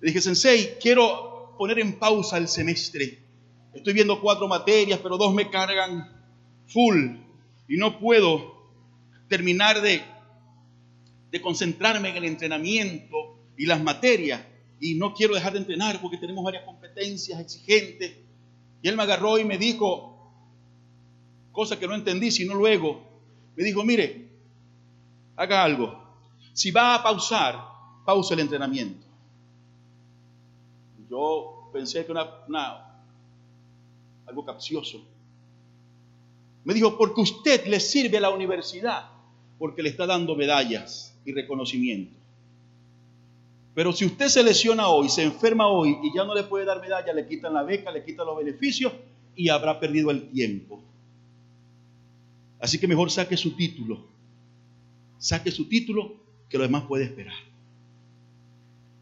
Le 0.00 0.06
dije, 0.06 0.20
sensei, 0.20 0.78
quiero 0.80 1.56
poner 1.58 1.80
en 1.80 1.98
pausa 1.98 2.38
el 2.38 2.46
semestre. 2.46 3.18
Estoy 3.74 3.92
viendo 3.92 4.20
cuatro 4.20 4.46
materias, 4.46 5.00
pero 5.02 5.16
dos 5.16 5.34
me 5.34 5.50
cargan 5.50 6.11
full 6.72 7.16
y 7.68 7.76
no 7.76 7.98
puedo 7.98 8.52
terminar 9.28 9.80
de, 9.80 10.02
concentrarme 11.40 12.10
en 12.10 12.16
el 12.16 12.24
entrenamiento 12.24 13.38
y 13.56 13.66
las 13.66 13.82
materias. 13.82 14.42
Y 14.78 14.94
no 14.96 15.14
quiero 15.14 15.34
dejar 15.34 15.52
de 15.52 15.60
entrenar 15.60 16.00
porque 16.02 16.18
tenemos 16.18 16.44
varias 16.44 16.64
competencias 16.64 17.40
exigentes. 17.40 18.14
Y 18.82 18.88
él 18.88 18.96
me 18.96 19.04
agarró 19.04 19.38
y 19.38 19.44
me 19.44 19.56
dijo, 19.56 20.12
cosa 21.52 21.78
que 21.78 21.86
no 21.86 21.94
entendí, 21.94 22.30
sino 22.30 22.54
luego, 22.54 23.02
me 23.56 23.64
dijo, 23.64 23.84
mire, 23.84 24.28
haga 25.36 25.62
algo. 25.62 25.98
Si 26.52 26.70
va 26.70 26.96
a 26.96 27.02
pausar, 27.02 27.58
pausa 28.04 28.34
el 28.34 28.40
entrenamiento. 28.40 29.06
Yo 31.08 31.70
pensé 31.72 32.04
que 32.04 32.12
una, 32.12 32.26
una 32.48 32.92
algo 34.26 34.44
capcioso. 34.44 35.11
Me 36.64 36.74
dijo, 36.74 36.96
porque 36.96 37.20
usted 37.20 37.66
le 37.66 37.80
sirve 37.80 38.18
a 38.18 38.20
la 38.20 38.30
universidad, 38.30 39.10
porque 39.58 39.82
le 39.82 39.88
está 39.88 40.06
dando 40.06 40.36
medallas 40.36 41.16
y 41.24 41.32
reconocimiento. 41.32 42.16
Pero 43.74 43.92
si 43.92 44.04
usted 44.04 44.28
se 44.28 44.42
lesiona 44.42 44.88
hoy, 44.88 45.08
se 45.08 45.22
enferma 45.22 45.66
hoy 45.66 45.96
y 46.02 46.14
ya 46.14 46.24
no 46.24 46.34
le 46.34 46.44
puede 46.44 46.64
dar 46.64 46.80
medalla, 46.80 47.12
le 47.12 47.26
quitan 47.26 47.54
la 47.54 47.62
beca, 47.62 47.90
le 47.90 48.04
quitan 48.04 48.26
los 48.26 48.36
beneficios 48.36 48.92
y 49.34 49.48
habrá 49.48 49.80
perdido 49.80 50.10
el 50.10 50.28
tiempo. 50.28 50.82
Así 52.60 52.78
que 52.78 52.86
mejor 52.86 53.10
saque 53.10 53.36
su 53.36 53.56
título. 53.56 54.06
Saque 55.18 55.50
su 55.50 55.68
título 55.68 56.16
que 56.48 56.58
lo 56.58 56.64
demás 56.64 56.84
puede 56.84 57.04
esperar. 57.04 57.34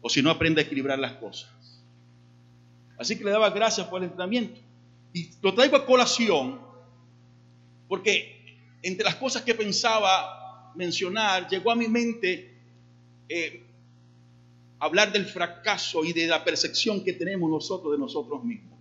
O 0.01 0.09
si 0.09 0.21
no, 0.21 0.31
aprenda 0.31 0.61
a 0.61 0.65
equilibrar 0.65 0.97
las 0.97 1.13
cosas. 1.13 1.51
Así 2.97 3.17
que 3.17 3.23
le 3.23 3.31
daba 3.31 3.49
gracias 3.49 3.87
por 3.87 3.99
el 3.99 4.05
entrenamiento. 4.05 4.59
Y 5.13 5.29
lo 5.41 5.53
traigo 5.53 5.75
a 5.75 5.85
colación 5.85 6.70
porque 7.91 8.55
entre 8.81 9.03
las 9.03 9.15
cosas 9.15 9.41
que 9.41 9.53
pensaba 9.53 10.71
mencionar, 10.75 11.49
llegó 11.49 11.71
a 11.71 11.75
mi 11.75 11.89
mente 11.89 12.57
eh, 13.27 13.65
hablar 14.79 15.11
del 15.11 15.25
fracaso 15.25 16.05
y 16.05 16.13
de 16.13 16.25
la 16.25 16.41
percepción 16.41 17.03
que 17.03 17.11
tenemos 17.11 17.49
nosotros 17.49 17.91
de 17.91 17.97
nosotros 17.97 18.45
mismos. 18.45 18.79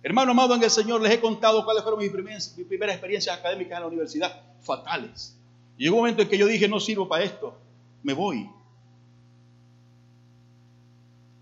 Hermano 0.00 0.30
amado 0.30 0.54
en 0.54 0.62
el 0.62 0.70
Señor, 0.70 1.02
les 1.02 1.14
he 1.14 1.20
contado 1.20 1.64
cuáles 1.64 1.82
fueron 1.82 1.98
mis 1.98 2.12
primeras, 2.12 2.56
experiencias 2.56 3.36
académicas 3.36 3.78
en 3.78 3.80
la 3.80 3.88
universidad, 3.88 4.40
fatales. 4.62 5.36
llegó 5.76 5.96
un 5.96 6.02
momento 6.02 6.22
en 6.22 6.28
que 6.28 6.38
yo 6.38 6.46
dije, 6.46 6.68
no 6.68 6.78
sirvo 6.78 7.08
para 7.08 7.24
esto, 7.24 7.58
me 8.04 8.12
voy. 8.12 8.48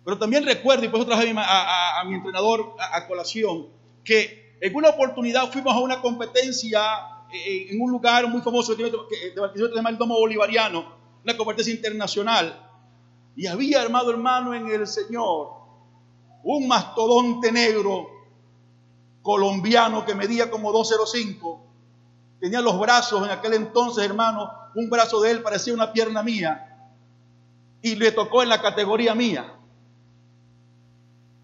Pero 0.07 0.17
también 0.17 0.47
recuerdo, 0.47 0.87
y 0.87 0.89
por 0.89 1.01
eso 1.01 1.09
traje 1.09 1.35
a, 1.37 2.01
a 2.01 2.05
mi 2.05 2.15
entrenador 2.15 2.75
a, 2.79 3.07
colación, 3.07 3.67
que 4.03 4.44
en 4.61 4.75
una 4.75 4.91
oportunidad 4.91 5.51
fuimos 5.51 5.75
a 5.75 5.81
una 5.81 6.01
competencia 6.01 6.81
eh, 7.33 7.67
en 7.71 7.81
un 7.81 7.91
lugar 7.91 8.29
muy 8.29 8.41
famoso 8.41 8.77
Barquisimeto, 8.77 9.09
se 9.71 9.75
llama 9.75 9.91
el 9.91 9.99
Domo 9.99 10.19
Bolivariano, 10.19 10.85
una 11.25 11.37
competencia 11.37 11.75
internacional. 11.75 12.61
Y 13.37 13.47
había, 13.47 13.83
hermano, 13.83 14.11
hermano, 14.11 14.55
en 14.55 14.69
el 14.69 14.87
Señor, 14.87 15.49
un 16.45 16.69
mastodonte 16.69 17.51
negro 17.51 18.09
colombiano 19.23 20.05
que 20.05 20.15
medía 20.15 20.51
como 20.51 20.71
205. 20.71 21.61
Tenía 22.39 22.61
los 22.61 22.79
brazos 22.79 23.25
en 23.25 23.31
aquel 23.31 23.55
entonces, 23.55 24.05
hermano, 24.05 24.53
un 24.75 24.89
brazo 24.89 25.21
de 25.21 25.33
él 25.33 25.43
parecía 25.43 25.75
una 25.75 25.93
pierna 25.93 26.23
mía. 26.23 26.91
Y 27.83 27.97
le 27.97 28.13
tocó 28.13 28.43
en 28.43 28.51
la 28.51 28.63
categoría 28.63 29.15
mía. 29.15 29.55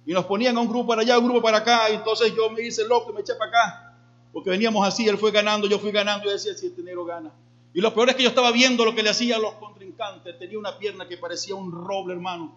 Y 0.07 0.13
nos 0.13 0.25
ponían 0.25 0.57
a 0.57 0.61
un 0.61 0.69
grupo 0.69 0.89
para 0.89 1.03
allá, 1.03 1.19
un 1.19 1.25
grupo 1.27 1.43
para 1.43 1.59
acá. 1.59 1.91
Y 1.91 1.95
entonces 1.95 2.35
yo 2.35 2.51
me 2.51 2.63
hice 2.63 2.87
loco 2.87 3.11
y 3.11 3.15
me 3.15 3.21
eché 3.21 3.35
para 3.35 3.51
acá. 3.51 3.97
Porque 4.33 4.51
veníamos 4.51 4.87
así, 4.87 5.09
él 5.09 5.19
fue 5.19 5.31
ganando, 5.31 5.69
yo 5.69 5.79
fui 5.79 5.93
ganando. 5.93 6.29
Y 6.29 6.33
decía, 6.33 6.55
si 6.55 6.67
este 6.67 6.83
negro 6.83 7.05
gana. 7.05 7.33
Y 7.73 7.81
lo 7.81 7.95
peor 7.95 8.11
es 8.11 8.17
que 8.17 8.23
yo 8.23 8.29
estaba 8.29 8.51
viendo 8.51 8.85
lo 8.85 8.95
que 8.95 9.03
le 9.03 9.11
hacía 9.11 9.37
a 9.37 9.39
los 9.39 9.55
contrincantes. 9.55 10.39
Tenía 10.39 10.59
una 10.59 10.79
pierna 10.79 11.07
que 11.07 11.17
parecía 11.17 11.55
un 11.55 11.71
roble, 11.71 12.15
hermano. 12.15 12.55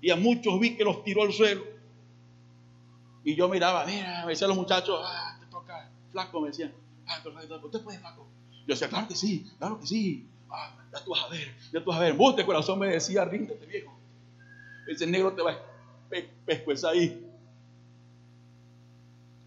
Y 0.00 0.10
a 0.10 0.16
muchos 0.16 0.58
vi 0.60 0.76
que 0.76 0.84
los 0.84 1.02
tiró 1.02 1.22
al 1.22 1.32
suelo. 1.32 1.62
Y 3.24 3.36
yo 3.36 3.48
miraba, 3.48 3.84
mira, 3.86 4.22
me 4.24 4.32
decían 4.32 4.48
los 4.48 4.56
muchachos, 4.56 5.00
ah, 5.02 5.36
te 5.38 5.46
toca, 5.46 5.88
flaco, 6.10 6.40
me 6.40 6.48
decían, 6.48 6.72
ah, 7.06 7.18
usted 7.62 7.80
puede, 7.82 7.98
flaco. 7.98 8.26
Yo 8.66 8.74
decía, 8.74 8.88
claro 8.88 9.06
que 9.06 9.14
sí, 9.14 9.48
claro 9.58 9.78
que 9.78 9.86
sí. 9.86 10.26
Ah, 10.50 10.74
ya 10.92 11.04
tú 11.04 11.12
vas 11.12 11.22
a 11.24 11.28
ver, 11.28 11.54
ya 11.72 11.82
tú 11.82 11.90
vas 11.90 11.98
a 11.98 12.02
ver. 12.02 12.14
Vos, 12.14 12.34
corazón 12.44 12.80
me 12.80 12.88
decía, 12.88 13.24
ríndete, 13.24 13.64
viejo. 13.66 13.96
Ese 14.88 15.06
negro 15.06 15.32
te 15.32 15.42
va 15.42 15.52
a 15.52 15.54
pescueza 16.44 16.90
ahí. 16.90 17.26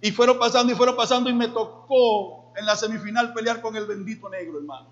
Y 0.01 0.11
fueron 0.11 0.37
pasando 0.37 0.71
y 0.71 0.75
fueron 0.75 0.95
pasando 0.95 1.29
y 1.29 1.33
me 1.33 1.47
tocó 1.47 2.53
en 2.55 2.65
la 2.65 2.75
semifinal 2.75 3.33
pelear 3.33 3.61
con 3.61 3.75
el 3.75 3.85
bendito 3.85 4.29
negro, 4.29 4.59
hermano. 4.59 4.89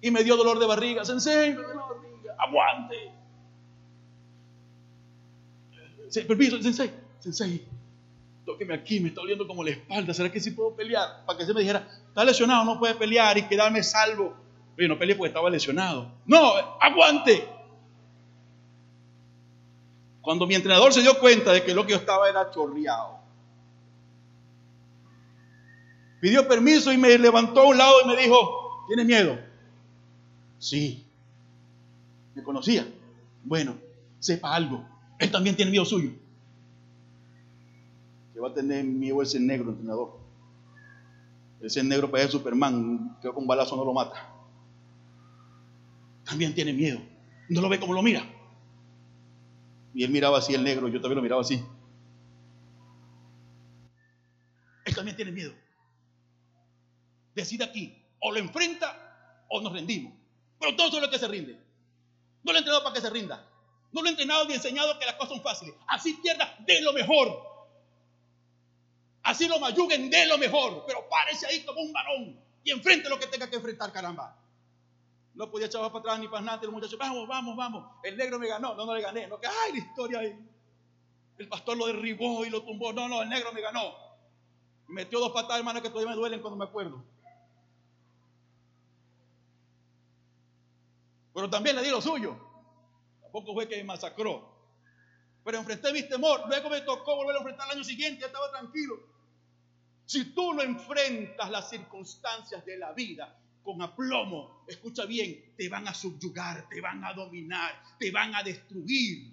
Y 0.00 0.10
me 0.10 0.24
dio 0.24 0.36
dolor 0.36 0.58
de 0.58 0.66
barriga. 0.66 1.04
Sensei, 1.04 1.54
me 1.54 1.62
barriga. 1.62 2.34
Aguante. 2.38 3.12
Permiso, 6.26 6.62
sensei. 6.62 6.90
Sensei, 7.20 7.66
tóqueme 8.44 8.74
aquí, 8.74 9.00
me 9.00 9.08
está 9.08 9.20
doliendo 9.20 9.46
como 9.46 9.64
la 9.64 9.70
espalda. 9.70 10.14
¿Será 10.14 10.30
que 10.30 10.40
sí 10.40 10.52
puedo 10.52 10.74
pelear? 10.74 11.24
Para 11.26 11.38
que 11.38 11.44
se 11.44 11.52
me 11.52 11.60
dijera, 11.60 11.86
está 12.08 12.24
lesionado, 12.24 12.64
no 12.64 12.78
puede 12.78 12.94
pelear 12.94 13.36
y 13.38 13.42
quedarme 13.48 13.82
salvo. 13.82 14.34
Oye, 14.78 14.88
no 14.88 14.98
peleé 14.98 15.16
porque 15.16 15.28
estaba 15.28 15.50
lesionado. 15.50 16.12
No, 16.26 16.54
aguante. 16.80 17.48
Cuando 20.26 20.44
mi 20.44 20.56
entrenador 20.56 20.92
se 20.92 21.02
dio 21.02 21.16
cuenta 21.20 21.52
de 21.52 21.62
que 21.62 21.72
lo 21.72 21.86
que 21.86 21.92
yo 21.92 21.98
estaba 21.98 22.28
era 22.28 22.50
chorreado, 22.50 23.20
pidió 26.20 26.48
permiso 26.48 26.92
y 26.92 26.98
me 26.98 27.16
levantó 27.16 27.60
a 27.60 27.68
un 27.68 27.78
lado 27.78 27.94
y 28.04 28.08
me 28.08 28.16
dijo, 28.20 28.84
¿tienes 28.88 29.06
miedo? 29.06 29.38
Sí. 30.58 31.06
Me 32.34 32.42
conocía. 32.42 32.92
Bueno, 33.44 33.76
sepa 34.18 34.52
algo. 34.52 34.84
Él 35.20 35.30
también 35.30 35.54
tiene 35.54 35.70
miedo 35.70 35.84
suyo. 35.84 36.10
Que 38.34 38.40
va 38.40 38.48
a 38.48 38.52
tener 38.52 38.82
miedo 38.82 39.22
ese 39.22 39.38
negro 39.38 39.70
entrenador. 39.70 40.18
Ese 41.60 41.84
negro 41.84 42.10
para 42.10 42.26
Superman, 42.26 43.16
que 43.22 43.28
con 43.28 43.44
un 43.44 43.46
balazo 43.46 43.76
no 43.76 43.84
lo 43.84 43.92
mata. 43.92 44.28
También 46.24 46.52
tiene 46.52 46.72
miedo. 46.72 46.98
No 47.48 47.60
lo 47.60 47.68
ve 47.68 47.78
como 47.78 47.94
lo 47.94 48.02
mira. 48.02 48.35
Y 49.96 50.04
él 50.04 50.10
miraba 50.10 50.36
así 50.36 50.52
el 50.52 50.62
negro, 50.62 50.88
yo 50.88 51.00
también 51.00 51.16
lo 51.16 51.22
miraba 51.22 51.40
así. 51.40 51.64
Él 54.84 54.94
también 54.94 55.16
tiene 55.16 55.32
miedo. 55.32 55.54
decide 57.34 57.64
aquí, 57.64 58.04
o 58.20 58.30
lo 58.30 58.38
enfrenta 58.38 59.46
o 59.48 59.62
nos 59.62 59.72
rendimos. 59.72 60.12
Pero 60.60 60.76
todos 60.76 60.90
son 60.90 61.00
los 61.00 61.10
que 61.10 61.18
se 61.18 61.26
rinden. 61.26 61.58
No 62.42 62.52
lo 62.52 62.56
he 62.56 62.58
entrenado 62.58 62.84
para 62.84 62.94
que 62.94 63.00
se 63.00 63.08
rinda. 63.08 63.48
No 63.90 64.02
lo 64.02 64.08
he 64.08 64.10
entrenado 64.10 64.44
ni 64.44 64.52
enseñado 64.52 64.98
que 64.98 65.06
las 65.06 65.14
cosas 65.14 65.30
son 65.30 65.42
fáciles. 65.42 65.74
Así 65.86 66.12
pierda 66.22 66.58
de 66.66 66.82
lo 66.82 66.92
mejor. 66.92 67.42
Así 69.22 69.48
lo 69.48 69.58
mayuguen 69.58 70.10
de 70.10 70.26
lo 70.26 70.36
mejor. 70.36 70.84
Pero 70.86 71.08
párese 71.08 71.46
ahí 71.46 71.64
como 71.64 71.80
un 71.80 71.94
varón 71.94 72.38
y 72.62 72.70
enfrente 72.70 73.08
lo 73.08 73.18
que 73.18 73.28
tenga 73.28 73.48
que 73.48 73.56
enfrentar, 73.56 73.90
caramba. 73.92 74.38
No 75.36 75.50
podía 75.50 75.66
echar 75.66 75.82
para 75.92 75.98
atrás 75.98 76.18
ni 76.18 76.28
para 76.28 76.42
nada. 76.42 76.60
El 76.62 76.70
muchacho, 76.70 76.96
vamos, 76.96 77.28
vamos, 77.28 77.54
vamos. 77.56 77.92
El 78.02 78.16
negro 78.16 78.38
me 78.38 78.48
ganó. 78.48 78.74
No, 78.74 78.86
no 78.86 78.94
le 78.94 79.02
gané. 79.02 79.26
No, 79.28 79.38
que, 79.38 79.46
ay, 79.46 79.72
la 79.72 79.78
historia 79.78 80.18
ahí. 80.20 80.34
El 81.36 81.48
pastor 81.48 81.76
lo 81.76 81.86
derribó 81.86 82.42
y 82.46 82.50
lo 82.50 82.62
tumbó. 82.62 82.94
No, 82.94 83.06
no, 83.06 83.20
el 83.20 83.28
negro 83.28 83.52
me 83.52 83.60
ganó. 83.60 83.94
Metió 84.88 85.20
dos 85.20 85.32
patadas, 85.32 85.58
hermano, 85.58 85.82
que 85.82 85.90
todavía 85.90 86.10
me 86.10 86.16
duelen 86.16 86.40
cuando 86.40 86.56
me 86.56 86.64
acuerdo. 86.64 87.04
Pero 91.34 91.50
también 91.50 91.76
le 91.76 91.82
di 91.82 91.90
lo 91.90 92.00
suyo. 92.00 92.34
Tampoco 93.20 93.52
fue 93.52 93.68
que 93.68 93.76
me 93.76 93.84
masacró. 93.84 94.56
Pero 95.44 95.58
enfrenté 95.58 95.92
mi 95.92 96.02
temor. 96.08 96.44
Luego 96.48 96.70
me 96.70 96.80
tocó 96.80 97.14
volver 97.14 97.34
a 97.34 97.38
enfrentar 97.40 97.66
el 97.66 97.76
año 97.76 97.84
siguiente. 97.84 98.20
Ya 98.22 98.28
estaba 98.28 98.50
tranquilo. 98.50 99.00
Si 100.06 100.32
tú 100.32 100.54
no 100.54 100.62
enfrentas 100.62 101.50
las 101.50 101.68
circunstancias 101.68 102.64
de 102.64 102.78
la 102.78 102.92
vida 102.92 103.38
con 103.66 103.82
aplomo, 103.82 104.62
escucha 104.68 105.04
bien, 105.04 105.52
te 105.56 105.68
van 105.68 105.88
a 105.88 105.92
subyugar, 105.92 106.68
te 106.68 106.80
van 106.80 107.04
a 107.04 107.12
dominar, 107.12 107.82
te 107.98 108.12
van 108.12 108.32
a 108.36 108.42
destruir. 108.44 109.26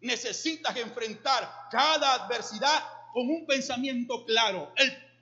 Necesitas 0.00 0.76
enfrentar 0.76 1.50
cada 1.68 2.14
adversidad 2.14 2.80
con 3.12 3.28
un 3.28 3.44
pensamiento 3.44 4.24
claro. 4.24 4.72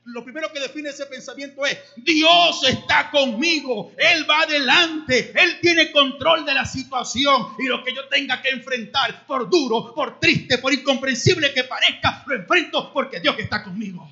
lo 0.05 0.22
primero 0.22 0.53
que 0.53 0.61
define 0.61 0.90
ese 0.90 1.07
pensamiento 1.07 1.64
es, 1.64 1.78
Dios 1.97 2.62
está 2.68 3.11
conmigo, 3.11 3.92
Él 3.97 4.28
va 4.28 4.42
adelante, 4.42 5.32
Él 5.34 5.59
tiene 5.62 5.90
control 5.90 6.44
de 6.44 6.53
la 6.53 6.66
situación 6.66 7.55
y 7.59 7.64
lo 7.64 7.82
que 7.82 7.94
yo 7.94 8.07
tenga 8.09 8.42
que 8.42 8.51
enfrentar, 8.51 9.26
por 9.26 9.49
duro, 9.49 9.94
por 9.94 10.20
triste, 10.20 10.59
por 10.59 10.72
incomprensible 10.72 11.55
que 11.55 11.64
parezca, 11.64 12.24
lo 12.26 12.36
enfrento 12.36 12.92
porque 12.92 13.20
Dios 13.20 13.36
está 13.38 13.64
conmigo. 13.64 14.07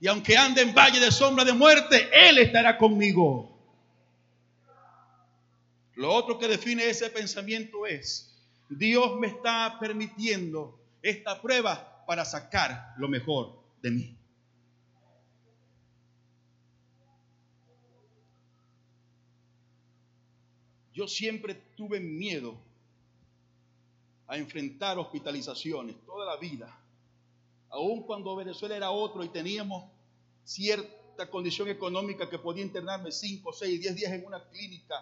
Y 0.00 0.06
aunque 0.06 0.36
ande 0.36 0.62
en 0.62 0.74
valle 0.74 1.00
de 1.00 1.10
sombra 1.10 1.44
de 1.44 1.52
muerte, 1.52 2.08
Él 2.12 2.38
estará 2.38 2.78
conmigo. 2.78 3.58
Lo 5.96 6.12
otro 6.12 6.38
que 6.38 6.46
define 6.46 6.88
ese 6.88 7.10
pensamiento 7.10 7.84
es, 7.84 8.32
Dios 8.68 9.18
me 9.18 9.26
está 9.26 9.76
permitiendo 9.80 10.78
esta 11.02 11.42
prueba 11.42 12.04
para 12.06 12.24
sacar 12.24 12.94
lo 12.98 13.08
mejor 13.08 13.60
de 13.82 13.90
mí. 13.90 14.18
Yo 20.92 21.08
siempre 21.08 21.54
tuve 21.76 21.98
miedo 21.98 22.56
a 24.28 24.36
enfrentar 24.36 24.98
hospitalizaciones 24.98 25.96
toda 26.04 26.26
la 26.26 26.36
vida 26.36 26.77
aun 27.70 28.02
cuando 28.02 28.34
Venezuela 28.36 28.76
era 28.76 28.90
otro 28.90 29.22
y 29.24 29.28
teníamos 29.28 29.90
cierta 30.44 31.30
condición 31.30 31.68
económica 31.68 32.28
que 32.28 32.38
podía 32.38 32.64
internarme 32.64 33.12
5, 33.12 33.52
6, 33.52 33.80
10 33.80 33.96
días 33.96 34.12
en 34.12 34.24
una 34.24 34.42
clínica, 34.48 34.94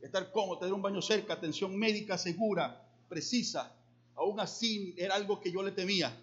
estar 0.00 0.30
cómodo, 0.32 0.58
tener 0.58 0.74
un 0.74 0.82
baño 0.82 1.02
cerca, 1.02 1.34
atención 1.34 1.76
médica 1.76 2.18
segura, 2.18 2.88
precisa, 3.08 3.74
aún 4.14 4.40
así 4.40 4.94
era 4.96 5.14
algo 5.14 5.40
que 5.40 5.52
yo 5.52 5.62
le 5.62 5.72
temía. 5.72 6.16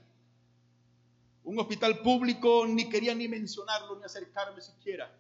Un 1.44 1.60
hospital 1.60 2.00
público 2.00 2.66
ni 2.68 2.90
quería 2.90 3.14
ni 3.14 3.28
mencionarlo 3.28 3.98
ni 3.98 4.04
acercarme 4.04 4.62
siquiera. 4.62 5.12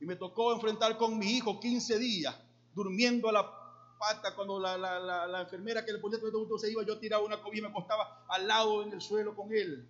Y 0.00 0.06
me 0.06 0.16
tocó 0.16 0.54
enfrentar 0.54 0.96
con 0.96 1.18
mi 1.18 1.32
hijo 1.32 1.60
15 1.60 1.98
días, 1.98 2.34
durmiendo 2.74 3.28
a 3.28 3.32
la 3.32 3.57
pata 3.98 4.34
cuando 4.34 4.58
la, 4.58 4.78
la, 4.78 5.26
la, 5.26 5.40
enfermera 5.40 5.84
que 5.84 5.92
le 5.92 5.98
ponía 5.98 6.18
todo 6.20 6.58
se 6.58 6.70
iba, 6.70 6.84
yo 6.84 6.98
tiraba 6.98 7.24
una 7.24 7.42
cobija 7.42 7.58
y 7.58 7.62
me 7.62 7.68
acostaba 7.68 8.24
al 8.28 8.46
lado 8.46 8.82
en 8.82 8.92
el 8.92 9.00
suelo 9.00 9.34
con 9.34 9.52
él. 9.52 9.88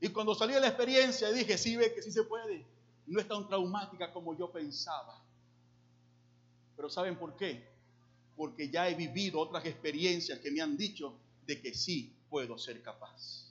Y 0.00 0.08
cuando 0.08 0.34
salí 0.34 0.54
de 0.54 0.60
la 0.60 0.68
experiencia 0.68 1.30
dije, 1.30 1.58
sí, 1.58 1.76
ve 1.76 1.92
que 1.92 2.02
sí 2.02 2.10
se 2.10 2.22
puede. 2.24 2.64
No 3.06 3.20
es 3.20 3.28
tan 3.28 3.46
traumática 3.46 4.12
como 4.12 4.36
yo 4.36 4.50
pensaba. 4.50 5.22
Pero 6.76 6.88
¿saben 6.88 7.18
por 7.18 7.36
qué? 7.36 7.68
Porque 8.36 8.70
ya 8.70 8.88
he 8.88 8.94
vivido 8.94 9.38
otras 9.40 9.66
experiencias 9.66 10.38
que 10.38 10.50
me 10.50 10.62
han 10.62 10.76
dicho 10.76 11.14
de 11.44 11.60
que 11.60 11.74
sí 11.74 12.16
puedo 12.30 12.56
ser 12.56 12.80
capaz. 12.82 13.50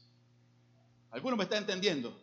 ¿Alguno 1.12 1.36
me 1.36 1.44
está 1.44 1.58
entendiendo? 1.58 2.18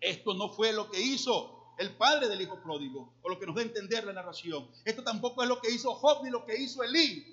Esto 0.00 0.32
no 0.32 0.48
fue 0.48 0.72
lo 0.72 0.90
que 0.90 1.00
hizo 1.00 1.59
el 1.80 1.96
padre 1.96 2.28
del 2.28 2.42
hijo 2.42 2.60
pródigo, 2.62 3.14
o 3.22 3.28
lo 3.30 3.38
que 3.38 3.46
nos 3.46 3.54
da 3.56 3.62
a 3.62 3.64
entender 3.64 4.04
la 4.04 4.12
narración. 4.12 4.68
Esto 4.84 5.02
tampoco 5.02 5.42
es 5.42 5.48
lo 5.48 5.62
que 5.62 5.70
hizo 5.70 5.94
Job 5.94 6.22
ni 6.22 6.28
lo 6.28 6.44
que 6.44 6.60
hizo 6.60 6.82
Elí. 6.82 7.24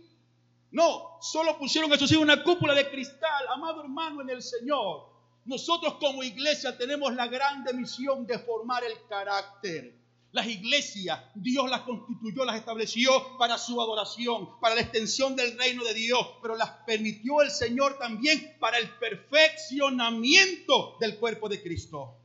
No, 0.71 1.17
solo 1.21 1.57
pusieron 1.59 1.91
eso 1.91 2.07
sí 2.07 2.15
una 2.15 2.41
cúpula 2.43 2.73
de 2.73 2.89
cristal, 2.89 3.45
amado 3.49 3.81
hermano 3.81 4.21
en 4.21 4.29
el 4.29 4.41
Señor. 4.41 5.09
Nosotros 5.43 5.95
como 5.95 6.23
iglesia 6.23 6.77
tenemos 6.77 7.13
la 7.13 7.27
grande 7.27 7.73
misión 7.73 8.25
de 8.25 8.39
formar 8.39 8.85
el 8.85 8.93
carácter. 9.09 9.93
Las 10.31 10.47
iglesias, 10.47 11.19
Dios 11.35 11.69
las 11.69 11.81
constituyó, 11.81 12.45
las 12.45 12.55
estableció 12.55 13.37
para 13.37 13.57
su 13.57 13.81
adoración, 13.81 14.57
para 14.61 14.75
la 14.75 14.81
extensión 14.81 15.35
del 15.35 15.57
reino 15.57 15.83
de 15.83 15.93
Dios, 15.93 16.25
pero 16.41 16.55
las 16.55 16.69
permitió 16.85 17.41
el 17.41 17.51
Señor 17.51 17.97
también 17.97 18.55
para 18.61 18.77
el 18.77 18.89
perfeccionamiento 18.97 20.95
del 21.01 21.17
cuerpo 21.17 21.49
de 21.49 21.61
Cristo 21.61 22.17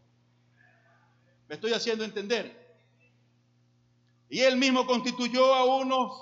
estoy 1.54 1.72
haciendo 1.72 2.04
entender? 2.04 2.60
Y 4.28 4.40
él 4.40 4.56
mismo 4.56 4.86
constituyó 4.86 5.54
a 5.54 5.64
unos 5.64 6.12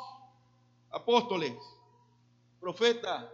apóstoles, 0.91 1.53
profetas, 2.59 3.24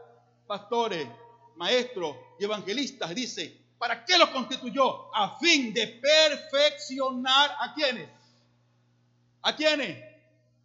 pastores, 0.46 1.08
maestros 1.56 2.16
y 2.38 2.44
evangelistas. 2.44 3.14
Dice, 3.14 3.58
¿para 3.78 4.04
qué 4.04 4.18
los 4.18 4.28
constituyó? 4.28 5.14
A 5.14 5.38
fin 5.38 5.72
de 5.72 5.86
perfeccionar 5.86 7.50
a 7.58 7.72
quienes. 7.74 8.10
¿A 9.42 9.56
quienes? 9.56 10.04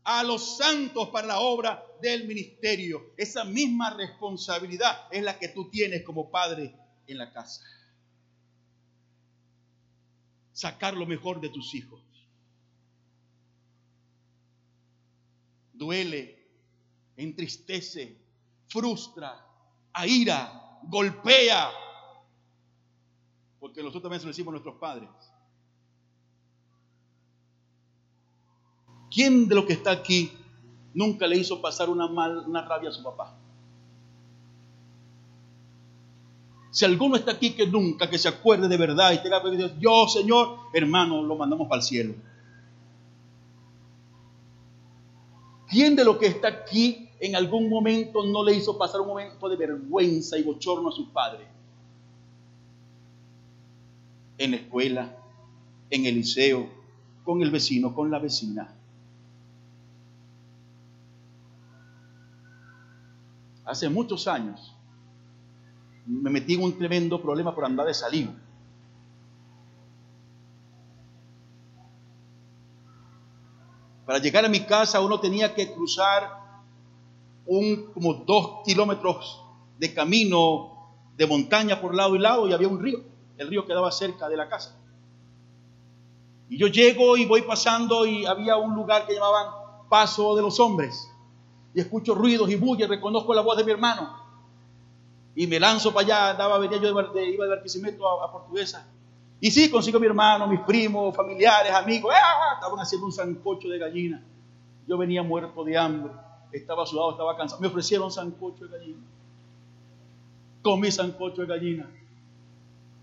A 0.04 0.24
los 0.24 0.58
santos 0.58 1.10
para 1.10 1.28
la 1.28 1.40
obra 1.40 1.82
del 2.02 2.28
ministerio. 2.28 3.14
Esa 3.16 3.46
misma 3.46 3.92
responsabilidad 3.92 5.08
es 5.12 5.24
la 5.24 5.40
que 5.40 5.48
tú 5.48 5.70
tienes 5.70 6.04
como 6.04 6.30
padre 6.30 6.76
en 7.08 7.18
la 7.18 7.32
casa 7.32 7.62
sacar 10.54 10.96
lo 10.96 11.06
mejor 11.06 11.40
de 11.42 11.50
tus 11.50 11.74
hijos. 11.74 12.02
Duele, 15.74 16.48
entristece, 17.16 18.18
frustra, 18.68 19.46
aira, 19.94 20.80
golpea, 20.84 21.70
porque 23.60 23.82
nosotros 23.82 24.04
también 24.04 24.20
se 24.20 24.26
lo 24.26 24.32
decimos 24.32 24.50
a 24.50 24.54
nuestros 24.54 24.76
padres. 24.76 25.10
¿Quién 29.10 29.48
de 29.48 29.56
los 29.56 29.66
que 29.66 29.74
está 29.74 29.92
aquí 29.92 30.32
nunca 30.94 31.28
le 31.28 31.38
hizo 31.38 31.62
pasar 31.62 31.90
una, 31.90 32.08
mal, 32.08 32.40
una 32.48 32.66
rabia 32.66 32.90
a 32.90 32.94
su 32.94 33.04
papá? 33.04 33.41
Si 36.72 36.86
alguno 36.86 37.18
está 37.18 37.32
aquí 37.32 37.52
que 37.52 37.68
nunca, 37.68 38.10
que 38.10 38.18
se 38.18 38.30
acuerde 38.30 38.70
de 38.70 38.78
verdad 38.78 39.12
y 39.12 39.22
tenga 39.22 39.42
decir, 39.42 39.76
yo 39.78 40.08
Señor, 40.08 40.58
hermano, 40.74 41.22
lo 41.22 41.36
mandamos 41.36 41.68
para 41.68 41.82
el 41.82 41.86
cielo. 41.86 42.16
¿Quién 45.68 45.98
de 45.98 46.06
los 46.06 46.18
que 46.18 46.28
está 46.28 46.48
aquí 46.48 47.10
en 47.20 47.36
algún 47.36 47.70
momento 47.70 48.26
no 48.26 48.44
le 48.44 48.56
hizo 48.56 48.78
pasar 48.78 49.02
un 49.02 49.08
momento 49.08 49.50
de 49.50 49.58
vergüenza 49.58 50.38
y 50.38 50.44
bochorno 50.44 50.90
a 50.90 50.92
su 50.94 51.12
padre? 51.12 51.46
En 54.38 54.52
la 54.52 54.58
escuela, 54.58 55.18
en 55.90 56.06
el 56.06 56.16
liceo, 56.16 56.70
con 57.26 57.42
el 57.42 57.52
vecino, 57.52 57.94
con 57.94 58.10
la 58.10 58.18
vecina. 58.18 58.74
Hace 63.66 63.90
muchos 63.90 64.28
años 64.28 64.74
me 66.06 66.30
metí 66.30 66.56
en 66.56 66.64
un 66.64 66.78
tremendo 66.78 67.22
problema 67.22 67.54
por 67.54 67.66
andar 67.66 67.86
de 67.86 67.94
saliva. 67.94 68.34
Para 74.06 74.20
llegar 74.20 74.44
a 74.44 74.50
mi 74.50 74.62
casa 74.62 75.00
uno 75.00 75.20
tenía 75.20 75.54
que 75.54 75.74
cruzar 75.74 76.42
un 77.46 77.92
como 77.94 78.14
dos 78.14 78.62
kilómetros 78.66 79.42
de 79.78 79.94
camino 79.94 80.72
de 81.16 81.28
montaña 81.28 81.80
por 81.80 81.96
lado 81.96 82.16
y 82.16 82.20
lado 82.20 82.48
y 82.48 82.54
había 82.54 82.68
un 82.68 82.82
río. 82.82 83.00
El 83.38 83.48
río 83.48 83.66
quedaba 83.66 83.92
cerca 83.92 84.28
de 84.30 84.38
la 84.38 84.50
casa. 84.50 84.78
Y 86.50 86.58
yo 86.58 86.68
llego 86.68 87.16
y 87.16 87.26
voy 87.26 87.44
pasando 87.44 88.06
y 88.06 88.26
había 88.26 88.58
un 88.58 88.76
lugar 88.76 89.08
que 89.08 89.14
llamaban 89.14 89.88
Paso 89.90 90.36
de 90.36 90.42
los 90.42 90.60
Hombres. 90.60 91.10
Y 91.74 91.80
escucho 91.80 92.14
ruidos 92.14 92.50
y 92.50 92.56
bullas, 92.56 92.90
reconozco 92.90 93.34
la 93.34 93.42
voz 93.42 93.58
de 93.58 93.64
mi 93.64 93.72
hermano. 93.72 94.21
Y 95.42 95.48
me 95.48 95.60
lanzo 95.60 95.92
para 95.92 96.06
allá, 96.06 96.30
andaba, 96.30 96.60
venía 96.60 96.78
yo 96.78 96.94
de, 96.94 97.26
iba 97.26 97.46
de 97.46 97.50
Barquisimeto 97.50 98.22
a, 98.22 98.32
Portuguesa. 98.32 98.86
Y 99.40 99.50
sí, 99.50 99.72
consigo 99.72 99.98
a 99.98 100.00
mi 100.00 100.06
hermano, 100.06 100.46
mis 100.46 100.60
primos, 100.60 101.16
familiares, 101.16 101.74
amigos. 101.74 102.14
¡ah! 102.16 102.52
Estaban 102.54 102.80
haciendo 102.80 103.08
un 103.08 103.12
sancocho 103.12 103.68
de 103.68 103.80
gallina. 103.80 104.24
Yo 104.88 105.00
venía 105.00 105.24
muerto 105.24 105.64
de 105.64 105.76
hambre. 105.76 106.14
Estaba 106.52 106.86
sudado, 106.86 107.10
estaba 107.14 107.36
cansado. 107.36 107.60
Me 107.60 107.70
ofrecieron 107.70 108.12
sancocho 108.12 108.66
de 108.66 108.78
gallina. 108.78 109.00
Comí 110.62 110.92
sancocho 110.92 111.42
de 111.42 111.48
gallina. 111.48 111.90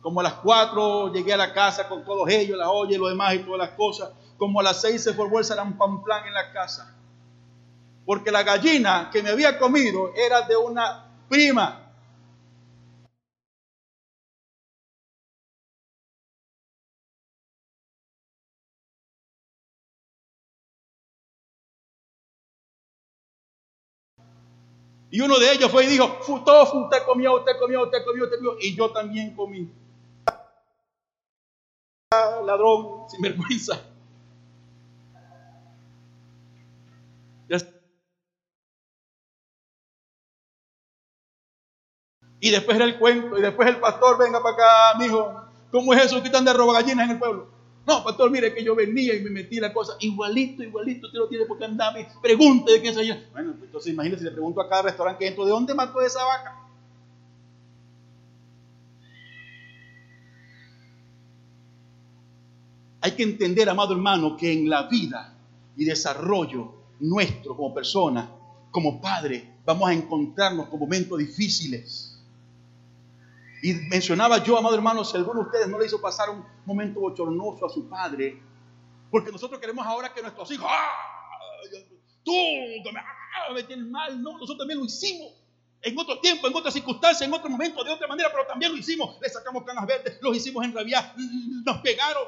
Como 0.01 0.21
a 0.21 0.23
las 0.23 0.35
cuatro 0.35 1.13
llegué 1.13 1.33
a 1.33 1.39
la 1.39 1.53
casa 1.53 1.89
con 1.89 2.05
todos 2.05 2.29
ellos, 2.29 2.57
la 2.57 2.71
olla 2.71 2.95
y 2.95 2.99
lo 2.99 3.09
demás 3.09 3.35
y 3.35 3.39
todas 3.41 3.59
las 3.59 3.71
cosas. 3.71 4.11
Como 4.37 4.61
a 4.61 4.63
las 4.63 4.81
seis 4.81 5.03
se 5.03 5.13
formó 5.13 5.41
el 5.41 5.45
salampamplán 5.45 6.25
en 6.29 6.35
la 6.35 6.53
casa. 6.53 6.95
Porque 8.07 8.31
la 8.31 8.45
gallina 8.45 9.11
que 9.13 9.25
me 9.25 9.31
había 9.31 9.59
comido 9.59 10.13
era 10.15 10.43
de 10.43 10.57
una 10.57 11.05
prima. 11.29 11.87
Y 25.11 25.21
uno 25.21 25.39
de 25.39 25.53
ellos 25.53 25.71
fue 25.71 25.85
y 25.85 25.89
dijo, 25.89 26.19
todo 26.45 26.85
usted 26.85 27.05
comió, 27.07 27.37
usted 27.37 27.59
comió, 27.59 27.85
usted 27.85 28.05
comió, 28.05 28.25
usted 28.25 28.37
comió. 28.37 28.57
Y 28.61 28.77
yo 28.77 28.91
también 28.91 29.35
comí. 29.35 29.71
Ladrón, 32.45 33.09
sin 33.11 33.21
vergüenza. 33.21 33.83
Y 42.41 42.51
después 42.51 42.77
era 42.77 42.85
el 42.85 42.99
cuento, 42.99 43.37
y 43.37 43.43
después 43.43 43.69
el 43.69 43.81
pastor, 43.81 44.17
venga 44.17 44.41
para 44.41 44.55
acá, 44.55 44.99
mijo, 44.99 45.43
¿cómo 45.73 45.93
es 45.93 46.05
eso 46.05 46.21
que 46.21 46.29
están 46.29 46.45
de 46.45 46.53
roba 46.53 46.75
gallinas 46.75 47.07
en 47.07 47.11
el 47.13 47.19
pueblo? 47.19 47.58
No, 47.89 48.05
pastor, 48.05 48.31
mire 48.31 48.53
que 48.53 48.63
yo 48.63 48.75
venía 48.75 49.15
y 49.15 49.21
me 49.21 49.31
metí 49.31 49.59
la 49.59 49.73
cosa, 49.73 49.95
igualito, 50.01 50.63
igualito, 50.63 51.07
usted 51.07 51.21
lo 51.21 51.27
tiene 51.27 51.47
porque 51.47 51.65
andaba, 51.65 51.97
pregunte 52.21 52.73
de 52.73 52.83
qué 52.83 52.93
se 52.93 53.01
Bueno, 53.33 53.53
pues, 53.53 53.65
entonces 53.65 53.95
imagínese 53.95 54.25
le 54.25 54.31
pregunto 54.31 54.61
a 54.61 54.69
cada 54.69 54.83
restaurante 54.83 55.21
que 55.21 55.29
entro, 55.29 55.47
¿de 55.47 55.53
dónde 55.53 55.73
mató 55.73 56.03
esa 56.03 56.23
vaca? 56.23 56.55
Hay 63.01 63.13
que 63.13 63.23
entender, 63.23 63.71
amado 63.71 63.95
hermano, 63.95 64.37
que 64.37 64.53
en 64.53 64.69
la 64.69 64.83
vida 64.83 65.35
y 65.75 65.87
desarrollo 65.87 66.75
nuestro 67.01 67.57
como 67.57 67.73
persona, 67.73 68.31
como 68.71 69.01
padre, 69.01 69.61
vamos 69.65 69.89
a 69.89 69.95
encontrarnos 69.95 70.69
con 70.69 70.79
momentos 70.79 71.19
difíciles. 71.19 72.18
Y 73.63 73.75
mencionaba 73.75 74.43
yo, 74.43 74.57
amado 74.57 74.75
hermano, 74.75 75.05
si 75.05 75.17
alguno 75.17 75.41
de 75.41 75.47
ustedes 75.47 75.69
no 75.69 75.79
le 75.79 75.87
hizo 75.87 76.01
pasar 76.01 76.31
un 76.31 76.45
momento 76.65 77.01
bochornoso 77.01 77.67
a 77.67 77.69
su 77.69 77.89
padre, 77.89 78.41
porque 79.11 79.33
nosotros 79.33 79.61
queremos 79.61 79.87
ahora 79.87 80.13
que 80.13 80.23
nuestros 80.23 80.51
hijos, 80.53 80.67
¡ah! 80.71 81.19
tú 82.23 82.33
me, 82.33 83.01
ah, 83.01 83.53
me 83.53 83.63
tienes 83.63 83.87
mal, 83.87 84.23
no, 84.23 84.33
nosotros 84.33 84.59
también 84.59 84.79
lo 84.79 84.85
hicimos. 84.85 85.33
En 85.81 85.97
otro 85.97 86.19
tiempo, 86.21 86.49
en 86.49 86.57
otras 86.57 86.75
circunstancias, 86.75 87.23
en 87.23 87.33
otro 87.33 87.49
momento, 87.49 87.85
de 87.85 87.91
otra 87.91 88.09
manera, 88.09 88.31
pero 88.33 88.47
también 88.47 88.73
lo 88.73 88.79
hicimos. 88.79 89.17
Le 89.21 89.29
sacamos 89.29 89.65
canas 89.65 89.87
verdes, 89.87 90.19
los 90.21 90.37
hicimos 90.37 90.65
en 90.65 90.75
rabia, 90.75 91.15
nos 91.65 91.79
pegaron. 91.79 92.25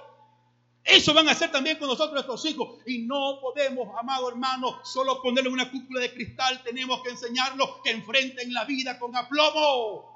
Eso 0.82 1.12
van 1.12 1.28
a 1.28 1.32
hacer 1.32 1.52
también 1.52 1.78
con 1.78 1.88
nosotros 1.88 2.12
nuestros 2.12 2.44
hijos. 2.46 2.80
Y 2.86 3.00
no 3.02 3.38
podemos, 3.40 3.88
amado 3.98 4.30
hermano, 4.30 4.80
solo 4.84 5.20
ponerle 5.20 5.50
una 5.50 5.70
cúpula 5.70 6.00
de 6.00 6.12
cristal. 6.14 6.62
Tenemos 6.64 7.02
que 7.02 7.10
enseñarlos 7.10 7.68
que 7.84 7.90
enfrenten 7.90 8.52
la 8.54 8.64
vida 8.64 8.98
con 8.98 9.14
aplomo. 9.14 10.09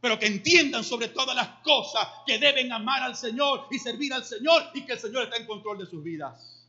Pero 0.00 0.18
que 0.18 0.26
entiendan 0.26 0.84
sobre 0.84 1.08
todas 1.08 1.34
las 1.34 1.48
cosas 1.60 2.06
que 2.26 2.38
deben 2.38 2.72
amar 2.72 3.02
al 3.02 3.16
Señor 3.16 3.66
y 3.70 3.78
servir 3.78 4.12
al 4.12 4.24
Señor 4.24 4.70
y 4.74 4.84
que 4.84 4.92
el 4.92 4.98
Señor 4.98 5.24
está 5.24 5.36
en 5.36 5.46
control 5.46 5.78
de 5.78 5.86
sus 5.86 6.02
vidas. 6.02 6.68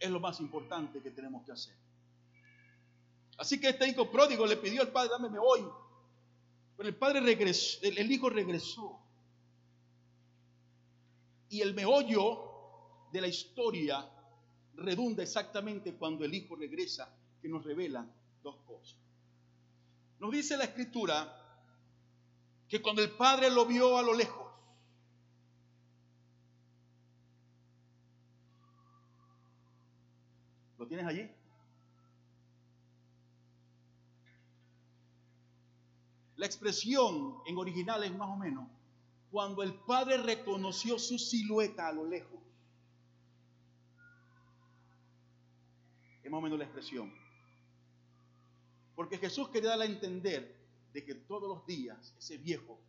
Es 0.00 0.10
lo 0.10 0.20
más 0.20 0.40
importante 0.40 1.00
que 1.00 1.10
tenemos 1.10 1.44
que 1.44 1.52
hacer. 1.52 1.74
Así 3.36 3.60
que 3.60 3.68
este 3.68 3.88
hijo 3.88 4.10
pródigo 4.10 4.46
le 4.46 4.56
pidió 4.56 4.82
al 4.82 4.88
padre, 4.88 5.10
dame 5.10 5.38
hoy. 5.38 5.64
Pero 6.76 6.88
el 6.88 6.96
padre 6.96 7.20
regresó, 7.20 7.78
el 7.82 8.10
hijo 8.10 8.30
regresó. 8.30 8.98
Y 11.50 11.60
el 11.60 11.74
meollo 11.74 12.48
de 13.12 13.20
la 13.20 13.28
historia 13.28 14.06
redunda 14.76 15.22
exactamente 15.22 15.94
cuando 15.94 16.24
el 16.24 16.34
Hijo 16.34 16.56
regresa, 16.56 17.12
que 17.40 17.48
nos 17.48 17.64
revela 17.64 18.06
dos 18.42 18.56
cosas. 18.66 18.96
Nos 20.18 20.32
dice 20.32 20.56
la 20.56 20.64
Escritura 20.64 21.34
que 22.68 22.82
cuando 22.82 23.02
el 23.02 23.10
Padre 23.10 23.50
lo 23.50 23.64
vio 23.66 23.96
a 23.96 24.02
lo 24.02 24.14
lejos, 24.14 24.46
¿lo 30.76 30.86
tienes 30.86 31.06
allí? 31.06 31.30
La 36.36 36.46
expresión 36.46 37.38
en 37.46 37.58
original 37.58 38.04
es 38.04 38.16
más 38.16 38.28
o 38.28 38.36
menos 38.36 38.68
cuando 39.30 39.62
el 39.62 39.74
Padre 39.74 40.18
reconoció 40.18 40.98
su 40.98 41.18
silueta 41.18 41.88
a 41.88 41.92
lo 41.92 42.06
lejos. 42.06 42.40
Es 46.22 46.30
más 46.30 46.38
o 46.38 46.42
menos 46.42 46.58
la 46.58 46.64
expresión. 46.64 47.12
Porque 48.98 49.18
Jesús 49.18 49.48
quería 49.50 49.70
darle 49.70 49.84
a 49.84 49.88
entender 49.88 50.56
de 50.92 51.04
que 51.04 51.14
todos 51.14 51.48
los 51.48 51.64
días 51.64 52.16
ese 52.18 52.36
viejo 52.36 52.80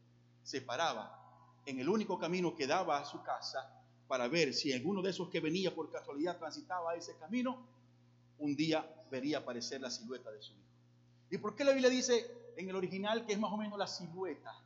se 0.42 0.60
paraba 0.60 1.62
en 1.68 1.80
el 1.80 1.88
único 1.88 2.18
camino 2.18 2.56
que 2.56 2.66
daba 2.66 2.98
a 2.98 3.06
su 3.06 3.22
casa 3.22 3.80
para 4.08 4.28
ver 4.28 4.56
si 4.56 4.74
alguno 4.74 5.04
de 5.04 5.12
esos 5.12 5.30
que 5.30 5.40
venía 5.40 5.76
por 5.76 5.92
casualidad 5.92 6.40
transitaba 6.40 6.96
ese 6.96 7.16
camino, 7.18 7.64
un 8.40 8.56
día 8.56 8.92
vería 9.12 9.38
aparecer 9.38 9.82
la 9.82 9.92
silueta 9.92 10.32
de 10.32 10.42
su 10.42 10.54
hijo. 10.54 10.64
¿Y 11.30 11.38
por 11.38 11.56
qué 11.56 11.64
la 11.64 11.74
Biblia 11.74 11.92
dice 11.92 12.26
en 12.58 12.68
el 12.68 12.76
original 12.76 13.28
que 13.28 13.34
es 13.34 13.40
más 13.40 13.54
o 13.54 13.58
menos 13.58 13.78
la 13.78 13.86
silueta? 13.86 14.60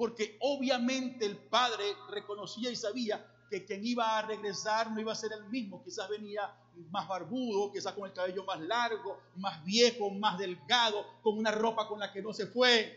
porque 0.00 0.38
obviamente 0.40 1.26
el 1.26 1.36
padre 1.36 1.84
reconocía 2.08 2.70
y 2.70 2.76
sabía 2.76 3.22
que 3.50 3.64
quien 3.64 3.84
iba 3.84 4.16
a 4.16 4.22
regresar 4.22 4.92
no 4.92 5.00
iba 5.00 5.12
a 5.12 5.16
ser 5.16 5.32
el 5.32 5.44
mismo, 5.50 5.82
quizás 5.82 6.08
venía 6.08 6.54
más 6.90 7.08
barbudo, 7.08 7.72
quizás 7.72 7.92
con 7.94 8.06
el 8.06 8.12
cabello 8.12 8.44
más 8.44 8.60
largo, 8.60 9.18
más 9.36 9.62
viejo, 9.64 10.08
más 10.10 10.38
delgado, 10.38 11.04
con 11.20 11.36
una 11.36 11.50
ropa 11.50 11.88
con 11.88 11.98
la 11.98 12.12
que 12.12 12.22
no 12.22 12.32
se 12.32 12.46
fue. 12.46 12.96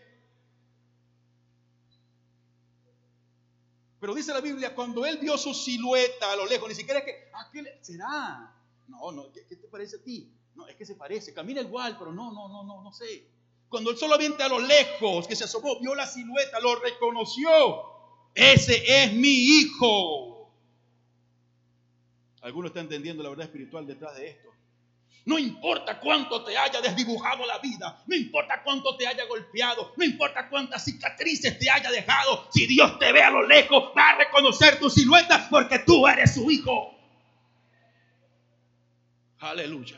Pero 4.00 4.14
dice 4.14 4.32
la 4.32 4.42
Biblia, 4.42 4.76
cuando 4.76 5.06
él 5.06 5.18
vio 5.18 5.38
su 5.38 5.54
silueta 5.56 6.32
a 6.32 6.36
lo 6.36 6.46
lejos, 6.46 6.70
ni 6.70 6.76
siquiera 6.76 7.00
es 7.00 7.06
que, 7.06 7.30
¿a 7.34 7.50
qué 7.52 7.80
será? 7.82 8.56
No, 8.88 9.12
no, 9.12 9.32
¿qué, 9.32 9.48
¿qué, 9.48 9.56
te 9.56 9.68
parece 9.68 9.96
a 9.96 10.04
ti? 10.04 10.32
No, 10.54 10.68
es 10.68 10.76
que 10.76 10.86
se 10.86 10.96
parece, 10.96 11.34
camina 11.34 11.62
igual, 11.62 11.98
pero 11.98 12.12
no, 12.12 12.32
no, 12.32 12.48
no, 12.48 12.64
no, 12.64 12.84
no 12.84 12.94
sé. 12.94 13.26
Cuando 13.70 13.90
él 13.90 13.98
solamente 13.98 14.44
a 14.44 14.50
lo 14.50 14.60
lejos, 14.60 15.26
que 15.26 15.36
se 15.36 15.46
asomó, 15.46 15.80
vio 15.80 15.96
la 15.96 16.06
silueta, 16.06 16.60
lo 16.60 16.76
reconoció. 16.76 17.50
Ese 18.36 18.84
es 19.04 19.14
mi 19.14 19.30
hijo. 19.30 20.33
Algunos 22.44 22.70
están 22.70 22.84
entendiendo 22.84 23.24
la 23.24 23.30
verdad 23.30 23.46
espiritual 23.46 23.88
detrás 23.88 24.16
de 24.18 24.30
esto. 24.30 24.50
No 25.26 25.40
importa 25.40 26.02
cuánto 26.02 26.44
te 26.44 26.58
haya 26.58 26.82
desdibujado 26.82 27.46
la 27.46 27.58
vida, 27.60 28.04
no 28.06 28.16
importa 28.16 28.62
cuánto 28.62 28.98
te 28.98 29.08
haya 29.08 29.26
golpeado, 29.26 29.94
no 29.96 30.04
importa 30.04 30.50
cuántas 30.50 30.84
cicatrices 30.84 31.58
te 31.58 31.70
haya 31.70 31.90
dejado, 31.90 32.50
si 32.52 32.68
Dios 32.68 33.00
te 33.00 33.14
ve 33.14 33.24
a 33.24 33.32
lo 33.32 33.48
lejos, 33.48 33.94
va 33.98 34.10
a 34.10 34.18
reconocer 34.18 34.78
tu 34.80 34.90
silueta 34.90 35.48
porque 35.50 35.80
tú 35.80 36.06
eres 36.06 36.34
su 36.34 36.52
hijo. 36.52 36.94
Aleluya. 39.40 39.98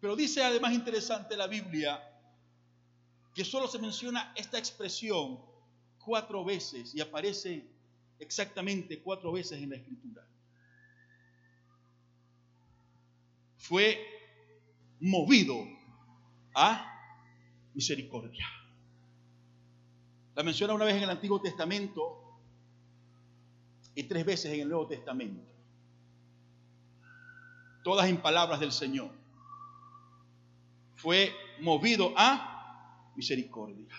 Pero 0.00 0.16
dice 0.16 0.42
además 0.42 0.72
interesante 0.72 1.36
la 1.36 1.46
Biblia 1.46 2.02
que 3.32 3.44
solo 3.44 3.68
se 3.68 3.78
menciona 3.78 4.32
esta 4.34 4.58
expresión 4.58 5.38
cuatro 6.04 6.44
veces 6.44 6.92
y 6.92 7.00
aparece 7.00 7.64
exactamente 8.18 9.00
cuatro 9.00 9.30
veces 9.30 9.62
en 9.62 9.70
la 9.70 9.76
escritura. 9.76 10.26
Fue 13.62 13.96
movido 14.98 15.54
a 16.52 16.84
misericordia. 17.74 18.44
La 20.34 20.42
menciona 20.42 20.74
una 20.74 20.84
vez 20.84 20.96
en 20.96 21.04
el 21.04 21.10
Antiguo 21.10 21.40
Testamento 21.40 22.40
y 23.94 24.02
tres 24.02 24.26
veces 24.26 24.52
en 24.52 24.62
el 24.62 24.68
Nuevo 24.68 24.88
Testamento. 24.88 25.44
Todas 27.84 28.08
en 28.08 28.20
palabras 28.20 28.58
del 28.58 28.72
Señor 28.72 29.12
fue 30.96 31.32
movido 31.60 32.12
a 32.16 33.12
misericordia. 33.14 33.94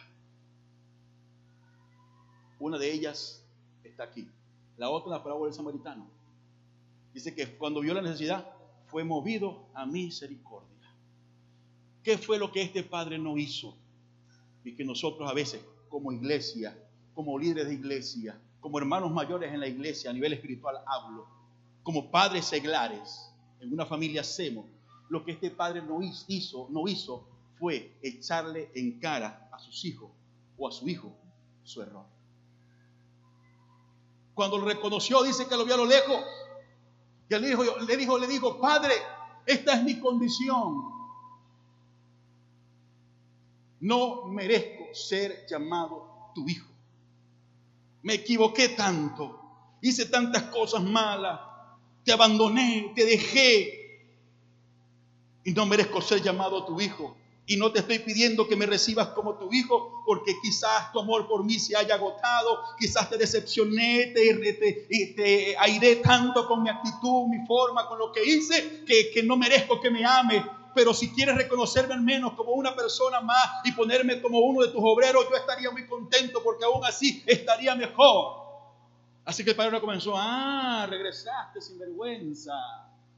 Una 2.60 2.78
de 2.78 2.92
ellas 2.92 3.46
está 3.86 4.04
aquí. 4.04 4.30
La 4.76 4.90
otra, 4.90 5.12
la 5.12 5.24
parábola 5.24 5.46
del 5.46 5.56
samaritano. 5.56 6.06
Dice 7.14 7.34
que 7.34 7.58
cuando 7.58 7.80
vio 7.80 7.94
la 7.94 8.02
necesidad, 8.02 8.46
fue 8.94 9.04
movido 9.04 9.66
a 9.74 9.88
misericordia. 9.88 10.96
¿Qué 12.04 12.16
fue 12.16 12.38
lo 12.38 12.52
que 12.52 12.62
este 12.62 12.84
padre 12.84 13.18
no 13.18 13.40
hizo? 13.40 13.76
Y 14.64 14.76
que 14.76 14.86
nosotros 14.86 15.28
a 15.28 15.34
veces, 15.34 15.66
como 15.90 16.12
iglesia, 16.12 16.78
como 17.16 17.40
líderes 17.40 17.70
de 17.70 17.74
iglesia, 17.74 18.40
como 18.60 18.78
hermanos 18.78 19.12
mayores 19.12 19.52
en 19.52 19.62
la 19.62 19.68
iglesia, 19.68 20.12
a 20.12 20.14
nivel 20.14 20.34
espiritual 20.34 20.76
hablo, 20.86 21.28
como 21.82 22.12
padres 22.12 22.46
seglares, 22.46 23.32
en 23.60 23.74
una 23.74 23.88
familia 23.88 24.22
hacemos, 24.22 24.68
lo 25.10 25.26
que 25.26 25.32
este 25.32 25.50
padre 25.50 25.82
no 25.82 26.00
hizo, 26.28 26.68
no 26.70 26.88
hizo 26.88 27.28
fue 27.58 27.98
echarle 28.04 28.70
en 28.76 29.00
cara 29.00 29.50
a 29.52 29.58
sus 29.58 29.84
hijos 29.86 30.12
o 30.56 30.68
a 30.68 30.72
su 30.72 30.88
hijo 30.88 31.12
su 31.64 31.82
error. 31.82 32.06
Cuando 34.36 34.60
lo 34.60 34.66
reconoció, 34.66 35.24
dice 35.24 35.48
que 35.48 35.58
lo 35.58 35.66
vio 35.66 35.74
a 35.74 35.78
lo 35.78 35.86
lejos. 35.86 36.24
Le 37.40 37.48
dijo, 37.48 37.64
le 37.80 37.98
dijo, 37.98 38.18
le 38.18 38.28
dijo, 38.28 38.60
Padre, 38.60 38.94
esta 39.46 39.74
es 39.74 39.84
mi 39.84 40.00
condición. 40.00 40.84
No 43.80 44.26
merezco 44.28 44.94
ser 44.94 45.46
llamado 45.50 46.32
tu 46.34 46.48
hijo. 46.48 46.68
Me 48.02 48.16
equivoqué 48.16 48.70
tanto. 48.70 49.40
Hice 49.82 50.06
tantas 50.06 50.44
cosas 50.44 50.84
malas. 50.84 51.40
Te 52.04 52.14
abandoné, 52.14 52.92
te 52.96 53.06
dejé. 53.06 54.08
Y 55.44 55.52
no 55.52 55.66
merezco 55.66 56.02
ser 56.02 56.22
llamado 56.22 56.66
tu 56.66 56.80
hijo. 56.80 57.18
Y 57.46 57.58
no 57.58 57.72
te 57.72 57.80
estoy 57.80 58.00
pidiendo 58.00 58.48
que 58.48 58.56
me 58.56 58.66
recibas 58.66 59.10
como 59.10 59.36
tu 59.36 59.52
hijo, 59.52 60.04
porque 60.06 60.34
quizás 60.42 60.94
tu 60.94 61.00
amor 61.00 61.28
por 61.28 61.44
mí 61.44 61.60
se 61.60 61.76
haya 61.76 61.96
agotado, 61.96 62.64
quizás 62.80 63.10
te 63.10 63.18
decepcioné, 63.18 64.14
te, 64.16 64.34
te, 64.54 65.14
te 65.16 65.58
airé 65.58 65.98
tanto 65.98 66.48
con 66.48 66.64
mi 66.64 66.70
actitud, 66.70 67.28
mi 67.28 67.46
forma, 67.46 67.86
con 67.88 68.00
lo 68.00 68.14
que 68.14 68.24
hice, 68.24 68.84
que, 68.86 69.12
que 69.12 69.24
no 69.24 69.36
merezco 69.36 69.82
que 69.82 69.90
me 69.90 70.06
ame. 70.06 70.46
Pero 70.74 70.94
si 70.94 71.12
quieres 71.12 71.36
reconocerme 71.36 71.94
al 71.94 72.02
menos 72.02 72.34
como 72.34 72.54
una 72.54 72.76
persona 72.76 73.20
más 73.20 73.48
y 73.66 73.74
ponerme 73.74 74.22
como 74.22 74.40
uno 74.40 74.62
de 74.62 74.70
tus 74.70 74.82
obreros, 74.82 75.28
yo 75.30 75.36
estaría 75.36 75.70
muy 75.70 75.86
contento 75.86 76.42
porque 76.42 76.64
aún 76.64 76.84
así 76.86 77.24
estaría 77.28 77.76
mejor. 77.76 78.42
Así 79.26 79.44
que 79.44 79.52
el 79.52 79.56
padre 79.56 79.80
comenzó, 79.80 80.14
ah, 80.16 80.86
regresaste 80.90 81.62
sin 81.62 81.78
vergüenza. 81.78 82.54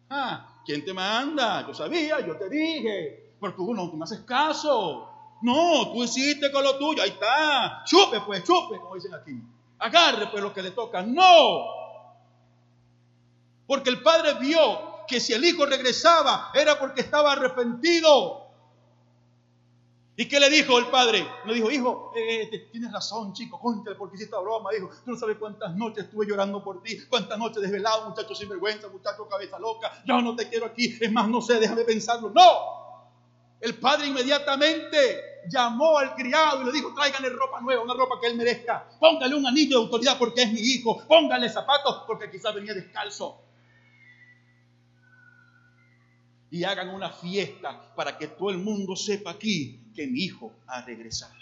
Ah, 0.09 0.61
¿quién 0.65 0.83
te 0.83 0.93
manda? 0.93 1.65
Yo 1.65 1.73
sabía, 1.73 2.25
yo 2.25 2.35
te 2.37 2.49
dije. 2.49 3.24
Pero 3.39 3.53
tú 3.53 3.73
no, 3.73 3.89
tú 3.89 3.97
me 3.97 4.03
haces 4.03 4.21
caso. 4.21 5.09
No, 5.41 5.91
tú 5.91 6.03
hiciste 6.03 6.51
con 6.51 6.63
lo 6.63 6.77
tuyo. 6.77 7.03
Ahí 7.03 7.09
está. 7.09 7.83
Chupe, 7.85 8.21
pues, 8.21 8.43
chupe, 8.43 8.79
como 8.79 8.95
dicen 8.95 9.13
aquí. 9.13 9.39
Agarre, 9.79 10.27
pues, 10.27 10.41
lo 10.41 10.53
que 10.53 10.61
le 10.61 10.71
toca. 10.71 11.01
No. 11.01 11.65
Porque 13.67 13.89
el 13.89 14.01
padre 14.01 14.35
vio 14.35 15.05
que 15.07 15.19
si 15.19 15.33
el 15.33 15.43
hijo 15.43 15.65
regresaba 15.65 16.51
era 16.53 16.79
porque 16.79 17.01
estaba 17.01 17.33
arrepentido. 17.33 18.45
¿Y 20.17 20.27
qué 20.29 20.39
le 20.39 20.49
dijo 20.49 20.79
el 20.79 20.87
padre? 20.87 21.27
Le 21.45 21.53
dijo, 21.55 21.69
hijo, 21.69 22.13
eh, 22.15 22.69
tienes 22.71 22.89
razón, 22.91 23.33
chico, 23.33 23.59
cuéntale 23.59 23.97
porque 23.97 24.15
hiciste 24.15 24.35
broma. 24.41 24.69
Dijo, 24.71 24.89
tú 25.03 25.11
no 25.11 25.17
sabes 25.17 25.37
cuántas 25.37 25.75
noches 25.75 26.05
estuve 26.05 26.25
llorando 26.25 26.63
por 26.63 26.81
ti, 26.81 26.97
cuántas 27.09 27.37
noches 27.37 27.61
desvelado, 27.61 28.09
muchacho 28.09 28.33
sin 28.33 28.47
vergüenza, 28.47 28.87
muchacho 28.87 29.27
cabeza 29.27 29.59
loca. 29.59 29.91
Yo 30.05 30.21
no 30.21 30.33
te 30.35 30.47
quiero 30.47 30.67
aquí, 30.67 30.97
es 31.01 31.11
más, 31.11 31.27
no 31.27 31.41
sé, 31.41 31.59
déjame 31.59 31.83
pensarlo. 31.83 32.29
No, 32.29 32.84
el 33.65 33.79
padre 33.79 34.05
inmediatamente 34.05 35.41
llamó 35.49 35.97
al 35.97 36.13
criado 36.13 36.61
y 36.61 36.65
le 36.65 36.71
dijo, 36.71 36.93
tráiganle 36.93 37.29
ropa 37.29 37.61
nueva, 37.61 37.81
una 37.81 37.95
ropa 37.95 38.19
que 38.21 38.27
él 38.27 38.37
merezca. 38.37 38.87
Póngale 38.99 39.33
un 39.33 39.47
anillo 39.47 39.79
de 39.79 39.85
autoridad 39.85 40.19
porque 40.19 40.43
es 40.43 40.53
mi 40.53 40.59
hijo. 40.59 41.03
Póngale 41.07 41.49
zapatos 41.49 42.03
porque 42.05 42.29
quizás 42.29 42.53
venía 42.53 42.75
descalzo. 42.75 43.41
Y 46.51 46.63
hagan 46.63 46.89
una 46.89 47.09
fiesta 47.09 47.95
para 47.95 48.19
que 48.19 48.27
todo 48.27 48.51
el 48.51 48.59
mundo 48.59 48.95
sepa 48.95 49.31
aquí 49.31 49.91
que 49.95 50.05
mi 50.05 50.19
hijo 50.19 50.53
ha 50.67 50.85
regresado. 50.85 51.33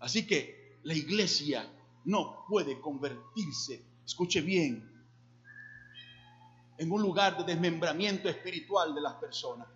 Así 0.00 0.26
que 0.26 0.78
la 0.84 0.94
iglesia 0.94 1.70
no 2.06 2.46
puede 2.48 2.80
convertirse, 2.80 3.84
escuche 4.06 4.40
bien, 4.40 4.93
en 6.78 6.90
un 6.90 7.02
lugar 7.02 7.36
de 7.36 7.44
desmembramiento 7.44 8.28
espiritual 8.28 8.94
de 8.94 9.00
las 9.00 9.14
personas. 9.14 9.68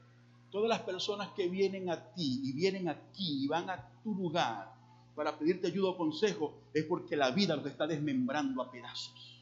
Todas 0.50 0.68
las 0.68 0.80
personas 0.80 1.28
que 1.36 1.48
vienen 1.48 1.90
a 1.90 2.12
ti 2.14 2.40
y 2.44 2.52
vienen 2.52 2.88
aquí 2.88 3.44
y 3.44 3.48
van 3.48 3.68
a 3.70 3.88
tu 4.02 4.14
lugar 4.14 4.72
para 5.14 5.36
pedirte 5.36 5.66
ayuda 5.66 5.90
o 5.90 5.96
consejo 5.96 6.54
es 6.72 6.84
porque 6.84 7.16
la 7.16 7.30
vida 7.30 7.56
los 7.56 7.66
está 7.66 7.86
desmembrando 7.86 8.62
a 8.62 8.70
pedazos. 8.70 9.36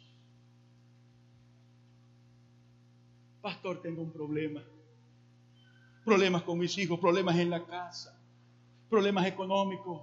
Pastor, 3.40 3.80
tengo 3.80 4.02
un 4.02 4.11
problema. 4.11 4.62
Problemas 6.04 6.42
con 6.42 6.59
mis 6.59 6.76
hijos, 6.78 6.98
problemas 6.98 7.36
en 7.36 7.50
la 7.50 7.64
casa, 7.64 8.18
problemas 8.90 9.26
económicos. 9.26 10.02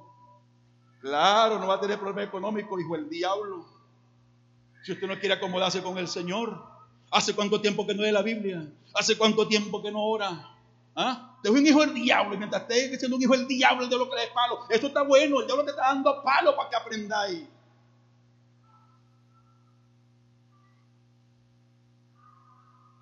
Claro, 1.01 1.59
no 1.59 1.67
va 1.67 1.75
a 1.75 1.79
tener 1.81 1.99
problemas 1.99 2.27
económicos, 2.27 2.79
hijo 2.79 2.95
el 2.95 3.09
diablo. 3.09 3.65
Si 4.83 4.93
usted 4.93 5.07
no 5.07 5.19
quiere 5.19 5.35
acomodarse 5.35 5.83
con 5.83 5.97
el 5.97 6.07
Señor, 6.07 6.72
¿Hace 7.13 7.35
cuánto 7.35 7.61
tiempo 7.61 7.85
que 7.85 7.93
no 7.93 8.01
lee 8.01 8.11
la 8.11 8.23
Biblia? 8.23 8.67
¿Hace 8.95 9.15
cuánto 9.15 9.47
tiempo 9.47 9.83
que 9.83 9.91
no 9.91 10.03
ora? 10.03 10.49
¿Ah? 10.95 11.37
Te 11.43 11.49
un 11.51 11.65
hijo 11.65 11.81
del 11.81 11.93
diablo. 11.93 12.35
Mientras 12.35 12.63
estés 12.63 12.97
siendo 12.97 13.17
un 13.17 13.21
hijo 13.21 13.37
del 13.37 13.47
diablo, 13.47 13.83
el 13.83 13.89
diablo 13.89 14.09
que 14.09 14.15
palo. 14.33 14.61
Esto 14.67 14.87
está 14.87 15.03
bueno. 15.03 15.41
El 15.41 15.45
diablo 15.45 15.63
te 15.63 15.69
está 15.69 15.83
dando 15.83 16.23
palo 16.23 16.55
para 16.55 16.69
que 16.71 16.75
aprendáis. 16.75 17.43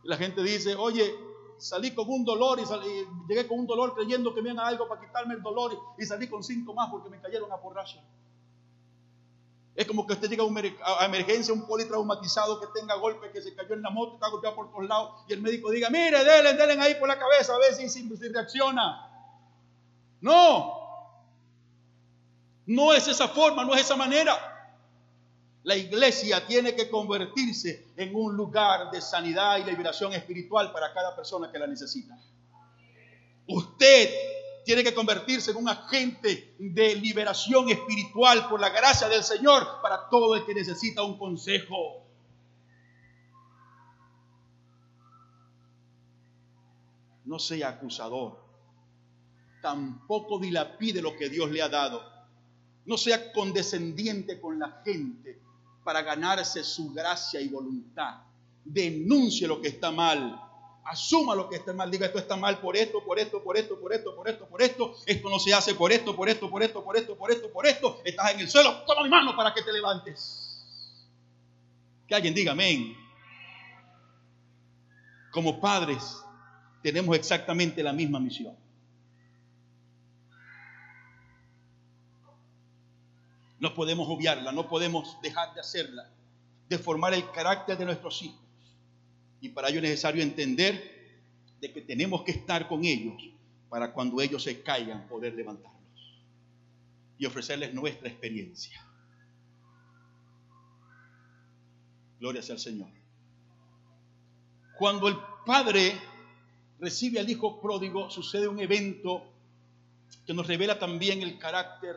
La 0.04 0.18
gente 0.18 0.44
dice, 0.44 0.76
oye, 0.76 1.16
salí 1.58 1.92
con 1.92 2.10
un 2.10 2.26
dolor 2.26 2.60
y, 2.60 2.64
llegué 3.30 3.48
con 3.48 3.60
un 3.60 3.68
dolor 3.68 3.96
creyendo 3.96 4.34
que 4.34 4.42
me 4.42 4.50
iban 4.50 4.60
a 4.60 4.68
algo 4.68 4.90
para 4.90 5.00
quitarme 5.00 5.36
el 5.36 5.42
dolor 5.42 5.72
y, 5.98 6.04
salí 6.04 6.28
con 6.28 6.44
cinco 6.44 6.74
más 6.74 6.90
porque 6.90 7.10
me 7.10 7.22
cayeron 7.22 7.50
a 7.50 7.56
porracha. 7.56 8.04
Es 9.76 9.88
como 9.88 10.06
que 10.06 10.14
usted 10.14 10.30
llega 10.30 10.44
a 10.44 11.06
emergencia, 11.06 11.54
un 11.54 11.66
politraumatizado 11.66 12.60
que 12.60 12.68
tenga 12.78 12.96
golpe, 12.96 13.32
que 13.32 13.42
se 13.42 13.56
cayó 13.56 13.74
en 13.74 13.82
la 13.82 13.90
moto, 13.90 14.16
está 14.16 14.28
golpeado 14.30 14.56
por 14.56 14.70
todos 14.70 14.86
lados, 14.86 15.24
y 15.30 15.34
el 15.34 15.42
médico 15.42 15.72
diga, 15.72 15.90
mire, 15.90 16.24
denle, 16.24 16.54
denle 16.54 16.84
ahí 16.84 16.96
por 16.96 17.08
la 17.08 17.18
cabeza 17.18 17.56
a 17.56 17.58
ver 17.58 17.74
si, 17.74 17.88
si, 17.88 18.08
reacciona. 18.30 19.08
No, 20.20 21.16
no 22.66 22.94
es 22.94 23.08
esa 23.08 23.30
forma, 23.30 23.64
no 23.64 23.74
es 23.74 23.82
esa 23.82 23.96
manera. 23.96 24.36
La 25.64 25.76
iglesia 25.76 26.46
tiene 26.46 26.76
que 26.76 26.90
convertirse 26.90 27.94
en 27.96 28.14
un 28.14 28.36
lugar 28.36 28.92
de 28.92 29.00
sanidad 29.00 29.58
y 29.58 29.64
liberación 29.64 30.12
espiritual 30.12 30.72
para 30.74 30.94
cada 30.94 31.16
persona 31.16 31.50
que 31.52 31.60
la 31.60 31.68
necesita. 31.68 32.20
Usted 33.48 34.10
tiene 34.64 34.84
que 34.84 34.94
convertirse 34.94 35.52
en 35.52 35.58
un 35.58 35.70
agente 35.70 36.56
de 36.60 36.96
liberación 36.96 37.70
espiritual 37.70 38.48
por 38.48 38.60
la 38.60 38.70
gracia 38.70 39.08
del 39.10 39.24
Señor 39.24 39.82
para 39.82 40.10
todo 40.10 40.36
el 40.36 40.46
que 40.46 40.54
necesita 40.54 41.04
un 41.04 41.18
consejo. 41.18 42.06
No 47.26 47.40
sea 47.40 47.70
acusador. 47.70 48.40
Tampoco 49.62 50.40
dilapide 50.40 51.02
lo 51.02 51.16
que 51.16 51.30
Dios 51.30 51.50
le 51.50 51.62
ha 51.62 51.70
dado. 51.70 52.04
No 52.86 52.98
sea 52.98 53.32
condescendiente 53.32 54.40
con 54.40 54.60
la 54.60 54.82
gente 54.84 55.40
para 55.84 56.02
ganarse 56.02 56.64
su 56.64 56.92
gracia 56.92 57.40
y 57.40 57.48
voluntad. 57.48 58.22
Denuncie 58.64 59.48
lo 59.48 59.62
que 59.62 59.70
está 59.70 59.92
mal 59.92 60.51
asuma 60.84 61.36
lo 61.36 61.48
que 61.48 61.58
está 61.58 61.74
mal, 61.74 61.92
diga 61.92 62.08
esto 62.08 62.18
está 62.18 62.36
mal 62.36 62.60
por 62.60 62.76
esto, 62.76 63.04
por 63.04 63.20
esto, 63.20 63.44
por 63.44 63.58
esto, 63.58 63.80
por 63.80 63.94
esto, 63.94 64.16
por 64.16 64.28
esto, 64.28 64.48
por 64.48 64.62
esto, 64.62 64.96
esto 65.06 65.30
no 65.30 65.40
se 65.40 65.54
hace 65.54 65.76
por 65.76 65.92
esto, 65.92 66.16
por 66.16 66.28
esto, 66.30 66.50
por 66.50 66.64
esto, 66.64 66.84
por 66.84 66.98
esto, 66.98 67.18
por 67.18 67.32
esto, 67.32 67.52
por 67.52 67.66
esto, 67.68 68.02
estás 68.04 68.34
en 68.34 68.40
el 68.40 68.50
suelo, 68.50 68.84
toma 68.86 69.04
mi 69.04 69.10
mano 69.10 69.36
para 69.36 69.54
que 69.54 69.62
te 69.62 69.72
levantes. 69.72 70.66
Que 72.08 72.16
alguien 72.16 72.34
diga 72.34 72.52
amén. 72.52 72.98
Como 75.32 75.62
padres 75.62 76.18
tenemos 76.82 77.16
exactamente 77.16 77.84
la 77.84 77.94
misma 77.94 78.20
misión. 78.20 78.56
No 83.60 83.76
podemos 83.76 84.10
obviarla, 84.10 84.52
no 84.52 84.68
podemos 84.68 85.22
dejar 85.22 85.54
de 85.54 85.62
hacerla, 85.62 86.10
de 86.68 86.80
formar 86.80 87.14
el 87.14 87.30
carácter 87.32 87.78
de 87.78 87.86
nuestros 87.86 88.22
hijos 88.24 88.51
y 89.42 89.50
para 89.50 89.70
ello 89.70 89.80
es 89.80 89.84
necesario 89.84 90.22
entender 90.22 91.02
de 91.60 91.74
que 91.74 91.82
tenemos 91.82 92.24
que 92.24 92.32
estar 92.32 92.68
con 92.68 92.86
ellos 92.86 93.22
para 93.70 93.92
cuando 93.92 94.22
ellos 94.22 94.44
se 94.44 94.62
caigan 94.62 95.08
poder 95.08 95.34
levantarlos 95.34 95.82
y 97.18 97.26
ofrecerles 97.26 97.74
nuestra 97.74 98.08
experiencia. 98.08 98.84
Gloria 102.20 102.42
sea 102.44 102.54
al 102.54 102.62
Señor. 102.62 102.90
Cuando 104.78 105.08
el 105.08 105.18
Padre 105.46 105.94
recibe 106.80 107.20
al 107.20 107.30
Hijo 107.30 107.60
pródigo, 107.60 108.10
sucede 108.12 108.48
un 108.48 108.60
evento 108.60 109.32
que 110.26 110.34
nos 110.34 110.46
revela 110.46 110.78
también 110.78 111.22
el 111.22 111.40
carácter, 111.40 111.96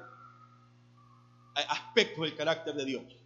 aspectos 1.55 2.25
del 2.25 2.37
carácter 2.37 2.75
de 2.75 2.85
Dios. 2.85 3.24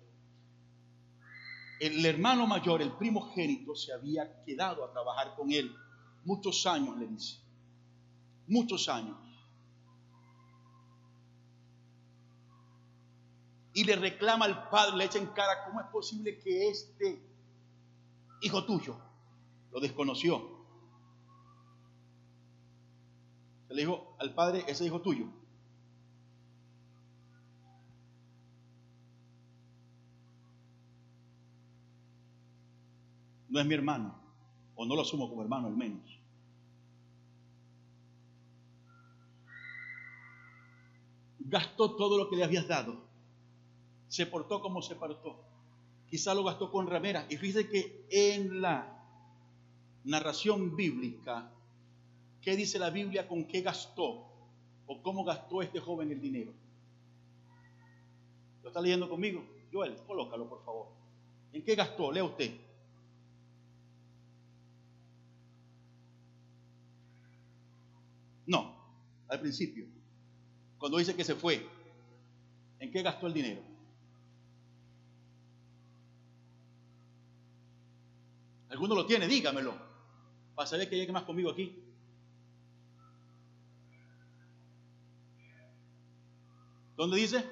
El 1.80 2.04
hermano 2.04 2.46
mayor, 2.46 2.82
el 2.82 2.92
primogénito, 2.92 3.74
se 3.74 3.92
había 3.92 4.42
quedado 4.44 4.84
a 4.84 4.92
trabajar 4.92 5.34
con 5.36 5.50
él. 5.52 5.74
Muchos 6.24 6.66
años, 6.66 6.96
le 6.98 7.06
dice. 7.06 7.38
Muchos 8.46 8.88
años. 8.88 9.16
Y 13.74 13.84
le 13.84 13.94
reclama 13.94 14.46
al 14.46 14.68
padre, 14.70 14.96
le 14.96 15.04
echa 15.04 15.18
en 15.18 15.26
cara, 15.28 15.64
¿cómo 15.64 15.80
es 15.80 15.86
posible 15.86 16.38
que 16.40 16.68
este 16.68 17.22
hijo 18.40 18.64
tuyo 18.64 18.98
lo 19.70 19.78
desconoció? 19.78 20.58
Le 23.68 23.82
dijo 23.82 24.16
al 24.18 24.34
padre, 24.34 24.64
ese 24.66 24.84
hijo 24.84 25.00
tuyo. 25.00 25.26
Es 33.60 33.66
mi 33.66 33.74
hermano, 33.74 34.18
o 34.74 34.84
no 34.86 34.94
lo 34.94 35.02
asumo 35.02 35.28
como 35.28 35.42
hermano 35.42 35.68
al 35.68 35.76
menos. 35.76 36.18
Gastó 41.40 41.96
todo 41.96 42.18
lo 42.18 42.28
que 42.28 42.36
le 42.36 42.44
habías 42.44 42.68
dado. 42.68 43.08
Se 44.08 44.26
portó 44.26 44.60
como 44.60 44.82
se 44.82 44.94
portó. 44.94 45.44
Quizá 46.08 46.34
lo 46.34 46.44
gastó 46.44 46.70
con 46.70 46.86
rameras. 46.86 47.26
Y 47.30 47.36
fíjese 47.36 47.68
que 47.68 48.06
en 48.10 48.60
la 48.60 49.02
narración 50.04 50.76
bíblica 50.76 51.52
¿Qué 52.48 52.56
dice 52.56 52.78
la 52.78 52.90
Biblia 52.90 53.26
con 53.28 53.44
qué 53.44 53.60
gastó 53.60 54.24
o 54.86 55.02
cómo 55.02 55.24
gastó 55.24 55.60
este 55.60 55.80
joven 55.80 56.10
el 56.12 56.20
dinero? 56.20 56.52
¿Lo 58.62 58.68
está 58.68 58.80
leyendo 58.80 59.08
conmigo? 59.08 59.44
Joel, 59.72 59.96
colócalo 60.06 60.48
por 60.48 60.64
favor. 60.64 60.86
¿En 61.52 61.62
qué 61.62 61.74
gastó? 61.74 62.12
Lea 62.12 62.24
usted. 62.24 62.50
No, 68.48 68.74
al 69.28 69.40
principio. 69.40 69.86
Cuando 70.78 70.96
dice 70.96 71.14
que 71.14 71.22
se 71.22 71.34
fue, 71.34 71.68
¿en 72.80 72.90
qué 72.90 73.02
gastó 73.02 73.26
el 73.26 73.34
dinero? 73.34 73.60
¿Alguno 78.70 78.94
lo 78.94 79.04
tiene? 79.04 79.28
Dígamelo. 79.28 79.74
Para 80.54 80.66
saber 80.66 80.88
que 80.88 80.96
llegue 80.96 81.12
más 81.12 81.24
conmigo 81.24 81.50
aquí. 81.50 81.78
¿Dónde 86.96 87.18
dice? 87.18 87.44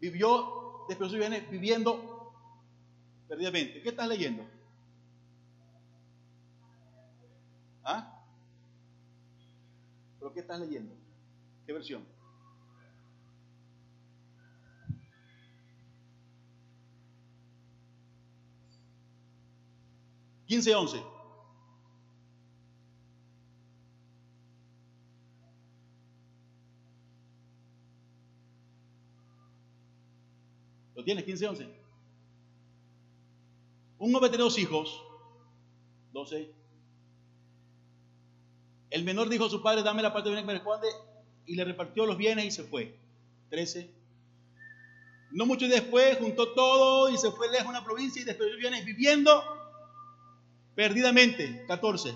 Vivió, 0.00 0.84
después 0.86 1.12
viene 1.12 1.40
viviendo 1.50 2.17
perdidamente. 3.28 3.82
¿Qué 3.82 3.90
estás 3.90 4.08
leyendo? 4.08 4.44
¿Ah? 7.84 8.24
¿Pero 10.18 10.32
qué 10.32 10.40
estás 10.40 10.58
leyendo? 10.60 10.94
¿Qué 11.66 11.72
versión? 11.72 12.04
15, 20.46 20.74
11. 20.74 21.02
¿Lo 30.96 31.04
tienes? 31.04 31.24
15, 31.24 31.46
11. 31.48 31.77
Un 33.98 34.14
hombre 34.14 34.30
tenía 34.30 34.44
dos 34.44 34.58
hijos. 34.58 35.02
12. 36.12 36.52
El 38.90 39.04
menor 39.04 39.28
dijo 39.28 39.46
a 39.46 39.50
su 39.50 39.62
padre, 39.62 39.82
dame 39.82 40.02
la 40.02 40.12
parte 40.12 40.28
de 40.28 40.34
bien 40.34 40.44
que 40.44 40.52
me 40.52 40.58
responde, 40.58 40.88
y 41.46 41.56
le 41.56 41.64
repartió 41.64 42.06
los 42.06 42.16
bienes 42.16 42.44
y 42.44 42.50
se 42.50 42.64
fue. 42.64 42.98
13. 43.50 43.90
No 45.32 45.44
mucho 45.44 45.68
después 45.68 46.18
juntó 46.18 46.52
todo 46.54 47.10
y 47.10 47.18
se 47.18 47.30
fue 47.30 47.50
lejos 47.50 47.66
a 47.66 47.70
una 47.70 47.84
provincia 47.84 48.22
y 48.22 48.24
después 48.24 48.56
viene 48.58 48.82
viviendo 48.82 49.42
perdidamente, 50.74 51.64
14. 51.66 52.14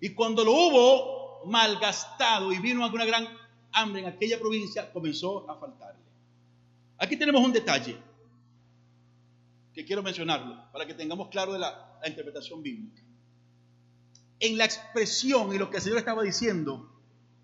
Y 0.00 0.10
cuando 0.10 0.44
lo 0.44 0.52
hubo 0.52 1.46
malgastado 1.46 2.52
y 2.52 2.58
vino 2.58 2.84
alguna 2.84 3.06
gran 3.06 3.26
hambre 3.72 4.02
en 4.02 4.08
aquella 4.08 4.38
provincia, 4.38 4.92
comenzó 4.92 5.50
a 5.50 5.58
faltarle. 5.58 6.02
Aquí 6.98 7.16
tenemos 7.16 7.42
un 7.42 7.52
detalle 7.52 8.07
que 9.78 9.84
quiero 9.84 10.02
mencionarlo 10.02 10.60
para 10.72 10.88
que 10.88 10.94
tengamos 10.94 11.28
claro 11.28 11.52
de 11.52 11.60
la, 11.60 11.96
la 12.02 12.08
interpretación 12.08 12.64
bíblica. 12.64 13.00
En 14.40 14.58
la 14.58 14.64
expresión 14.64 15.54
y 15.54 15.58
lo 15.58 15.70
que 15.70 15.76
el 15.76 15.82
Señor 15.84 15.98
estaba 15.98 16.24
diciendo, 16.24 17.00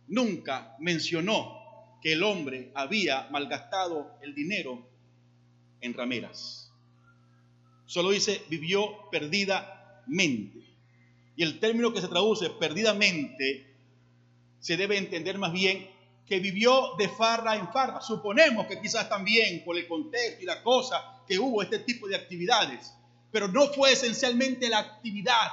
nunca 0.09 0.75
mencionó 0.81 1.97
que 2.03 2.15
el 2.15 2.25
hombre 2.25 2.73
había 2.75 3.29
malgastado 3.31 4.19
el 4.21 4.35
dinero 4.35 4.85
en 5.81 5.95
rameras. 5.95 6.73
Solo 7.87 8.11
dice 8.11 8.43
vivió 8.51 9.09
perdidamente. 9.13 10.59
Y 11.37 11.45
el 11.45 11.61
término 11.61 11.93
que 11.93 12.01
se 12.01 12.09
traduce 12.09 12.51
perdidamente 12.51 13.77
se 14.59 14.77
debe 14.77 14.99
entender 14.99 15.39
más 15.39 15.53
bien 15.53 15.89
que 16.27 16.41
vivió 16.41 16.95
de 16.97 17.09
farra 17.09 17.57
en 17.57 17.71
farra. 17.73 18.01
Suponemos 18.01 18.67
que 18.67 18.81
quizás 18.81 19.09
también 19.09 19.63
por 19.65 19.77
el 19.77 19.87
contexto 19.87 20.43
y 20.43 20.47
la 20.47 20.63
cosa 20.63 21.23
que 21.27 21.39
hubo 21.39 21.63
este 21.63 21.81
tipo 21.81 22.07
de 22.07 22.17
actividades, 22.17 22.95
pero 23.31 23.49
no 23.49 23.69
fue 23.69 23.93
esencialmente 23.93 24.69
la 24.69 24.79
actividad 24.79 25.53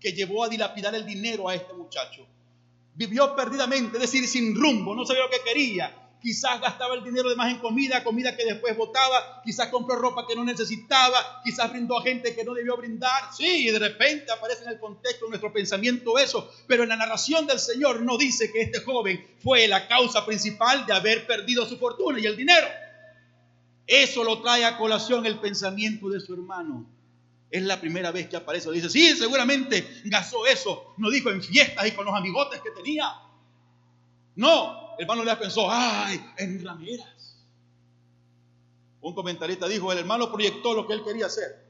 que 0.00 0.12
llevó 0.12 0.44
a 0.44 0.48
dilapidar 0.48 0.94
el 0.94 1.06
dinero 1.06 1.48
a 1.48 1.54
este 1.54 1.72
muchacho. 1.72 2.26
Vivió 2.94 3.34
perdidamente, 3.34 3.96
es 3.96 4.02
decir, 4.02 4.26
sin 4.26 4.54
rumbo, 4.54 4.94
no 4.94 5.04
sabía 5.04 5.22
lo 5.22 5.30
que 5.30 5.40
quería, 5.40 6.05
quizás 6.20 6.60
gastaba 6.60 6.94
el 6.94 7.04
dinero 7.04 7.28
de 7.28 7.36
más 7.36 7.50
en 7.52 7.58
comida, 7.58 8.02
comida 8.02 8.36
que 8.36 8.44
después 8.44 8.76
botaba, 8.76 9.42
quizás 9.44 9.68
compró 9.68 9.96
ropa 9.96 10.26
que 10.26 10.34
no 10.34 10.44
necesitaba, 10.44 11.42
quizás 11.44 11.70
brindó 11.70 11.98
a 11.98 12.02
gente 12.02 12.34
que 12.34 12.44
no 12.44 12.54
debió 12.54 12.76
brindar. 12.76 13.32
Sí, 13.36 13.68
y 13.68 13.70
de 13.70 13.78
repente 13.78 14.32
aparece 14.32 14.64
en 14.64 14.70
el 14.70 14.80
contexto 14.80 15.28
nuestro 15.28 15.52
pensamiento 15.52 16.18
eso, 16.18 16.50
pero 16.66 16.82
en 16.82 16.88
la 16.88 16.96
narración 16.96 17.46
del 17.46 17.58
Señor 17.58 18.00
no 18.02 18.16
dice 18.18 18.50
que 18.52 18.62
este 18.62 18.80
joven 18.80 19.24
fue 19.42 19.68
la 19.68 19.86
causa 19.88 20.24
principal 20.26 20.86
de 20.86 20.94
haber 20.94 21.26
perdido 21.26 21.66
su 21.66 21.78
fortuna 21.78 22.18
y 22.18 22.26
el 22.26 22.36
dinero. 22.36 22.66
Eso 23.86 24.24
lo 24.24 24.42
trae 24.42 24.64
a 24.64 24.78
colación 24.78 25.26
el 25.26 25.38
pensamiento 25.38 26.08
de 26.08 26.20
su 26.20 26.34
hermano. 26.34 26.86
Es 27.50 27.62
la 27.62 27.80
primera 27.80 28.10
vez 28.10 28.28
que 28.28 28.36
aparece. 28.36 28.70
Dice, 28.72 28.90
sí, 28.90 29.16
seguramente 29.16 29.86
gastó 30.06 30.44
eso. 30.46 30.94
No 30.96 31.10
dijo 31.10 31.30
en 31.30 31.42
fiestas 31.42 31.86
y 31.86 31.92
con 31.92 32.04
los 32.04 32.14
amigotes 32.14 32.60
que 32.60 32.70
tenía. 32.70 33.12
No, 34.34 34.85
hermano 34.98 35.24
le 35.24 35.36
pensó, 35.36 35.68
ay, 35.70 36.24
en 36.38 36.64
rameras. 36.64 37.44
Un 39.00 39.14
comentarista 39.14 39.68
dijo, 39.68 39.92
el 39.92 39.98
hermano 39.98 40.30
proyectó 40.32 40.74
lo 40.74 40.86
que 40.86 40.94
él 40.94 41.04
quería 41.04 41.26
hacer. 41.26 41.64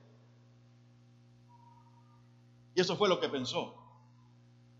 Y 2.75 2.81
eso 2.81 2.97
fue 2.97 3.09
lo 3.09 3.21
que 3.21 3.29
pensó. 3.29 3.75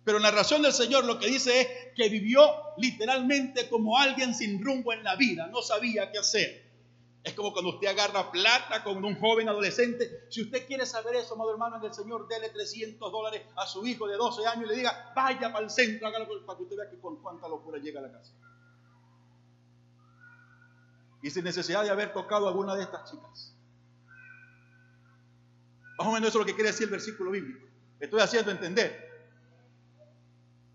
Pero 0.05 0.19
la 0.19 0.31
narración 0.31 0.63
del 0.63 0.73
Señor 0.73 1.05
lo 1.05 1.19
que 1.19 1.27
dice 1.27 1.61
es 1.61 1.69
que 1.97 2.09
vivió 2.09 2.43
literalmente 2.77 3.69
como 3.69 3.99
alguien 3.99 4.35
sin 4.35 4.63
rumbo 4.63 4.93
en 4.93 5.03
la 5.03 5.17
vida, 5.17 5.49
no 5.49 5.63
sabía 5.63 6.13
qué 6.13 6.19
hacer. 6.19 6.66
Es 7.27 7.35
como 7.35 7.53
cuando 7.53 7.73
usted 7.73 7.89
agarra 7.89 8.31
plata 8.31 8.85
con 8.85 9.05
un 9.05 9.19
joven 9.19 9.49
adolescente. 9.49 10.29
Si 10.31 10.43
usted 10.43 10.65
quiere 10.65 10.87
saber 10.87 11.17
eso, 11.17 11.35
amado 11.35 11.51
hermano, 11.51 11.75
en 11.79 11.83
el 11.83 11.93
Señor, 11.93 12.29
dele 12.29 12.51
300 12.51 13.11
dólares 13.11 13.43
a 13.57 13.67
su 13.67 13.85
hijo 13.85 14.07
de 14.07 14.17
12 14.17 14.47
años 14.47 14.67
y 14.67 14.69
le 14.69 14.77
diga, 14.77 15.13
vaya 15.13 15.53
para 15.53 15.65
el 15.65 15.71
centro, 15.71 16.07
hágalo 16.07 16.29
para 16.47 16.57
que 16.57 16.63
usted 16.63 16.77
vea 16.77 16.89
que 16.89 17.01
con 17.01 17.21
cuánta 17.21 17.49
locura 17.49 17.81
llega 17.81 17.99
a 17.99 18.05
la 18.05 18.13
casa. 18.13 18.33
Y 21.21 21.31
sin 21.31 21.43
necesidad 21.43 21.83
de 21.83 21.91
haber 21.91 22.13
tocado 22.13 22.47
a 22.47 22.51
alguna 22.51 22.77
de 22.77 22.83
estas 22.83 23.11
chicas. 23.11 23.57
Más 25.99 26.07
o 26.07 26.13
menos 26.13 26.29
eso 26.29 26.39
es 26.39 26.43
lo 26.43 26.47
que 26.47 26.55
quiere 26.55 26.71
decir 26.71 26.85
el 26.85 26.93
versículo 26.93 27.33
bíblico. 27.33 27.67
Estoy 27.99 28.21
haciendo 28.21 28.53
entender. 28.53 29.05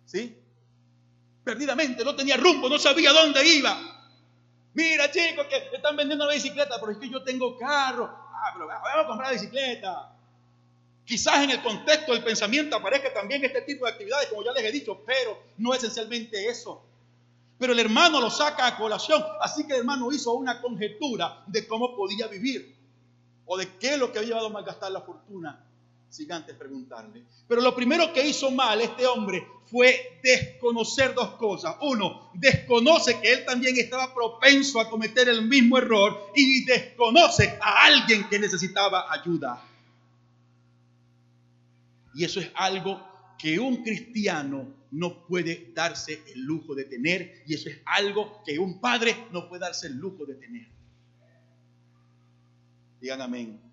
¿Sí? 0.04 0.38
Perdidamente, 1.46 2.04
no 2.04 2.14
tenía 2.14 2.36
rumbo, 2.36 2.68
no 2.68 2.78
sabía 2.78 3.14
dónde 3.14 3.42
iba. 3.48 3.91
Mira, 4.74 5.12
chicos, 5.12 5.48
que 5.48 5.76
están 5.76 5.96
vendiendo 5.96 6.26
una 6.26 6.34
bicicleta, 6.34 6.80
pero 6.80 6.92
es 6.94 6.98
que 6.98 7.10
yo 7.10 7.24
tengo 7.24 7.58
carro. 7.58 8.10
Ah, 8.34 8.52
pero 8.54 8.68
vamos 8.68 8.90
a 8.94 9.08
comprar 9.08 9.30
la 9.30 9.34
bicicleta. 9.34 10.16
Quizás 11.06 11.44
en 11.44 11.52
el 11.52 11.62
contexto 11.62 12.14
del 12.14 12.24
pensamiento 12.24 12.76
aparezca 12.76 13.14
también 13.14 13.44
este 13.44 13.62
tipo 13.64 13.86
de 13.86 13.92
actividades, 13.92 14.30
como 14.30 14.44
ya 14.44 14.54
les 14.54 14.64
he 14.64 14.72
dicho, 14.72 15.04
pero 15.06 15.38
no 15.58 15.74
esencialmente 15.74 16.48
eso. 16.48 16.84
Pero 17.58 17.74
el 17.74 17.80
hermano 17.80 18.22
lo 18.22 18.30
saca 18.30 18.66
a 18.66 18.78
colación, 18.78 19.24
así 19.42 19.68
que 19.68 19.74
el 19.74 19.80
hermano 19.80 20.12
hizo 20.12 20.32
una 20.34 20.62
conjetura 20.62 21.44
de 21.48 21.68
cómo 21.68 21.96
podía 21.96 22.28
vivir 22.28 22.76
o 23.46 23.58
de 23.58 23.78
qué 23.78 23.94
es 23.94 23.98
lo 24.00 24.12
que 24.12 24.20
había 24.20 24.30
llevado 24.30 24.48
a 24.48 24.52
malgastar 24.52 24.92
la 24.92 25.02
fortuna 25.02 25.64
sin 26.12 26.32
antes 26.32 26.56
preguntarle. 26.56 27.24
Pero 27.48 27.62
lo 27.62 27.74
primero 27.74 28.12
que 28.12 28.28
hizo 28.28 28.52
mal 28.52 28.82
este 28.82 29.08
hombre 29.08 29.48
fue 29.66 30.20
desconocer 30.22 31.14
dos 31.16 31.36
cosas. 31.36 31.78
Uno, 31.82 32.32
desconoce 32.34 33.20
que 33.22 33.32
él 33.32 33.46
también 33.46 33.78
estaba 33.78 34.14
propenso 34.14 34.82
a 34.82 34.90
cometer 34.90 35.30
el 35.30 35.48
mismo 35.48 35.78
error 35.78 36.32
y 36.36 36.66
desconoce 36.66 37.58
a 37.62 37.86
alguien 37.86 38.28
que 38.28 38.40
necesitaba 38.40 39.12
ayuda. 39.12 39.64
Y 42.14 42.26
eso 42.26 42.42
es 42.42 42.52
algo 42.56 43.02
que 43.40 43.58
un 43.58 43.82
cristiano 43.82 44.68
no 44.92 45.26
puede 45.26 45.72
darse 45.74 46.22
el 46.34 46.42
lujo 46.42 46.76
de 46.76 46.84
tener 46.84 47.44
y 47.48 47.54
eso 47.54 47.70
es 47.70 47.80
algo 47.86 48.44
que 48.46 48.60
un 48.60 48.82
padre 48.82 49.16
no 49.32 49.48
puede 49.48 49.62
darse 49.62 49.88
el 49.88 49.96
lujo 49.96 50.26
de 50.26 50.36
tener. 50.36 50.68
Digan 53.00 53.22
amén. 53.22 53.71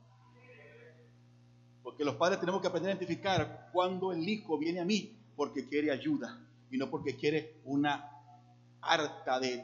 Porque 1.89 2.05
los 2.05 2.17
padres 2.17 2.39
tenemos 2.39 2.61
que 2.61 2.67
aprender 2.67 2.91
a 2.91 2.95
identificar 2.97 3.71
cuando 3.73 4.13
el 4.13 4.29
hijo 4.29 4.59
viene 4.59 4.79
a 4.79 4.85
mí 4.85 5.11
porque 5.35 5.67
quiere 5.67 5.91
ayuda 5.91 6.39
y 6.71 6.77
no 6.77 6.91
porque 6.91 7.17
quiere 7.17 7.63
una 7.65 8.11
harta 8.83 9.41
de, 9.41 9.63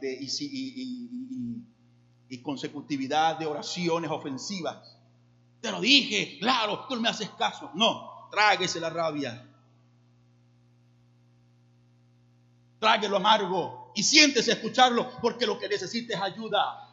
y, 2.30 2.38
consecutividad 2.42 3.38
de 3.38 3.44
oraciones 3.44 4.10
ofensivas. 4.10 4.96
Te 5.60 5.70
lo 5.70 5.82
dije, 5.82 6.38
claro, 6.40 6.86
tú 6.88 6.98
me 6.98 7.10
haces 7.10 7.28
caso. 7.28 7.70
No, 7.74 8.30
tráguese 8.30 8.80
la 8.80 8.88
rabia. 8.88 9.46
Tráguelo 12.78 13.18
amargo 13.18 13.92
y 13.94 14.02
siéntese 14.02 14.50
a 14.50 14.54
escucharlo 14.54 15.10
porque 15.20 15.44
lo 15.44 15.58
que 15.58 15.68
necesita 15.68 16.14
es 16.14 16.22
ayuda. 16.22 16.83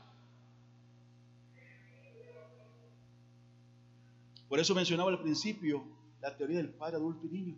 Por 4.51 4.59
eso 4.59 4.75
mencionaba 4.75 5.09
al 5.09 5.21
principio 5.21 5.81
la 6.19 6.35
teoría 6.35 6.57
del 6.57 6.73
padre 6.73 6.97
adulto 6.97 7.25
y 7.25 7.29
niño. 7.29 7.55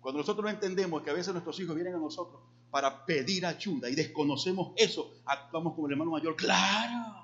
Cuando 0.00 0.18
nosotros 0.18 0.42
no 0.42 0.50
entendemos 0.50 1.00
que 1.00 1.10
a 1.10 1.12
veces 1.12 1.32
nuestros 1.32 1.60
hijos 1.60 1.76
vienen 1.76 1.94
a 1.94 1.98
nosotros 1.98 2.40
para 2.72 3.06
pedir 3.06 3.46
ayuda 3.46 3.88
y 3.88 3.94
desconocemos 3.94 4.72
eso, 4.74 5.14
actuamos 5.24 5.74
como 5.74 5.86
el 5.86 5.92
hermano 5.92 6.10
mayor. 6.10 6.34
Claro, 6.34 7.14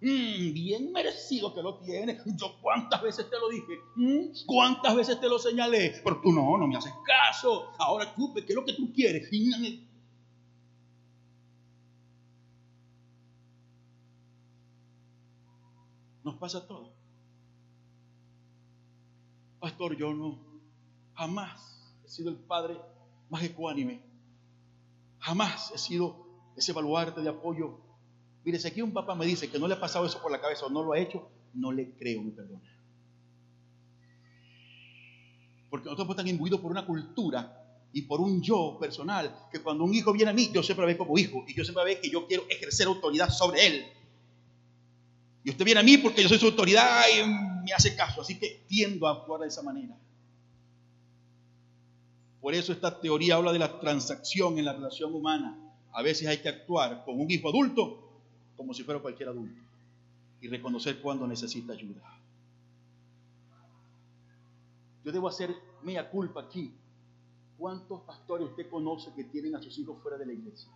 mm, 0.00 0.52
bien 0.52 0.90
merecido 0.90 1.54
que 1.54 1.62
lo 1.62 1.78
tiene. 1.78 2.18
Yo 2.34 2.56
cuántas 2.60 3.00
veces 3.00 3.30
te 3.30 3.38
lo 3.38 3.48
dije, 3.48 3.78
mm, 3.94 4.44
cuántas 4.44 4.96
veces 4.96 5.20
te 5.20 5.28
lo 5.28 5.38
señalé, 5.38 6.00
pero 6.02 6.20
tú 6.20 6.32
no, 6.32 6.58
no 6.58 6.66
me 6.66 6.76
haces 6.76 6.94
caso. 7.06 7.70
Ahora 7.78 8.12
tú, 8.12 8.34
¿qué 8.34 8.40
es 8.40 8.54
lo 8.56 8.64
que 8.64 8.72
tú 8.72 8.92
quieres? 8.92 9.30
Nos 16.24 16.34
pasa 16.38 16.66
todo. 16.66 16.93
Pastor, 19.64 19.96
yo 19.96 20.12
no, 20.12 20.38
jamás 21.14 21.58
he 22.04 22.08
sido 22.10 22.28
el 22.28 22.36
padre 22.36 22.76
más 23.30 23.42
ecuánime. 23.42 24.02
Jamás 25.20 25.72
he 25.74 25.78
sido 25.78 26.52
ese 26.54 26.74
baluarte 26.74 27.22
de 27.22 27.30
apoyo. 27.30 27.80
Mire, 28.44 28.58
si 28.58 28.68
aquí 28.68 28.82
un 28.82 28.92
papá 28.92 29.14
me 29.14 29.24
dice 29.24 29.48
que 29.48 29.58
no 29.58 29.66
le 29.66 29.72
ha 29.72 29.80
pasado 29.80 30.04
eso 30.04 30.20
por 30.20 30.30
la 30.30 30.38
cabeza 30.38 30.66
o 30.66 30.68
no 30.68 30.82
lo 30.82 30.92
ha 30.92 30.98
hecho, 30.98 31.30
no 31.54 31.72
le 31.72 31.96
creo, 31.96 32.20
me 32.20 32.32
perdona. 32.32 32.78
Porque 35.70 35.86
nosotros 35.86 36.04
estamos 36.04 36.16
tan 36.16 36.28
imbuidos 36.28 36.60
por 36.60 36.70
una 36.70 36.84
cultura 36.84 37.88
y 37.90 38.02
por 38.02 38.20
un 38.20 38.42
yo 38.42 38.76
personal 38.78 39.34
que 39.50 39.62
cuando 39.62 39.84
un 39.84 39.94
hijo 39.94 40.12
viene 40.12 40.30
a 40.30 40.34
mí, 40.34 40.50
yo 40.52 40.62
siempre 40.62 40.84
ve 40.84 40.98
como 40.98 41.16
hijo 41.16 41.42
y 41.48 41.54
yo 41.54 41.64
siempre 41.64 41.84
ve 41.84 42.00
que 42.02 42.10
yo 42.10 42.26
quiero 42.26 42.44
ejercer 42.50 42.86
autoridad 42.86 43.30
sobre 43.30 43.66
él. 43.66 43.86
Y 45.42 45.48
usted 45.48 45.64
viene 45.64 45.80
a 45.80 45.84
mí 45.84 45.96
porque 45.96 46.22
yo 46.22 46.28
soy 46.28 46.36
su 46.36 46.48
autoridad 46.48 47.04
y 47.16 47.53
me 47.64 47.72
hace 47.72 47.96
caso. 47.96 48.20
Así 48.20 48.38
que 48.38 48.64
tiendo 48.68 49.06
a 49.06 49.12
actuar 49.12 49.40
de 49.40 49.48
esa 49.48 49.62
manera. 49.62 49.96
Por 52.40 52.54
eso 52.54 52.72
esta 52.72 53.00
teoría 53.00 53.36
habla 53.36 53.52
de 53.52 53.58
la 53.58 53.80
transacción 53.80 54.58
en 54.58 54.66
la 54.66 54.74
relación 54.74 55.14
humana. 55.14 55.58
A 55.92 56.02
veces 56.02 56.28
hay 56.28 56.38
que 56.38 56.48
actuar 56.48 57.04
con 57.04 57.18
un 57.18 57.30
hijo 57.30 57.48
adulto 57.48 58.04
como 58.56 58.74
si 58.74 58.84
fuera 58.84 59.00
cualquier 59.00 59.30
adulto. 59.30 59.60
Y 60.40 60.48
reconocer 60.48 61.00
cuando 61.00 61.26
necesita 61.26 61.72
ayuda. 61.72 62.02
Yo 65.04 65.12
debo 65.12 65.28
hacer 65.28 65.54
mea 65.82 66.10
culpa 66.10 66.42
aquí. 66.42 66.72
¿Cuántos 67.58 68.02
pastores 68.02 68.48
usted 68.48 68.68
conoce 68.68 69.12
que 69.14 69.24
tienen 69.24 69.54
a 69.54 69.62
sus 69.62 69.78
hijos 69.78 70.02
fuera 70.02 70.18
de 70.18 70.26
la 70.26 70.32
iglesia? 70.32 70.70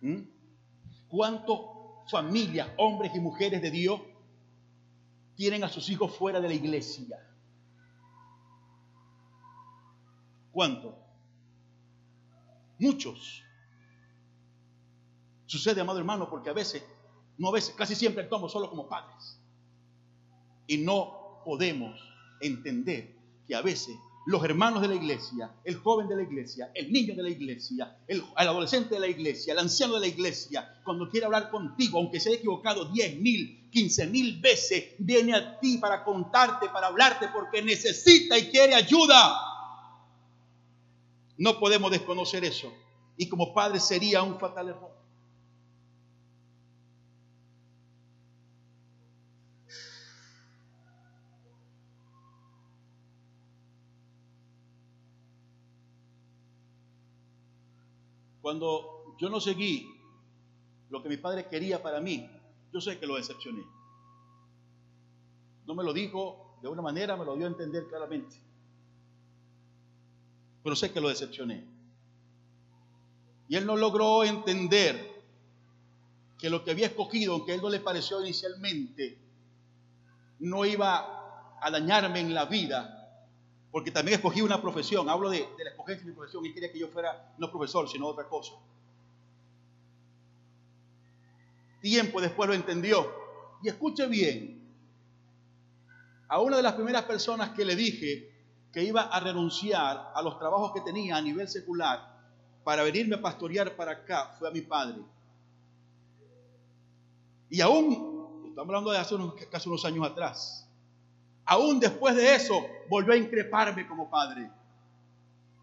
¿Mm? 0.00 0.35
¿Cuántas 1.08 1.58
familias, 2.10 2.68
hombres 2.76 3.14
y 3.14 3.20
mujeres 3.20 3.62
de 3.62 3.70
Dios, 3.70 4.00
tienen 5.34 5.64
a 5.64 5.68
sus 5.68 5.88
hijos 5.90 6.14
fuera 6.16 6.40
de 6.40 6.48
la 6.48 6.54
iglesia? 6.54 7.18
¿Cuántos? 10.52 10.94
Muchos. 12.78 13.42
Sucede, 15.46 15.80
amado 15.80 15.98
hermano, 15.98 16.28
porque 16.28 16.50
a 16.50 16.52
veces, 16.52 16.84
no 17.38 17.48
a 17.48 17.52
veces, 17.52 17.74
casi 17.74 17.94
siempre 17.94 18.22
actuamos 18.22 18.52
solo 18.52 18.68
como 18.68 18.88
padres. 18.88 19.40
Y 20.66 20.78
no 20.78 21.42
podemos 21.44 22.00
entender 22.40 23.14
que 23.46 23.54
a 23.54 23.62
veces 23.62 23.96
los 24.26 24.42
hermanos 24.44 24.82
de 24.82 24.88
la 24.88 24.96
iglesia, 24.96 25.54
el 25.62 25.76
joven 25.76 26.08
de 26.08 26.16
la 26.16 26.22
iglesia, 26.22 26.72
el 26.74 26.92
niño 26.92 27.14
de 27.14 27.22
la 27.22 27.28
iglesia, 27.28 27.96
el, 28.08 28.24
adolescente 28.34 28.96
de 28.96 29.00
la 29.00 29.06
iglesia, 29.06 29.52
el 29.52 29.60
anciano 29.60 29.94
de 29.94 30.00
la 30.00 30.06
iglesia, 30.08 30.80
cuando 30.84 31.08
quiere 31.08 31.26
hablar 31.26 31.48
contigo, 31.48 31.98
aunque 31.98 32.18
se 32.18 32.30
haya 32.30 32.38
equivocado 32.38 32.86
10 32.86 33.20
mil, 33.20 33.70
15 33.70 34.06
mil 34.08 34.40
veces, 34.40 34.94
viene 34.98 35.32
a 35.32 35.60
ti 35.60 35.78
para 35.78 36.02
contarte, 36.02 36.68
para 36.70 36.88
hablarte, 36.88 37.28
porque 37.28 37.62
necesita 37.62 38.36
y 38.36 38.48
quiere 38.50 38.74
ayuda. 38.74 39.38
No 41.38 41.60
podemos 41.60 41.92
desconocer 41.92 42.44
eso. 42.44 42.72
Y 43.16 43.28
como 43.28 43.54
padre 43.54 43.78
sería 43.78 44.24
un 44.24 44.40
fatal 44.40 44.70
error. 44.70 44.90
Cuando 58.46 59.16
yo 59.18 59.28
no 59.28 59.40
seguí 59.40 59.92
lo 60.90 61.02
que 61.02 61.08
mi 61.08 61.16
padre 61.16 61.48
quería 61.48 61.82
para 61.82 62.00
mí, 62.00 62.30
yo 62.72 62.80
sé 62.80 62.96
que 62.96 63.04
lo 63.04 63.16
decepcioné. 63.16 63.64
No 65.66 65.74
me 65.74 65.82
lo 65.82 65.92
dijo 65.92 66.56
de 66.62 66.68
una 66.68 66.80
manera, 66.80 67.16
me 67.16 67.24
lo 67.24 67.34
dio 67.34 67.46
a 67.46 67.48
entender 67.48 67.88
claramente. 67.88 68.36
Pero 70.62 70.76
sé 70.76 70.92
que 70.92 71.00
lo 71.00 71.08
decepcioné. 71.08 71.66
Y 73.48 73.56
él 73.56 73.66
no 73.66 73.76
logró 73.76 74.22
entender 74.22 75.24
que 76.38 76.48
lo 76.48 76.62
que 76.62 76.70
había 76.70 76.86
escogido, 76.86 77.32
aunque 77.32 77.50
a 77.50 77.54
él 77.56 77.62
no 77.62 77.68
le 77.68 77.80
pareció 77.80 78.20
inicialmente, 78.20 79.18
no 80.38 80.64
iba 80.64 81.58
a 81.60 81.68
dañarme 81.72 82.20
en 82.20 82.32
la 82.32 82.44
vida, 82.44 82.95
porque 83.76 83.90
también 83.90 84.16
escogí 84.16 84.40
una 84.40 84.62
profesión. 84.62 85.06
Hablo 85.10 85.28
de, 85.28 85.46
la 85.62 85.68
escogencia 85.68 86.02
de 86.02 86.10
mi 86.10 86.16
profesión 86.16 86.46
y 86.46 86.54
quería 86.54 86.72
que 86.72 86.78
yo 86.78 86.88
fuera 86.88 87.34
no 87.36 87.50
profesor, 87.50 87.86
sino 87.86 88.06
otra 88.06 88.26
cosa. 88.26 88.54
Tiempo 91.82 92.22
después 92.22 92.48
lo 92.48 92.54
entendió. 92.54 93.06
Y 93.62 93.68
escuche 93.68 94.06
bien, 94.06 94.66
a 96.26 96.40
una 96.40 96.56
de 96.56 96.62
las 96.62 96.72
primeras 96.72 97.02
personas 97.02 97.50
que 97.50 97.66
le 97.66 97.76
dije 97.76 98.32
que 98.72 98.82
iba 98.82 99.02
a 99.02 99.20
renunciar 99.20 100.10
a 100.14 100.22
los 100.22 100.38
trabajos 100.38 100.72
que 100.72 100.80
tenía 100.80 101.18
a 101.18 101.20
nivel 101.20 101.46
secular 101.46 102.16
para 102.64 102.82
venirme 102.82 103.16
a 103.16 103.20
pastorear 103.20 103.76
para 103.76 103.92
acá 103.92 104.34
fue 104.38 104.48
a 104.48 104.52
mi 104.52 104.62
padre. 104.62 105.02
Y 107.50 107.60
aún, 107.60 108.46
estamos 108.48 108.68
hablando 108.70 108.90
de 108.90 108.96
hace 108.96 109.14
casi 109.50 109.68
unos 109.68 109.84
años 109.84 110.06
atrás, 110.06 110.65
Aún 111.46 111.78
después 111.78 112.16
de 112.16 112.34
eso, 112.34 112.66
volvió 112.90 113.14
a 113.14 113.16
increparme 113.16 113.86
como 113.86 114.10
padre. 114.10 114.50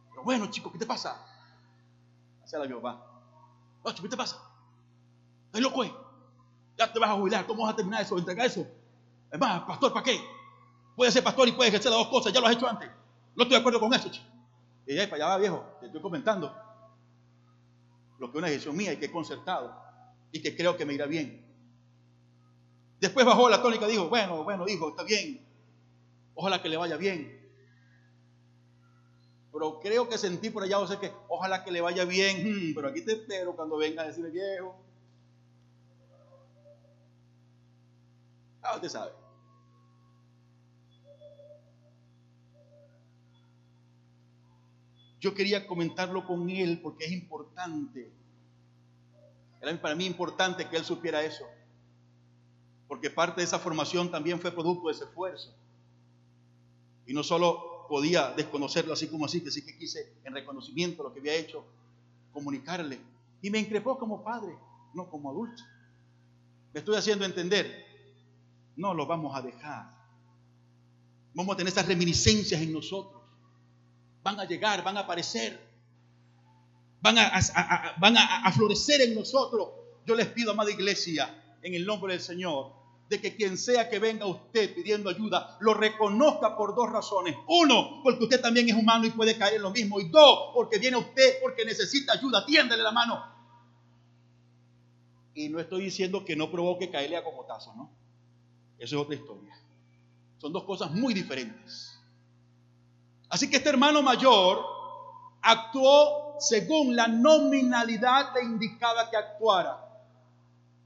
Pero 0.09 0.23
bueno, 0.23 0.47
chico, 0.49 0.71
¿qué 0.71 0.79
te 0.79 0.85
pasa? 0.85 1.21
Hacia 2.43 2.59
la 2.59 2.75
papá. 2.75 3.05
¿qué 4.01 4.07
te 4.07 4.17
pasa? 4.17 4.37
¿Estás 5.47 5.61
loco? 5.61 5.83
Eh? 5.83 5.93
Ya 6.77 6.91
te 6.91 6.99
vas 6.99 7.09
a 7.09 7.13
jubilar. 7.13 7.45
¿Cómo 7.45 7.63
vas 7.63 7.73
a 7.73 7.75
terminar 7.75 8.01
eso? 8.01 8.17
Entrega 8.17 8.45
eso. 8.45 8.65
Es 9.29 9.39
más, 9.39 9.63
pastor, 9.63 9.91
¿para 9.91 10.05
qué? 10.05 10.19
Puede 10.95 11.11
ser 11.11 11.23
pastor 11.23 11.49
y 11.49 11.51
puede 11.51 11.69
ejercer 11.69 11.91
las 11.91 11.99
dos 11.99 12.07
cosas. 12.07 12.31
Ya 12.31 12.39
lo 12.39 12.47
has 12.47 12.53
hecho 12.53 12.67
antes. 12.67 12.89
No 13.35 13.43
estoy 13.43 13.55
de 13.55 13.59
acuerdo 13.59 13.79
con 13.79 13.93
eso, 13.93 14.09
chico. 14.09 14.25
Y 14.87 14.95
ya, 14.95 15.09
para 15.09 15.25
allá 15.25 15.27
va, 15.33 15.37
viejo. 15.37 15.65
Te 15.81 15.87
estoy 15.87 16.01
comentando 16.01 16.55
lo 18.19 18.31
que 18.31 18.37
es 18.37 18.39
una 18.39 18.47
decisión 18.47 18.77
mía 18.77 18.93
y 18.93 18.97
que 18.97 19.05
he 19.05 19.11
concertado 19.11 19.75
y 20.31 20.41
que 20.41 20.55
creo 20.55 20.77
que 20.77 20.85
me 20.85 20.93
irá 20.93 21.07
bien. 21.07 21.45
Después 23.01 23.25
bajó 23.25 23.49
la 23.49 23.61
tónica 23.61 23.85
y 23.87 23.91
dijo, 23.91 24.07
bueno, 24.07 24.43
bueno, 24.43 24.65
hijo, 24.67 24.89
está 24.89 25.03
bien. 25.03 25.45
Ojalá 26.35 26.61
que 26.61 26.69
le 26.69 26.77
vaya 26.77 26.97
bien. 26.97 27.39
Pero 29.51 29.79
creo 29.79 30.09
que 30.09 30.17
sentí 30.17 30.49
por 30.49 30.63
allá, 30.63 30.79
o 30.79 30.87
sea 30.87 30.99
que 30.99 31.11
ojalá 31.27 31.63
que 31.63 31.71
le 31.71 31.79
vaya 31.79 32.05
bien, 32.05 32.71
hmm, 32.71 32.73
pero 32.73 32.87
aquí 32.87 33.01
te 33.01 33.13
espero 33.13 33.55
cuando 33.55 33.77
venga 33.77 34.01
a 34.01 34.07
decirle 34.07 34.31
viejo. 34.31 34.75
Ah, 38.63 38.75
usted 38.75 38.89
sabe. 38.89 39.11
Yo 45.19 45.33
quería 45.33 45.67
comentarlo 45.67 46.25
con 46.25 46.49
él 46.49 46.81
porque 46.81 47.05
es 47.05 47.11
importante. 47.11 48.11
Era 49.61 49.81
para 49.81 49.95
mí 49.95 50.05
importante 50.05 50.67
que 50.67 50.75
él 50.75 50.83
supiera 50.83 51.23
eso. 51.23 51.45
Porque 52.87 53.09
parte 53.09 53.39
de 53.39 53.45
esa 53.45 53.59
formación 53.59 54.11
también 54.11 54.39
fue 54.39 54.51
producto 54.51 54.87
de 54.87 54.93
ese 54.93 55.05
esfuerzo. 55.05 55.55
Y 57.05 57.13
no 57.13 57.23
solo 57.23 57.85
podía 57.87 58.31
desconocerlo 58.31 58.93
así 58.93 59.07
como 59.07 59.25
así, 59.25 59.41
que 59.41 59.51
sí 59.51 59.65
que 59.65 59.77
quise 59.77 60.17
en 60.23 60.33
reconocimiento 60.33 61.03
lo 61.03 61.13
que 61.13 61.19
había 61.19 61.35
hecho, 61.35 61.65
comunicarle. 62.31 62.99
Y 63.41 63.49
me 63.49 63.59
increpó 63.59 63.97
como 63.97 64.23
padre, 64.23 64.55
no 64.93 65.09
como 65.09 65.29
adulto. 65.29 65.63
Me 66.73 66.79
estoy 66.79 66.95
haciendo 66.95 67.25
entender. 67.25 67.85
No 68.75 68.93
lo 68.93 69.05
vamos 69.05 69.35
a 69.35 69.41
dejar. 69.41 69.89
Vamos 71.33 71.53
a 71.53 71.57
tener 71.57 71.71
esas 71.71 71.87
reminiscencias 71.87 72.61
en 72.61 72.73
nosotros. 72.73 73.21
Van 74.23 74.39
a 74.39 74.45
llegar, 74.45 74.83
van 74.83 74.97
a 74.97 75.01
aparecer. 75.01 75.59
Van 77.01 77.17
a, 77.17 77.31
van 77.99 78.15
a 78.17 78.51
florecer 78.53 79.01
en 79.01 79.13
nosotros. 79.13 79.69
Yo 80.05 80.15
les 80.15 80.27
pido, 80.27 80.51
amada 80.51 80.71
iglesia, 80.71 81.57
en 81.61 81.73
el 81.73 81.85
nombre 81.85 82.13
del 82.13 82.21
Señor, 82.21 82.73
de 83.09 83.21
que 83.21 83.35
quien 83.35 83.57
sea 83.57 83.89
que 83.89 83.99
venga 83.99 84.25
a 84.25 84.29
usted 84.29 84.73
pidiendo 84.73 85.09
ayuda, 85.09 85.57
lo 85.59 85.73
reconozca 85.73 86.55
por 86.55 86.75
dos 86.75 86.91
razones. 86.91 87.35
Uno, 87.47 88.01
porque 88.03 88.23
usted 88.23 88.41
también 88.41 88.69
es 88.69 88.75
humano 88.75 89.05
y 89.05 89.11
puede 89.11 89.37
caer 89.37 89.55
en 89.55 89.61
lo 89.61 89.71
mismo. 89.71 89.99
Y 89.99 90.09
dos, 90.09 90.51
porque 90.53 90.79
viene 90.79 90.97
usted 90.97 91.39
porque 91.41 91.65
necesita 91.65 92.13
ayuda. 92.13 92.45
Tiéndele 92.45 92.81
la 92.81 92.91
mano. 92.91 93.23
Y 95.35 95.49
no 95.49 95.59
estoy 95.59 95.83
diciendo 95.83 96.23
que 96.23 96.35
no 96.35 96.49
provoque 96.51 96.89
caerle 96.89 97.17
a 97.17 97.23
cocotazo, 97.23 97.73
¿no? 97.75 97.89
Eso 98.77 98.95
es 98.95 99.01
otra 99.01 99.15
historia. 99.15 99.53
Son 100.37 100.51
dos 100.51 100.63
cosas 100.63 100.91
muy 100.91 101.13
diferentes. 101.13 101.99
Así 103.29 103.49
que 103.49 103.57
este 103.57 103.69
hermano 103.69 104.01
mayor 104.01 104.63
actuó 105.41 106.35
según 106.39 106.95
la 106.95 107.07
nominalidad 107.07 108.33
le 108.35 108.43
indicaba 108.43 109.09
que 109.09 109.17
actuara. 109.17 109.92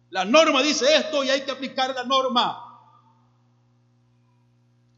La 0.09 0.25
norma 0.25 0.63
dice 0.63 0.85
esto 0.95 1.23
y 1.23 1.29
hay 1.29 1.41
que 1.41 1.51
aplicar 1.51 1.93
la 1.93 2.03
norma. 2.03 2.63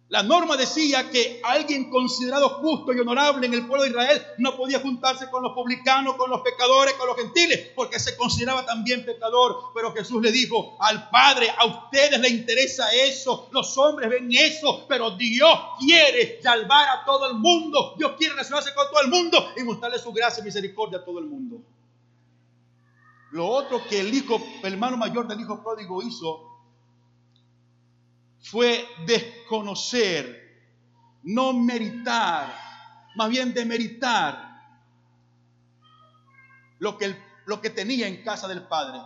La 0.10 0.24
norma 0.24 0.58
decía 0.58 1.12
que 1.12 1.40
alguien 1.44 1.92
considerado 1.92 2.50
justo 2.62 2.92
y 2.92 3.00
honorable 3.00 3.46
en 3.46 3.54
el 3.54 3.68
pueblo 3.68 3.84
de 3.84 3.92
Israel 3.92 4.26
no 4.40 4.58
podía 4.58 4.80
juntarse 4.80 5.30
con 5.30 5.44
los 5.44 5.54
publicanos, 5.54 6.16
con 6.16 6.32
los 6.32 6.42
pecadores, 6.42 6.96
con 6.96 7.06
los 7.06 7.16
gentiles, 7.16 7.70
porque 7.76 8.00
se 8.00 8.18
consideraba 8.18 8.66
también 8.66 9.06
pecador. 9.06 9.72
Pero 9.76 9.94
Jesús 9.94 10.20
le 10.24 10.32
dijo 10.32 10.78
al 10.80 11.12
Padre, 11.12 11.54
a 11.56 11.66
ustedes 11.66 12.20
les 12.20 12.32
interesa 12.32 12.92
eso, 12.92 13.50
los 13.52 13.78
hombres 13.78 14.10
ven 14.10 14.32
eso, 14.32 14.88
pero 14.90 15.12
Dios 15.12 15.60
quiere 15.78 16.42
salvar 16.42 16.90
a 16.90 17.06
todo 17.06 17.30
el 17.30 17.36
mundo, 17.36 17.94
Dios 17.96 18.14
quiere 18.18 18.34
relacionarse 18.34 18.74
con 18.74 18.88
todo 18.90 19.02
el 19.04 19.10
mundo 19.10 19.54
y 19.58 19.64
mostrarle 19.64 20.00
su 20.00 20.12
gracia 20.12 20.42
y 20.42 20.46
misericordia 20.46 20.98
a 20.98 21.06
todo 21.06 21.20
el 21.20 21.26
mundo. 21.26 21.62
Lo 23.32 23.48
otro 23.48 23.82
que 23.88 24.00
el 24.00 24.14
hijo, 24.14 24.42
el 24.64 24.74
hermano 24.74 24.98
mayor 24.98 25.28
del 25.28 25.40
hijo 25.40 25.62
pródigo 25.62 26.02
hizo 26.02 26.50
fue 28.42 28.88
desconocer, 29.06 30.64
no 31.24 31.54
meritar, 31.54 32.54
más 33.16 33.30
bien 33.30 33.54
demeritar 33.54 34.50
lo 36.80 36.98
que, 36.98 37.16
lo 37.46 37.62
que 37.62 37.70
tenía 37.70 38.08
en 38.08 38.24
casa 38.24 38.48
del 38.48 38.64
Padre. 38.64 39.00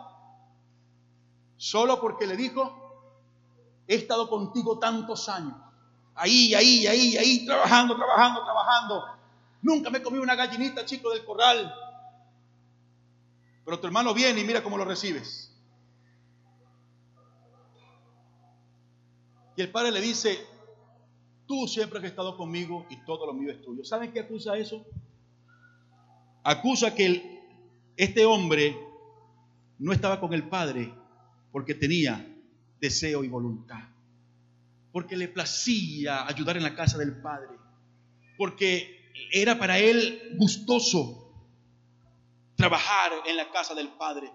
Solo 1.58 2.00
porque 2.00 2.28
le 2.28 2.38
dijo, 2.38 2.80
he 3.88 3.96
estado 3.96 4.30
contigo 4.30 4.80
tantos 4.80 5.28
años, 5.28 5.56
ahí, 6.16 6.54
ahí, 6.54 6.88
ahí, 6.88 7.18
ahí, 7.18 7.46
trabajando, 7.46 7.96
trabajando, 7.96 8.44
trabajando. 8.44 9.04
Nunca 9.62 9.90
me 9.90 10.02
comí 10.02 10.20
una 10.20 10.36
gallinita, 10.36 10.86
chico, 10.86 11.10
del 11.10 11.26
corral. 11.26 11.74
Pero 13.66 13.80
tu 13.80 13.88
hermano 13.88 14.14
viene 14.14 14.42
y 14.42 14.44
mira 14.44 14.64
cómo 14.64 14.78
lo 14.78 14.86
recibes. 14.86 15.50
Y 19.56 19.62
el 19.62 19.72
padre 19.72 19.92
le 19.92 20.02
dice, 20.02 20.38
tú 21.48 21.68
siempre 21.68 22.00
has 22.00 22.06
estado 22.06 22.36
conmigo 22.36 22.86
y 22.90 22.98
todo 23.06 23.26
lo 23.28 23.34
mío 23.34 23.52
es 23.52 23.62
tuyo. 23.62 23.84
¿Saben 23.84 24.12
qué 24.12 24.22
acusa 24.22 24.58
eso? 24.58 24.86
Acusa 26.44 26.94
que 26.94 27.42
este 27.96 28.26
hombre 28.26 28.76
no 29.80 29.94
estaba 29.94 30.20
con 30.20 30.34
el 30.34 30.50
padre 30.50 30.94
porque 31.52 31.76
tenía 31.76 32.28
deseo 32.80 33.24
y 33.24 33.28
voluntad. 33.28 33.84
Porque 34.92 35.16
le 35.16 35.28
placía 35.28 36.28
ayudar 36.28 36.58
en 36.58 36.64
la 36.64 36.76
casa 36.76 36.98
del 36.98 37.22
padre. 37.22 37.56
Porque 38.38 39.12
era 39.32 39.58
para 39.58 39.78
él 39.80 40.36
gustoso 40.38 41.23
trabajar 42.64 43.12
en 43.26 43.36
la 43.36 43.52
casa 43.52 43.76
del 43.76 43.90
Padre. 43.90 44.32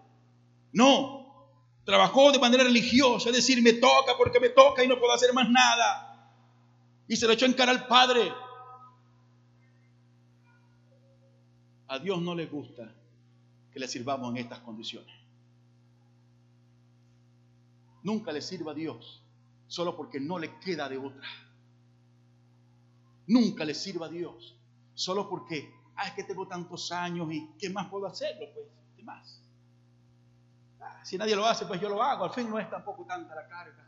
No, 0.73 1.51
trabajó 1.85 2.31
de 2.31 2.39
manera 2.39 2.63
religiosa, 2.63 3.31
es 3.31 3.37
decir, 3.37 3.63
me 3.63 3.73
toca 3.73 4.19
porque 4.19 4.39
me 4.39 4.51
toca 4.51 4.85
y 4.85 4.87
no 4.87 4.99
puedo 4.99 5.15
hacer 5.15 5.33
más 5.33 5.49
nada. 5.49 6.31
Y 7.09 7.17
se 7.17 7.27
lo 7.27 7.33
echó 7.33 7.47
en 7.47 7.55
cara 7.55 7.73
al 7.73 7.87
Padre. 7.87 8.31
A 11.87 11.99
Dios 12.01 12.21
no 12.21 12.35
le 12.35 12.45
gusta 12.45 12.95
que 13.73 13.81
le 13.81 13.89
sirvamos 13.89 14.31
en 14.33 14.37
estas 14.37 14.59
condiciones. 14.59 15.15
Nunca 18.03 18.31
le 18.31 18.43
sirva 18.43 18.73
a 18.73 18.75
Dios 18.75 19.23
solo 19.69 19.97
porque 19.97 20.21
no 20.21 20.39
le 20.39 20.59
queda 20.59 20.87
de 20.87 20.99
otra. 20.99 21.27
Nunca 23.27 23.65
le 23.65 23.73
sirva 23.73 24.05
a 24.05 24.11
Dios 24.11 24.55
solo 24.93 25.31
porque 25.31 25.78
ah, 25.99 26.07
es 26.07 26.15
que 26.15 26.25
tengo 26.25 26.47
tantos 26.47 26.91
años 26.93 27.29
y 27.31 27.51
¿qué 27.59 27.69
más 27.69 27.89
puedo 27.89 28.07
hacerlo? 28.07 28.47
Pues, 28.55 28.67
¿qué 28.97 29.03
más? 29.03 29.41
Ah, 30.81 31.01
si 31.05 31.19
nadie 31.19 31.35
lo 31.35 31.45
hace, 31.45 31.67
pues 31.67 31.81
yo 31.81 31.89
lo 31.89 32.03
hago. 32.03 32.25
Al 32.25 32.33
fin 32.33 32.49
no 32.49 32.59
es 32.59 32.71
tampoco 32.71 33.05
tanta 33.05 33.35
la 33.35 33.47
carga. 33.49 33.85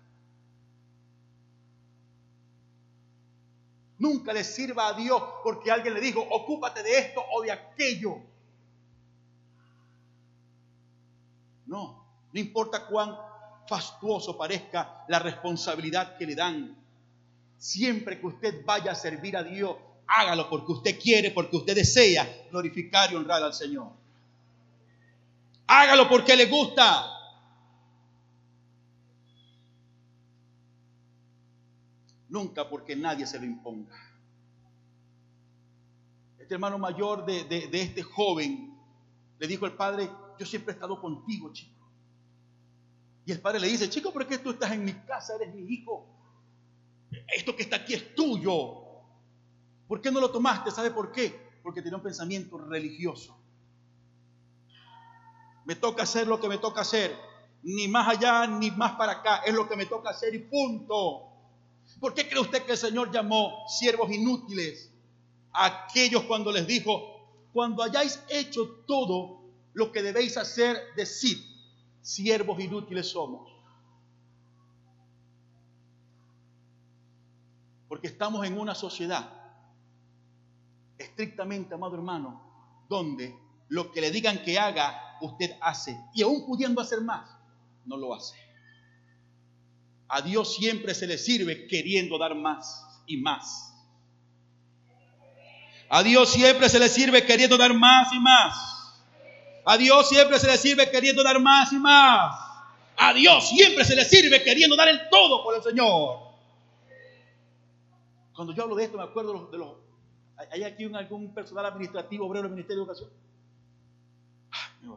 Nunca 3.99 4.32
le 4.32 4.43
sirva 4.43 4.89
a 4.89 4.93
Dios 4.95 5.23
porque 5.45 5.70
alguien 5.70 5.95
le 5.95 6.01
dijo, 6.01 6.20
ocúpate 6.20 6.82
de 6.82 6.99
esto 6.99 7.23
o 7.32 7.43
de 7.43 7.53
aquello. 7.53 8.16
No, 11.66 12.05
no 12.32 12.41
importa 12.41 12.87
cuán 12.87 13.16
fastuoso 13.69 14.37
parezca 14.37 15.05
la 15.07 15.20
responsabilidad 15.20 16.16
que 16.16 16.27
le 16.27 16.35
dan. 16.35 16.77
Siempre 17.59 18.19
que 18.19 18.27
usted 18.27 18.65
vaya 18.65 18.93
a 18.93 18.95
servir 18.95 19.37
a 19.37 19.45
Dios, 19.45 19.77
hágalo 20.11 20.51
porque 20.51 20.73
usted 20.73 20.99
quiere, 21.01 21.31
porque 21.31 21.57
usted 21.57 21.74
desea 21.74 22.28
glorificar 22.51 23.12
y 23.12 23.16
honrar 23.16 23.43
al 23.43 23.55
Señor. 23.55 23.93
Hágalo 25.66 26.09
porque 26.09 26.37
le 26.37 26.47
gusta. 26.47 27.07
Nunca 32.28 32.69
porque 32.69 32.97
nadie 32.97 33.27
se 33.27 33.39
lo 33.39 33.45
imponga. 33.45 33.97
Este 36.39 36.55
hermano 36.55 36.78
mayor 36.78 37.24
de, 37.24 37.45
de 37.45 37.82
este 37.82 38.03
joven 38.03 38.77
le 39.39 39.47
dijo 39.47 39.65
al 39.65 39.74
padre, 39.74 40.11
yo 40.39 40.45
siempre 40.45 40.73
he 40.73 40.74
estado 40.74 41.01
contigo, 41.01 41.53
chico. 41.53 41.81
Y 43.24 43.32
el 43.32 43.41
padre 43.41 43.61
le 43.61 43.69
dice, 43.69 43.89
chico, 43.89 44.12
¿por 44.12 44.27
qué 44.27 44.39
tú 44.39 44.51
estás 44.51 44.73
en 44.73 44.85
mi 44.85 44.93
casa? 44.93 45.37
Eres 45.37 45.55
mi 45.55 45.62
hijo. 45.73 46.07
Esto 47.28 47.55
que 47.55 47.62
está 47.62 47.77
aquí 47.77 47.95
es 47.95 48.15
tuyo. 48.15 48.80
¿Por 49.90 50.00
qué 50.00 50.12
no 50.12 50.20
lo 50.20 50.30
tomaste? 50.30 50.70
¿Sabe 50.70 50.92
por 50.92 51.10
qué? 51.10 51.50
Porque 51.64 51.82
tenía 51.82 51.96
un 51.96 52.02
pensamiento 52.04 52.56
religioso. 52.58 53.36
Me 55.64 55.74
toca 55.74 56.04
hacer 56.04 56.28
lo 56.28 56.40
que 56.40 56.46
me 56.46 56.58
toca 56.58 56.82
hacer. 56.82 57.18
Ni 57.64 57.88
más 57.88 58.06
allá 58.06 58.46
ni 58.46 58.70
más 58.70 58.92
para 58.92 59.14
acá. 59.14 59.38
Es 59.38 59.52
lo 59.52 59.68
que 59.68 59.74
me 59.74 59.86
toca 59.86 60.10
hacer 60.10 60.32
y 60.32 60.38
punto. 60.38 61.26
¿Por 61.98 62.14
qué 62.14 62.28
cree 62.28 62.40
usted 62.40 62.64
que 62.64 62.70
el 62.70 62.78
Señor 62.78 63.10
llamó 63.10 63.66
siervos 63.66 64.12
inútiles 64.12 64.92
a 65.52 65.86
aquellos 65.86 66.22
cuando 66.22 66.52
les 66.52 66.68
dijo, 66.68 67.48
cuando 67.52 67.82
hayáis 67.82 68.22
hecho 68.28 68.84
todo 68.86 69.40
lo 69.72 69.90
que 69.90 70.02
debéis 70.02 70.36
hacer, 70.36 70.76
decid, 70.94 71.38
siervos 72.00 72.60
inútiles 72.60 73.08
somos? 73.08 73.50
Porque 77.88 78.06
estamos 78.06 78.46
en 78.46 78.56
una 78.56 78.76
sociedad 78.76 79.39
estrictamente, 81.01 81.74
amado 81.74 81.97
hermano, 81.97 82.86
donde 82.89 83.35
lo 83.68 83.90
que 83.90 84.01
le 84.01 84.10
digan 84.10 84.43
que 84.43 84.59
haga, 84.59 85.16
usted 85.20 85.56
hace. 85.60 85.98
Y 86.14 86.22
aún 86.22 86.47
pudiendo 86.47 86.81
hacer 86.81 87.01
más, 87.01 87.28
no 87.86 87.97
lo 87.97 88.14
hace. 88.14 88.36
A 90.09 90.22
Dios 90.22 90.55
siempre 90.55 90.94
se 90.94 91.06
le 91.06 91.18
sirve 91.18 91.66
queriendo 91.66 92.18
dar 92.18 92.35
más 92.35 92.85
y 93.06 93.16
más. 93.16 93.72
A 95.89 96.02
Dios 96.02 96.31
siempre 96.31 96.68
se 96.68 96.78
le 96.78 96.89
sirve 96.89 97.24
queriendo 97.24 97.56
dar 97.56 97.74
más 97.74 98.12
y 98.12 98.18
más. 98.18 98.70
A 99.64 99.77
Dios 99.77 100.09
siempre 100.09 100.39
se 100.39 100.47
le 100.47 100.56
sirve 100.56 100.90
queriendo 100.90 101.22
dar 101.22 101.40
más 101.40 101.72
y 101.72 101.78
más. 101.78 102.35
A 102.97 103.12
Dios 103.12 103.48
siempre 103.48 103.85
se 103.85 103.97
le 103.97 104.05
sirve 104.05 104.43
queriendo 104.43 104.77
dar 104.77 104.89
el 104.89 105.09
todo 105.10 105.43
por 105.43 105.55
el 105.55 105.62
Señor. 105.62 106.31
Cuando 108.35 108.55
yo 108.55 108.62
hablo 108.64 108.74
de 108.74 108.85
esto, 108.85 108.97
me 108.97 109.05
acuerdo 109.05 109.48
de 109.51 109.59
los. 109.59 109.80
¿Hay 110.50 110.64
aquí 110.64 110.84
algún 110.84 111.34
personal 111.34 111.66
administrativo, 111.66 112.26
obrero 112.26 112.44
del 112.44 112.52
Ministerio 112.52 112.84
de 112.84 112.92
Educación? 112.92 113.10
Ah, 114.52 114.96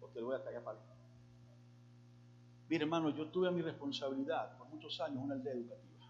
porque 0.00 0.20
lo 0.20 0.26
voy 0.26 0.36
a 0.36 0.42
callar 0.42 0.64
para. 0.64 0.78
Mire, 2.68 2.84
hermano, 2.84 3.10
yo 3.10 3.28
tuve 3.28 3.50
mi 3.52 3.62
responsabilidad 3.62 4.56
por 4.56 4.68
muchos 4.68 4.98
años 5.00 5.22
una 5.22 5.34
aldea 5.34 5.52
educativa. 5.52 6.06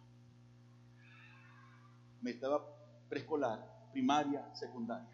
Me 2.22 2.30
estaba 2.30 2.64
preescolar, 3.08 3.90
primaria, 3.92 4.54
secundaria. 4.54 5.10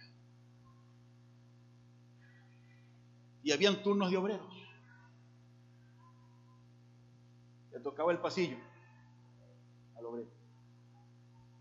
Y 3.43 3.51
habían 3.51 3.83
turnos 3.83 4.11
de 4.11 4.17
obreros. 4.19 4.55
Le 7.73 7.81
tocaba 7.81 8.13
el 8.13 8.19
pasillo 8.19 8.59
al 9.97 10.05
obrero. 10.05 10.38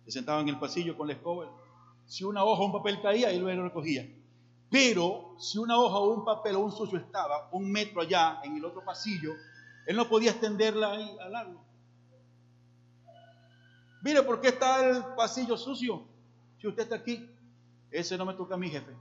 Se 0.07 0.13
sentaba 0.13 0.39
en 0.39 0.47
el 0.47 0.57
pasillo 0.57 0.95
con 0.95 1.07
la 1.07 1.13
escoba. 1.13 1.51
Si 2.05 2.23
una 2.23 2.45
hoja 2.45 2.61
o 2.61 2.65
un 2.67 2.71
papel 2.71 3.01
caía, 3.01 3.29
él 3.29 3.41
lo 3.41 3.63
recogía. 3.63 4.07
Pero 4.71 5.35
si 5.37 5.57
una 5.57 5.77
hoja 5.77 5.97
o 5.97 6.13
un 6.13 6.23
papel 6.23 6.55
o 6.55 6.61
un 6.61 6.71
sucio 6.71 6.97
estaba 6.97 7.49
un 7.51 7.69
metro 7.69 7.99
allá 7.99 8.39
en 8.45 8.55
el 8.55 8.63
otro 8.63 8.85
pasillo, 8.85 9.33
él 9.85 9.97
no 9.97 10.07
podía 10.07 10.31
extenderla 10.31 10.93
ahí 10.93 11.17
al 11.19 11.31
largo. 11.33 11.61
Mire, 14.01 14.23
¿por 14.23 14.39
qué 14.39 14.47
está 14.47 14.89
el 14.89 15.03
pasillo 15.17 15.57
sucio? 15.57 16.07
Si 16.61 16.67
usted 16.67 16.83
está 16.83 16.95
aquí, 16.95 17.29
ese 17.91 18.17
no 18.17 18.25
me 18.25 18.33
toca 18.33 18.55
a 18.55 18.57
mi 18.57 18.69
jefe. 18.69 18.95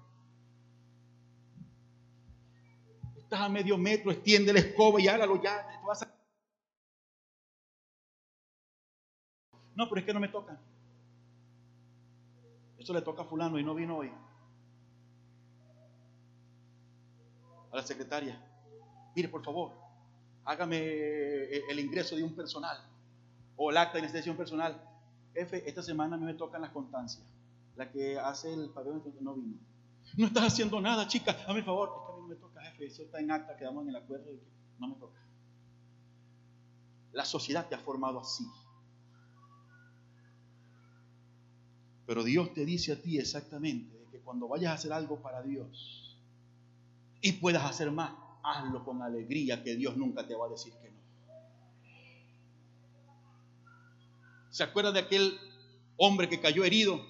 Estás 3.16 3.42
a 3.42 3.48
medio 3.48 3.78
metro, 3.78 4.10
extiende 4.10 4.52
la 4.52 4.58
escoba 4.58 5.00
y 5.00 5.06
hágalo 5.06 5.40
ya. 5.40 5.64
No, 9.76 9.88
pero 9.88 10.00
es 10.00 10.04
que 10.04 10.12
no 10.12 10.18
me 10.18 10.28
toca. 10.28 10.58
Eso 12.86 12.92
le 12.92 13.02
toca 13.02 13.22
a 13.22 13.24
fulano 13.24 13.58
y 13.58 13.64
no 13.64 13.74
vino 13.74 13.96
hoy. 13.96 14.12
A 17.72 17.74
la 17.74 17.82
secretaria. 17.82 18.40
Mire, 19.16 19.28
por 19.28 19.44
favor, 19.44 19.72
hágame 20.44 20.78
el 21.68 21.80
ingreso 21.80 22.14
de 22.14 22.22
un 22.22 22.36
personal 22.36 22.78
o 23.56 23.72
el 23.72 23.76
acta 23.76 23.94
de 23.94 24.04
iniciación 24.04 24.36
personal. 24.36 24.80
Jefe, 25.34 25.68
esta 25.68 25.82
semana 25.82 26.14
a 26.14 26.18
mí 26.20 26.26
me 26.26 26.34
tocan 26.34 26.62
las 26.62 26.70
constancias. 26.70 27.26
La 27.74 27.90
que 27.90 28.20
hace 28.20 28.54
el 28.54 28.70
pabellón 28.70 29.02
no 29.20 29.34
vino. 29.34 29.58
No 30.16 30.28
estás 30.28 30.44
haciendo 30.44 30.80
nada, 30.80 31.08
chica. 31.08 31.36
A 31.48 31.54
mi 31.54 31.62
favor. 31.62 31.88
Es 31.88 32.06
que 32.06 32.12
a 32.12 32.14
mí 32.14 32.22
no 32.22 32.28
me 32.28 32.36
toca, 32.36 32.60
jefe. 32.60 32.86
Eso 32.86 33.02
está 33.02 33.18
en 33.18 33.32
acta. 33.32 33.56
Quedamos 33.56 33.82
en 33.82 33.88
el 33.88 33.96
acuerdo 33.96 34.26
que 34.26 34.40
no 34.78 34.86
me 34.86 34.94
toca. 34.94 35.18
La 37.10 37.24
sociedad 37.24 37.66
te 37.68 37.74
ha 37.74 37.78
formado 37.78 38.20
así. 38.20 38.46
Pero 42.06 42.22
Dios 42.22 42.54
te 42.54 42.64
dice 42.64 42.92
a 42.92 43.02
ti 43.02 43.18
exactamente 43.18 44.06
que 44.12 44.20
cuando 44.20 44.48
vayas 44.48 44.70
a 44.70 44.74
hacer 44.74 44.92
algo 44.92 45.20
para 45.20 45.42
Dios 45.42 46.16
y 47.20 47.32
puedas 47.32 47.64
hacer 47.64 47.90
más, 47.90 48.12
hazlo 48.42 48.84
con 48.84 49.02
alegría, 49.02 49.62
que 49.62 49.74
Dios 49.74 49.96
nunca 49.96 50.26
te 50.26 50.34
va 50.34 50.46
a 50.46 50.48
decir 50.50 50.72
que 50.80 50.90
no. 50.90 50.96
¿Se 54.50 54.62
acuerda 54.62 54.92
de 54.92 55.00
aquel 55.00 55.38
hombre 55.96 56.28
que 56.28 56.40
cayó 56.40 56.64
herido? 56.64 57.00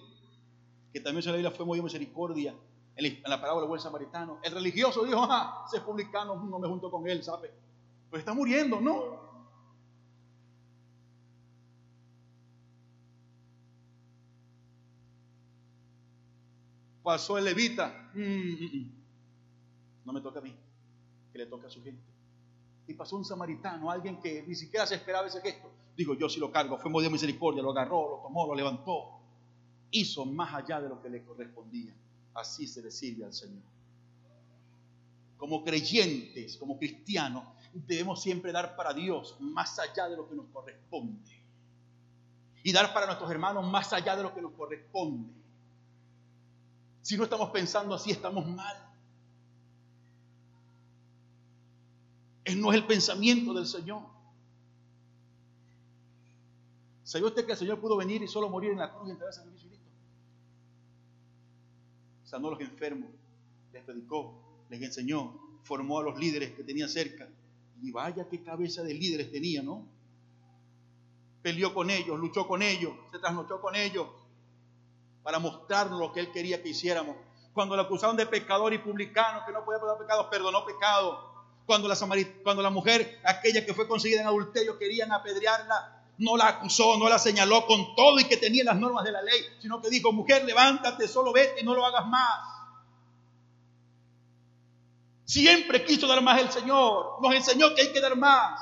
Que 0.93 1.01
también 1.01 1.23
se 1.23 1.29
la 1.29 1.37
Biblia 1.37 1.51
fue 1.51 1.67
muy 1.67 1.81
misericordia 1.83 2.55
en 2.97 3.23
la 3.25 3.39
parábola 3.39 3.63
del 3.63 3.69
buen 3.69 3.81
samaritano. 3.81 4.41
El 4.43 4.53
religioso 4.53 5.05
dijo, 5.05 5.27
ah, 5.29 5.67
ese 5.69 5.83
publicano 5.83 6.37
no 6.37 6.59
me 6.59 6.67
junto 6.67 6.91
con 6.91 7.07
él, 7.07 7.23
¿sabe? 7.23 7.53
Pues 8.09 8.21
está 8.21 8.33
muriendo, 8.33 8.81
no. 8.81 9.36
Pasó 17.07 17.39
el 17.39 17.45
levita. 17.45 18.11
Mm, 18.15 18.21
mm, 18.21 18.65
mm. 18.65 18.93
No 20.07 20.13
me 20.13 20.21
toca 20.21 20.41
a 20.41 20.43
mí, 20.43 20.53
que 21.31 21.39
le 21.39 21.47
toca 21.47 21.69
a 21.69 21.71
su 21.71 21.81
gente. 21.81 22.03
Y 22.89 22.95
pasó 22.95 23.15
un 23.17 23.25
samaritano, 23.25 23.93
alguien 23.93 24.21
que 24.21 24.43
ni 24.43 24.57
siquiera 24.57 24.85
se 24.85 24.97
esperaba 24.97 25.29
ese 25.29 25.41
gesto. 25.41 25.71
Digo, 25.97 26.15
yo 26.15 26.29
si 26.29 26.41
lo 26.41 26.51
cargo, 26.51 26.77
fue 26.79 27.03
de 27.05 27.09
misericordia, 27.09 27.63
lo 27.63 27.71
agarró, 27.71 28.11
lo 28.11 28.23
tomó, 28.25 28.45
lo 28.49 28.57
levantó. 28.57 29.21
Hizo 29.93 30.27
más 30.27 30.53
allá 30.53 30.81
de 30.81 30.89
lo 30.89 31.01
que 31.01 31.09
le 31.09 31.23
correspondía. 31.23 31.95
Así 32.35 32.67
se 32.67 32.83
le 32.83 32.91
sirve 32.91 33.25
al 33.25 33.33
Señor. 33.33 33.63
Como 35.37 35.63
creyentes, 35.63 36.57
como 36.57 36.77
cristianos, 36.77 37.45
debemos 37.73 38.21
siempre 38.21 38.51
dar 38.51 38.75
para 38.75 38.93
Dios 38.93 39.37
más 39.39 39.79
allá 39.79 40.09
de 40.09 40.17
lo 40.17 40.29
que 40.29 40.35
nos 40.35 40.47
corresponde. 40.47 41.31
Y 42.65 42.73
dar 42.73 42.93
para 42.93 43.07
nuestros 43.07 43.31
hermanos 43.31 43.65
más 43.65 43.93
allá 43.93 44.17
de 44.17 44.25
lo 44.25 44.35
que 44.35 44.43
nos 44.43 44.53
corresponde. 44.55 45.46
Si 47.07 47.17
no 47.17 47.23
estamos 47.23 47.51
pensando 47.51 47.95
así, 47.95 48.11
estamos 48.11 48.45
mal. 48.49 48.77
Es 52.43 52.57
no 52.57 52.73
es 52.73 52.79
el 52.79 52.85
pensamiento 52.85 53.55
del 53.55 53.65
Señor. 53.65 54.03
¿Sabía 57.05 57.29
usted 57.29 57.47
que 57.47 57.53
el 57.53 57.59
Señor 57.59 57.81
pudo 57.81 57.97
venir 57.97 58.23
y 58.23 58.27
solo 58.27 58.49
morir 58.49 58.73
en 58.73 58.79
la 58.79 58.93
cruz 58.93 59.07
y 59.07 59.13
entregarse 59.13 59.39
al 59.39 59.47
servicio 59.47 59.69
Cristo? 59.69 59.89
Sanó 62.25 62.49
a 62.49 62.51
los 62.51 62.61
enfermos, 62.61 63.09
les 63.73 63.85
predicó, 63.85 64.67
les 64.69 64.83
enseñó, 64.83 65.61
formó 65.63 66.01
a 66.01 66.03
los 66.03 66.19
líderes 66.19 66.55
que 66.57 66.65
tenía 66.65 66.89
cerca. 66.89 67.29
Y 67.83 67.93
vaya 67.93 68.29
qué 68.29 68.43
cabeza 68.43 68.83
de 68.83 68.95
líderes 68.95 69.31
tenía, 69.31 69.63
¿no? 69.63 69.87
Peleó 71.41 71.73
con 71.73 71.89
ellos, 71.89 72.19
luchó 72.19 72.49
con 72.49 72.63
ellos, 72.63 72.95
se 73.13 73.21
trasnochó 73.21 73.61
con 73.61 73.77
ellos, 73.77 74.09
para 75.27 75.41
mostrarnos 75.41 75.99
lo 75.99 76.13
que 76.13 76.21
Él 76.21 76.31
quería 76.31 76.63
que 76.63 76.69
hiciéramos. 76.69 77.17
Cuando 77.53 77.75
la 77.75 77.83
acusaron 77.83 78.17
de 78.17 78.27
pecador 78.27 78.73
y 78.73 78.79
publicano, 78.79 79.43
que 79.45 79.51
no 79.51 79.65
podía 79.65 79.81
perdonar 79.81 79.99
pecados, 79.99 80.27
perdonó 80.31 80.65
pecado. 80.65 81.35
Cuando 81.67 81.89
la, 81.89 81.97
cuando 82.45 82.63
la 82.63 82.71
mujer, 82.71 83.19
aquella 83.25 83.67
que 83.67 83.75
fue 83.75 83.89
conseguida 83.89 84.21
en 84.21 84.29
adulterio, 84.29 84.79
querían 84.79 85.11
apedrearla, 85.11 86.05
no 86.19 86.37
la 86.37 86.47
acusó, 86.47 86.97
no 86.97 87.09
la 87.09 87.19
señaló 87.19 87.67
con 87.67 87.97
todo 87.97 88.21
y 88.21 88.25
que 88.27 88.37
tenía 88.37 88.63
las 88.63 88.77
normas 88.77 89.03
de 89.03 89.11
la 89.11 89.21
ley, 89.21 89.41
sino 89.61 89.83
que 89.83 89.91
dijo, 89.91 90.13
mujer, 90.13 90.45
levántate, 90.45 91.09
solo 91.09 91.33
vete 91.33 91.63
y 91.63 91.65
no 91.65 91.75
lo 91.75 91.85
hagas 91.85 92.07
más. 92.07 92.39
Siempre 95.25 95.85
quiso 95.85 96.07
dar 96.07 96.23
más 96.23 96.41
el 96.41 96.53
Señor, 96.53 97.17
nos 97.21 97.35
enseñó 97.35 97.75
que 97.75 97.83
hay 97.83 97.93
que 97.93 98.01
dar 98.01 98.17
más. 98.17 98.61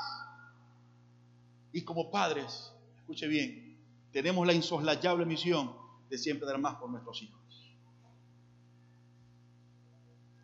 Y 1.73 1.83
como 1.83 2.09
padres, 2.09 2.73
escuche 2.97 3.27
bien, 3.27 3.79
tenemos 4.11 4.47
la 4.47 4.53
insoslayable 4.53 5.27
misión 5.27 5.84
siempre 6.17 6.47
dar 6.47 6.57
más 6.57 6.75
por 6.75 6.89
nuestros 6.89 7.21
hijos. 7.21 7.41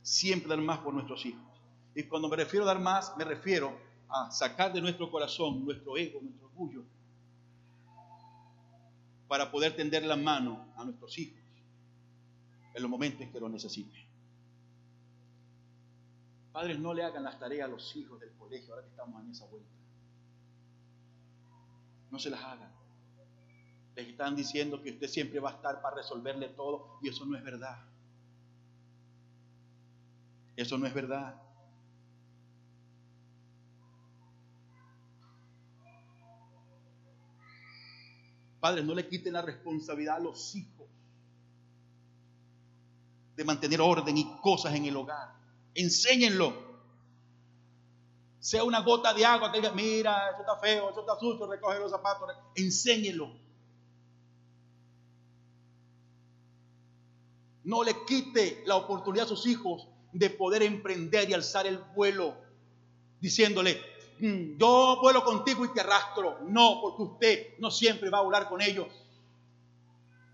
Siempre 0.02 0.50
dar 0.50 0.60
más 0.60 0.80
por 0.80 0.94
nuestros 0.94 1.26
hijos. 1.26 1.44
Y 1.96 2.04
cuando 2.04 2.30
me 2.30 2.36
refiero 2.36 2.64
a 2.66 2.68
dar 2.68 2.80
más, 2.80 3.16
me 3.18 3.24
refiero 3.24 3.78
a 4.10 4.32
sacar 4.32 4.74
de 4.74 4.82
nuestro 4.82 5.10
corazón 5.10 5.64
nuestro 5.66 5.98
ego, 5.98 6.20
nuestro 6.22 6.48
orgullo, 6.48 6.84
para 9.28 9.50
poder 9.50 9.76
tender 9.76 10.04
la 10.04 10.16
mano 10.16 10.74
a 10.76 10.84
nuestros 10.84 11.18
hijos 11.18 11.40
en 12.74 12.82
los 12.82 12.92
momentos 12.92 13.28
que 13.30 13.40
lo 13.40 13.50
necesiten. 13.50 14.02
Padres, 16.52 16.80
no 16.80 16.94
le 16.94 17.04
hagan 17.04 17.24
las 17.24 17.40
tareas 17.40 17.68
a 17.68 17.72
los 17.72 17.96
hijos 17.96 18.20
del 18.20 18.32
colegio 18.34 18.74
ahora 18.74 18.86
que 18.86 18.92
estamos 18.92 19.24
en 19.24 19.32
esa 19.32 19.46
vuelta. 19.48 19.70
No 22.10 22.20
se 22.20 22.30
las 22.30 22.42
hagan. 22.42 22.81
Les 23.96 24.08
están 24.08 24.36
diciendo 24.36 24.82
que 24.82 24.92
usted 24.92 25.08
siempre 25.08 25.40
va 25.40 25.52
a 25.52 25.54
estar 25.56 25.82
para 25.82 25.98
resolverle 25.98 26.50
todo 26.50 27.00
y 27.02 27.10
eso 27.10 27.26
no 27.26 27.38
es 27.38 27.44
verdad. 27.44 27.78
Eso 30.56 30.78
no 30.78 30.86
es 30.86 30.94
verdad. 30.94 31.42
Padres, 38.60 38.86
no 38.86 38.94
le 38.94 39.08
quiten 39.08 39.34
la 39.34 39.42
responsabilidad 39.42 40.18
a 40.18 40.20
los 40.20 40.56
hijos 40.56 40.88
de 43.36 43.44
mantener 43.44 43.82
orden 43.82 44.16
y 44.16 44.38
cosas 44.40 44.76
en 44.76 44.86
el 44.86 44.96
hogar. 44.96 45.34
Enséñenlo. 45.74 46.70
Sea 48.40 48.64
una 48.64 48.82
gota 48.82 49.14
de 49.14 49.26
agua 49.26 49.52
que 49.52 49.60
diga, 49.60 49.72
mira, 49.72 50.30
eso 50.30 50.42
está 50.42 50.58
feo, 50.58 50.92
eso 50.92 51.02
está 51.02 51.18
sucio, 51.20 51.48
recoge 51.48 51.80
los 51.80 51.92
zapatos. 51.92 52.30
Enséñenlo. 52.56 53.32
No 57.64 57.84
le 57.84 58.06
quite 58.06 58.64
la 58.66 58.76
oportunidad 58.76 59.26
a 59.26 59.30
sus 59.30 59.46
hijos 59.46 59.88
de 60.12 60.30
poder 60.30 60.64
emprender 60.64 61.30
y 61.30 61.34
alzar 61.34 61.68
el 61.68 61.78
vuelo, 61.96 62.36
diciéndole, 63.20 63.80
mm, 64.20 64.58
yo 64.58 65.00
vuelo 65.02 65.24
contigo 65.24 65.64
y 65.66 65.74
te 65.74 65.82
arrastro. 65.82 66.40
No, 66.48 66.80
porque 66.82 67.04
usted 67.04 67.48
no 67.60 67.70
siempre 67.70 68.10
va 68.10 68.20
a 68.20 68.24
volar 68.24 68.50
con 68.50 68.62
ellos. 68.62 68.88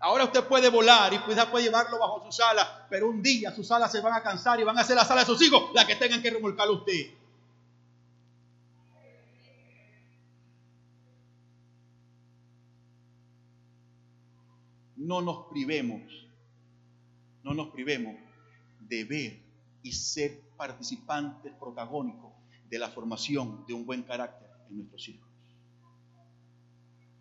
Ahora 0.00 0.24
usted 0.24 0.44
puede 0.44 0.70
volar 0.70 1.12
y 1.12 1.18
quizás 1.18 1.46
puede 1.46 1.64
llevarlo 1.64 1.98
bajo 1.98 2.24
sus 2.24 2.40
alas, 2.40 2.68
pero 2.88 3.08
un 3.08 3.20
día 3.20 3.54
sus 3.54 3.70
alas 3.72 3.90
se 3.90 4.00
van 4.00 4.14
a 4.14 4.22
cansar 4.22 4.60
y 4.60 4.64
van 4.64 4.78
a 4.78 4.84
ser 4.84 4.96
las 4.96 5.10
alas 5.10 5.26
de 5.26 5.34
sus 5.34 5.42
hijos 5.42 5.70
la 5.74 5.86
que 5.86 5.96
tengan 5.96 6.22
que 6.22 6.30
remolcar 6.30 6.68
a 6.68 6.70
usted. 6.70 7.14
No 14.96 15.20
nos 15.20 15.46
privemos 15.48 16.27
no 17.42 17.54
nos 17.54 17.68
privemos 17.68 18.16
de 18.80 19.04
ver 19.04 19.42
y 19.82 19.92
ser 19.92 20.40
participantes 20.56 21.52
protagónicos 21.54 22.32
de 22.68 22.78
la 22.78 22.88
formación 22.90 23.64
de 23.66 23.74
un 23.74 23.86
buen 23.86 24.02
carácter 24.02 24.48
en 24.68 24.78
nuestros 24.78 25.08
hijos. 25.08 25.28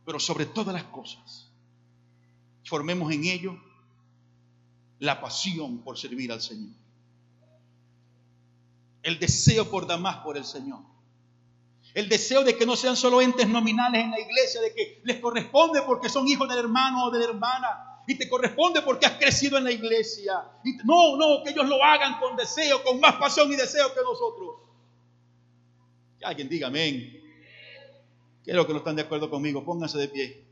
Pero 0.05 0.19
sobre 0.19 0.45
todas 0.45 0.73
las 0.73 0.85
cosas, 0.85 1.51
formemos 2.65 3.11
en 3.11 3.25
ellos 3.25 3.55
la 4.99 5.21
pasión 5.21 5.79
por 5.79 5.97
servir 5.97 6.31
al 6.31 6.41
Señor. 6.41 6.73
El 9.03 9.19
deseo 9.19 9.69
por 9.69 9.87
dar 9.87 9.99
más 9.99 10.17
por 10.17 10.37
el 10.37 10.45
Señor. 10.45 10.79
El 11.93 12.09
deseo 12.09 12.43
de 12.43 12.57
que 12.57 12.65
no 12.65 12.75
sean 12.75 12.95
solo 12.95 13.21
entes 13.21 13.47
nominales 13.47 14.03
en 14.03 14.11
la 14.11 14.19
iglesia, 14.19 14.61
de 14.61 14.73
que 14.73 15.01
les 15.03 15.19
corresponde 15.19 15.81
porque 15.83 16.09
son 16.09 16.27
hijos 16.27 16.47
del 16.49 16.59
hermano 16.59 17.05
o 17.05 17.11
de 17.11 17.19
la 17.19 17.25
hermana, 17.25 17.96
y 18.07 18.15
te 18.15 18.29
corresponde 18.29 18.81
porque 18.81 19.05
has 19.05 19.17
crecido 19.17 19.57
en 19.57 19.65
la 19.65 19.71
iglesia. 19.71 20.41
Y 20.63 20.77
no, 20.85 21.17
no, 21.17 21.43
que 21.43 21.51
ellos 21.51 21.67
lo 21.67 21.83
hagan 21.83 22.19
con 22.19 22.37
deseo, 22.37 22.81
con 22.81 23.01
más 23.01 23.15
pasión 23.17 23.51
y 23.51 23.57
deseo 23.57 23.93
que 23.93 24.01
nosotros. 24.01 24.55
Que 26.17 26.25
alguien 26.25 26.47
diga 26.47 26.67
amén. 26.67 27.21
Quiero 28.45 28.65
que 28.65 28.71
no 28.71 28.79
están 28.79 28.95
de 28.95 29.01
acuerdo 29.01 29.29
conmigo, 29.29 29.63
pónganse 29.65 29.97
de 29.97 30.07
pie. 30.07 30.46